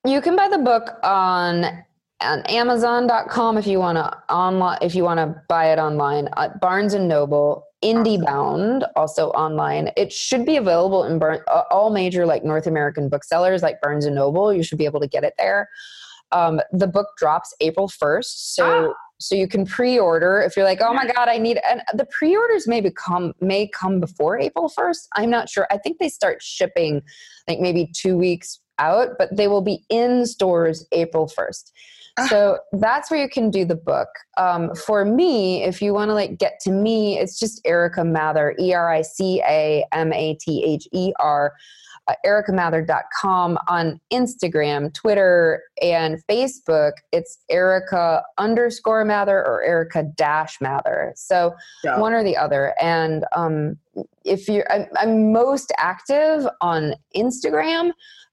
You 0.06 0.22
can 0.22 0.36
buy 0.36 0.47
the 0.47 0.60
book 0.60 0.97
on 1.04 1.84
on 2.22 2.41
amazon.com 2.47 3.57
if 3.57 3.65
you 3.65 3.80
want 3.80 3.97
to 3.97 4.34
online 4.34 4.78
if 4.82 4.93
you 4.93 5.03
want 5.03 5.17
to 5.20 5.41
buy 5.47 5.72
it 5.72 5.80
online 5.80 6.28
at 6.38 6.59
barnes 6.59 6.93
and 6.93 7.07
noble 7.07 7.65
indiebound 7.82 8.84
also 8.97 9.30
online. 9.30 9.89
It 9.95 10.11
should 10.11 10.45
be 10.45 10.57
available 10.57 11.05
in 11.05 11.17
Bar- 11.17 11.45
uh, 11.47 11.63
all 11.72 11.89
major 11.91 12.26
like 12.26 12.43
north 12.43 12.67
american 12.67 13.07
booksellers 13.07 13.63
like 13.63 13.80
barnes 13.82 14.05
and 14.05 14.15
noble. 14.15 14.53
You 14.53 14.63
should 14.63 14.78
be 14.78 14.86
able 14.86 14.99
to 14.99 15.07
get 15.07 15.24
it 15.24 15.34
there. 15.38 15.70
Um, 16.34 16.59
the 16.74 16.88
book 16.88 17.07
drops 17.17 17.53
april 17.61 17.88
1st 17.88 18.53
so 18.53 18.91
Ah. 18.91 18.93
so 19.20 19.34
you 19.34 19.47
can 19.47 19.65
pre-order 19.65 20.41
if 20.41 20.55
you're 20.55 20.65
like 20.65 20.80
oh 20.82 20.93
my 20.93 21.07
god 21.07 21.28
i 21.28 21.38
need 21.39 21.59
and 21.67 21.82
the 21.95 22.05
pre-orders 22.05 22.67
may 22.67 22.82
become 22.82 23.34
may 23.41 23.67
come 23.67 23.99
before 23.99 24.38
april 24.38 24.70
1st 24.70 25.07
i'm 25.15 25.30
not 25.32 25.49
sure. 25.49 25.65
I 25.72 25.78
think 25.80 25.97
they 25.97 26.09
start 26.09 26.43
shipping 26.43 27.01
like 27.47 27.59
maybe 27.59 27.91
two 27.95 28.15
weeks 28.15 28.59
out 28.78 29.09
but 29.17 29.36
they 29.36 29.47
will 29.47 29.61
be 29.61 29.86
in 29.89 30.26
stores 30.28 30.86
april 30.91 31.28
1st 31.28 31.72
Ah. 31.72 31.99
So 32.28 32.59
that's 32.74 33.09
where 33.11 33.22
you 33.22 33.30
can 33.30 33.49
do 33.51 33.65
the 33.65 33.76
book. 33.76 34.07
Um, 34.38 34.74
for 34.76 35.05
me 35.05 35.63
if 35.63 35.82
you 35.82 35.93
want 35.93 36.09
to 36.09 36.13
like 36.13 36.38
get 36.38 36.59
to 36.61 36.72
me 36.72 37.17
it's 37.17 37.38
just 37.39 37.61
erica 37.65 38.03
mather 38.03 38.55
E 38.59 38.74
R 38.74 38.89
I 38.91 39.01
C 39.01 39.41
A 39.47 39.86
M 39.91 40.13
A 40.13 40.36
T 40.36 40.63
H 40.63 40.88
E 40.93 41.11
R, 41.20 41.53
uh, 42.07 42.13
ericamather.com 42.26 43.57
on 43.67 43.99
instagram 44.11 44.93
twitter 44.93 45.61
and 45.82 46.22
facebook. 46.30 46.93
It's 47.11 47.39
erica 47.49 48.24
underscore 48.38 49.05
mather 49.05 49.39
or 49.45 49.63
erica 49.63 50.03
dash 50.15 50.59
mather. 50.61 51.13
So 51.15 51.55
So- 51.84 51.99
one 51.99 52.13
or 52.13 52.24
the 52.24 52.38
other. 52.38 52.74
And 52.82 53.26
um, 53.36 53.78
if 54.26 54.47
you're 54.47 54.72
I'm, 54.72 54.86
I'm 54.99 55.32
most 55.34 55.72
active 55.78 56.47
on 56.61 56.93
instagram 57.15 57.91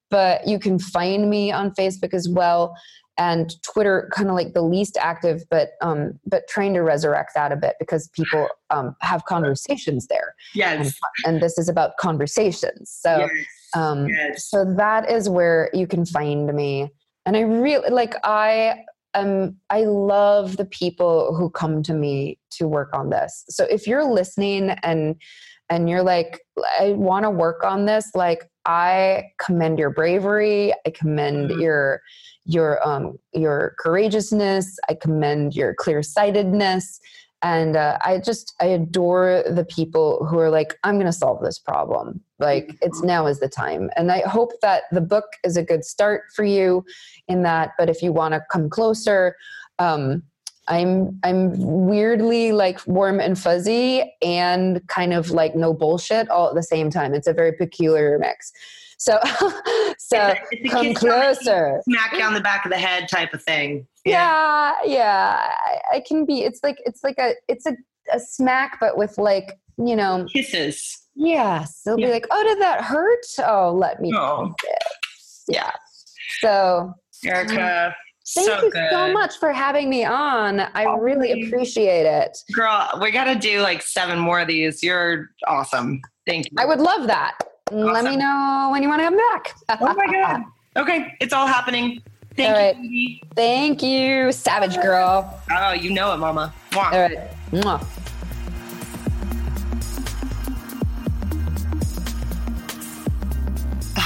but 0.09 0.47
you 0.47 0.59
can 0.61 0.79
find 0.79 1.29
me 1.29 1.51
on 1.51 1.73
facebook 1.73 2.15
as 2.15 2.29
well 2.29 2.77
and 3.19 3.55
twitter 3.63 4.11
kind 4.13 4.29
of 4.29 4.35
like 4.35 4.53
the 4.53 4.63
least 4.63 4.97
active 5.01 5.45
but 5.51 5.71
um, 5.81 6.19
but 6.27 6.47
trying 6.49 6.75
to 6.75 6.81
resurrect 6.81 7.33
that 7.35 7.53
a 7.53 7.57
bit 7.57 7.77
because 7.79 8.09
people 8.09 8.49
um, 8.71 8.97
have 9.01 9.25
conversations 9.25 10.07
there. 10.07 10.35
Yes. 10.55 10.95
And 11.25 11.41
this 11.41 11.59
is 11.59 11.69
about 11.69 11.97
conversations. 11.99 12.91
So 12.91 13.19
yes, 13.19 13.31
um, 13.75 14.09
yes. 14.09 14.51
so 14.51 14.65
that 14.77 15.11
is 15.11 15.29
where 15.29 15.71
you 15.73 15.87
can 15.87 16.05
find 16.07 16.53
me. 16.53 16.89
And 17.25 17.37
i 17.37 17.41
really 17.41 17.91
like 17.91 18.15
i 18.23 18.85
um 19.15 19.57
i 19.71 19.83
love 19.83 20.57
the 20.59 20.65
people 20.65 21.35
who 21.35 21.51
come 21.51 21.83
to 21.83 21.93
me 21.93 22.39
to 22.53 22.69
work 22.69 22.91
on 22.93 23.11
this. 23.11 23.45
So 23.49 23.65
if 23.65 23.87
you're 23.87 24.05
listening 24.05 24.71
and 24.83 25.17
and 25.71 25.89
you're 25.89 26.03
like 26.03 26.41
i 26.81 26.93
want 26.93 27.25
to 27.25 27.31
work 27.31 27.65
on 27.65 27.85
this 27.87 28.11
like 28.15 28.49
i 28.65 29.25
commend 29.45 29.79
your 29.79 29.91
bravery 29.91 30.73
i 30.87 30.91
commend 30.91 31.51
Mhm. 31.51 31.61
your 31.61 32.01
your 32.45 32.87
um 32.87 33.19
your 33.33 33.75
courageousness 33.79 34.79
i 34.89 34.95
commend 34.95 35.55
your 35.55 35.75
clear-sightedness 35.75 37.01
and 37.43 37.77
uh, 37.77 37.99
i 38.03 38.19
just 38.19 38.55
i 38.61 38.67
adore 38.67 39.43
the 39.51 39.65
people 39.65 40.25
who 40.27 40.39
are 40.39 40.51
like 40.51 40.79
i'm 40.85 40.95
going 40.95 41.07
to 41.07 41.13
solve 41.13 41.43
this 41.43 41.59
problem 41.59 42.21
like 42.39 42.77
it's 42.83 43.03
now 43.03 43.27
is 43.27 43.41
the 43.41 43.49
time 43.49 43.91
and 43.97 44.11
i 44.11 44.21
hope 44.21 44.53
that 44.63 44.85
the 44.93 45.01
book 45.01 45.25
is 45.45 45.57
a 45.57 45.63
good 45.63 45.85
start 45.85 46.23
for 46.35 46.45
you 46.45 46.85
in 47.29 47.43
that 47.43 47.73
but 47.79 47.91
if 47.91 48.03
you 48.03 48.13
want 48.13 48.33
to 48.33 48.41
come 48.51 48.71
closer 48.71 49.37
um 49.79 50.23
i'm 50.69 51.19
i'm 51.23 51.53
weirdly 51.57 52.53
like 52.53 52.85
warm 52.87 53.21
and 53.21 53.39
fuzzy 53.39 54.13
and 54.23 54.87
kind 54.89 55.13
of 55.13 55.31
like 55.31 55.55
no 55.55 55.73
bullshit 55.73 56.29
all 56.29 56.49
at 56.49 56.55
the 56.55 56.63
same 56.63 56.91
time. 56.91 57.15
It's 57.15 57.27
a 57.27 57.33
very 57.33 57.53
peculiar 57.53 58.19
mix. 58.19 58.53
So 58.99 59.19
so 59.99 60.35
It's 60.51 60.65
a- 60.65 60.69
come 60.69 60.69
kiss 60.69 60.75
on 60.75 60.85
the 60.85 60.89
cheek, 60.89 60.97
closer. 60.99 61.81
smack 61.89 62.13
you 62.15 62.23
on 62.23 62.35
the 62.35 62.41
back 62.41 62.65
of 62.65 62.73
the 62.73 62.79
head 62.79 63.09
type 63.09 63.33
of 63.35 63.43
thing. 63.43 63.87
Yeah. 64.05 64.73
Yeah 64.85 65.39
I, 65.67 65.97
I 65.97 66.01
can 66.07 66.25
be 66.25 66.43
it's 66.43 66.61
like 66.63 66.79
it's 66.87 67.03
like 67.05 67.19
a 67.19 67.35
it's 67.49 67.67
a, 67.67 67.77
a 68.13 68.19
smack 68.21 68.79
but 68.81 68.97
with 68.97 69.19
like 69.19 69.59
you 69.79 69.95
know 69.97 70.27
kisses. 70.33 71.03
Yes. 71.15 71.83
They'll 71.85 71.99
Yeah. 72.01 72.07
be 72.07 72.13
like 72.13 72.27
oh 72.31 72.43
did 72.43 72.61
that 72.61 72.83
hurt? 72.83 73.25
Oh 73.47 73.73
let 73.79 74.01
me 74.01 74.13
Oh. 74.15 74.55
yeah. 75.49 75.71
So 76.41 76.93
Erica, 77.25 77.95
thank 78.35 78.49
so 78.49 78.63
you 78.65 78.71
good. 78.71 78.91
so 78.91 79.13
much 79.13 79.39
for 79.39 79.53
having 79.53 79.89
me 79.89 80.05
on 80.05 80.61
i 80.61 80.85
Oh, 80.85 80.99
really 80.99 81.45
appreciate 81.45 82.07
it 82.07 82.37
Girl, 82.53 82.89
we 83.01 83.11
got 83.11 83.25
to 83.25 83.35
do 83.39 83.61
like 83.61 83.83
seven 83.83 84.19
more 84.19 84.41
of 84.41 84.49
these. 84.49 84.83
You're 84.83 85.31
awesome. 85.47 86.01
Thank 86.27 86.47
you. 86.47 86.53
i 86.59 86.65
would 86.65 86.81
love 86.81 87.07
that 87.07 87.39
let 87.73 88.05
me 88.05 88.17
know 88.17 88.69
when 88.73 88.83
you 88.83 88.89
want 88.89 89.01
to 89.01 89.07
come 89.07 89.17
back 89.17 89.55
oh 89.81 89.95
my 89.95 90.07
God. 90.13 90.43
Okay, 90.77 91.15
it's 91.21 91.33
all 91.33 91.47
happening. 91.47 92.03
Thank 92.37 92.51
All 92.55 92.61
you. 92.61 92.67
right. 92.67 92.77
baby. 92.77 93.23
thank 93.35 93.83
you 93.83 94.31
savage 94.33 94.77
girl 94.83 95.41
Oh, 95.51 95.73
you 95.73 95.91
know 95.91 96.13
it, 96.13 96.19
mama. 96.19 96.53
Mwah. 96.73 96.93
all 96.93 97.01
right 97.01 97.19
Mwah. 97.53 98.06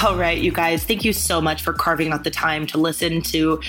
All 0.02 0.16
right, 0.16 0.38
you 0.38 0.50
guys, 0.50 0.82
thank 0.84 1.04
you 1.04 1.12
so 1.12 1.42
much 1.42 1.62
for 1.62 1.74
carving 1.74 2.10
out 2.10 2.24
the 2.24 2.30
time 2.30 2.66
to 2.68 2.78
listen 2.78 3.20
to 3.22 3.60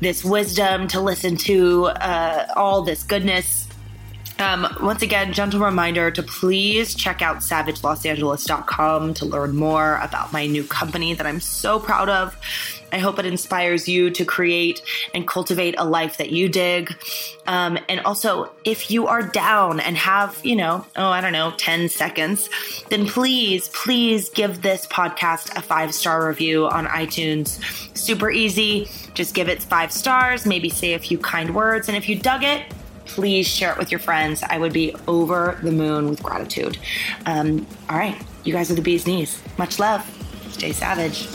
this 0.00 0.24
wisdom, 0.24 0.88
to 0.88 1.00
listen 1.00 1.36
to 1.36 1.86
uh, 1.86 2.46
all 2.56 2.82
this 2.82 3.04
goodness. 3.04 3.68
Um, 4.40 4.66
once 4.82 5.02
again, 5.02 5.32
gentle 5.32 5.60
reminder 5.60 6.10
to 6.10 6.24
please 6.24 6.94
check 6.94 7.22
out 7.22 7.38
savagelosangeles.com 7.38 9.14
to 9.14 9.24
learn 9.24 9.54
more 9.54 9.96
about 9.98 10.32
my 10.32 10.46
new 10.46 10.64
company 10.64 11.14
that 11.14 11.26
I'm 11.26 11.40
so 11.40 11.78
proud 11.78 12.08
of. 12.08 12.36
I 12.92 12.98
hope 12.98 13.18
it 13.18 13.26
inspires 13.26 13.88
you 13.88 14.10
to 14.10 14.24
create 14.24 14.82
and 15.14 15.26
cultivate 15.26 15.74
a 15.78 15.84
life 15.84 16.16
that 16.18 16.30
you 16.30 16.48
dig. 16.48 16.94
Um, 17.46 17.78
and 17.88 18.00
also, 18.00 18.50
if 18.64 18.90
you 18.90 19.06
are 19.06 19.22
down 19.22 19.80
and 19.80 19.96
have, 19.96 20.38
you 20.44 20.56
know, 20.56 20.84
oh, 20.96 21.08
I 21.08 21.20
don't 21.20 21.32
know, 21.32 21.52
10 21.56 21.88
seconds, 21.88 22.48
then 22.90 23.06
please, 23.06 23.68
please 23.68 24.28
give 24.28 24.62
this 24.62 24.86
podcast 24.86 25.56
a 25.56 25.62
five 25.62 25.94
star 25.94 26.28
review 26.28 26.66
on 26.66 26.86
iTunes. 26.86 27.58
Super 27.96 28.30
easy. 28.30 28.88
Just 29.14 29.34
give 29.34 29.48
it 29.48 29.62
five 29.62 29.92
stars, 29.92 30.46
maybe 30.46 30.68
say 30.68 30.94
a 30.94 30.98
few 30.98 31.18
kind 31.18 31.54
words. 31.54 31.88
And 31.88 31.96
if 31.96 32.08
you 32.08 32.18
dug 32.18 32.42
it, 32.42 32.64
please 33.06 33.46
share 33.46 33.72
it 33.72 33.78
with 33.78 33.90
your 33.90 34.00
friends. 34.00 34.42
I 34.42 34.58
would 34.58 34.72
be 34.72 34.94
over 35.08 35.58
the 35.62 35.72
moon 35.72 36.08
with 36.08 36.22
gratitude. 36.22 36.78
Um, 37.26 37.66
all 37.88 37.98
right, 37.98 38.16
you 38.44 38.52
guys 38.52 38.70
are 38.70 38.74
the 38.74 38.82
bee's 38.82 39.06
knees. 39.06 39.42
Much 39.58 39.78
love. 39.78 40.06
Stay 40.52 40.72
savage. 40.72 41.26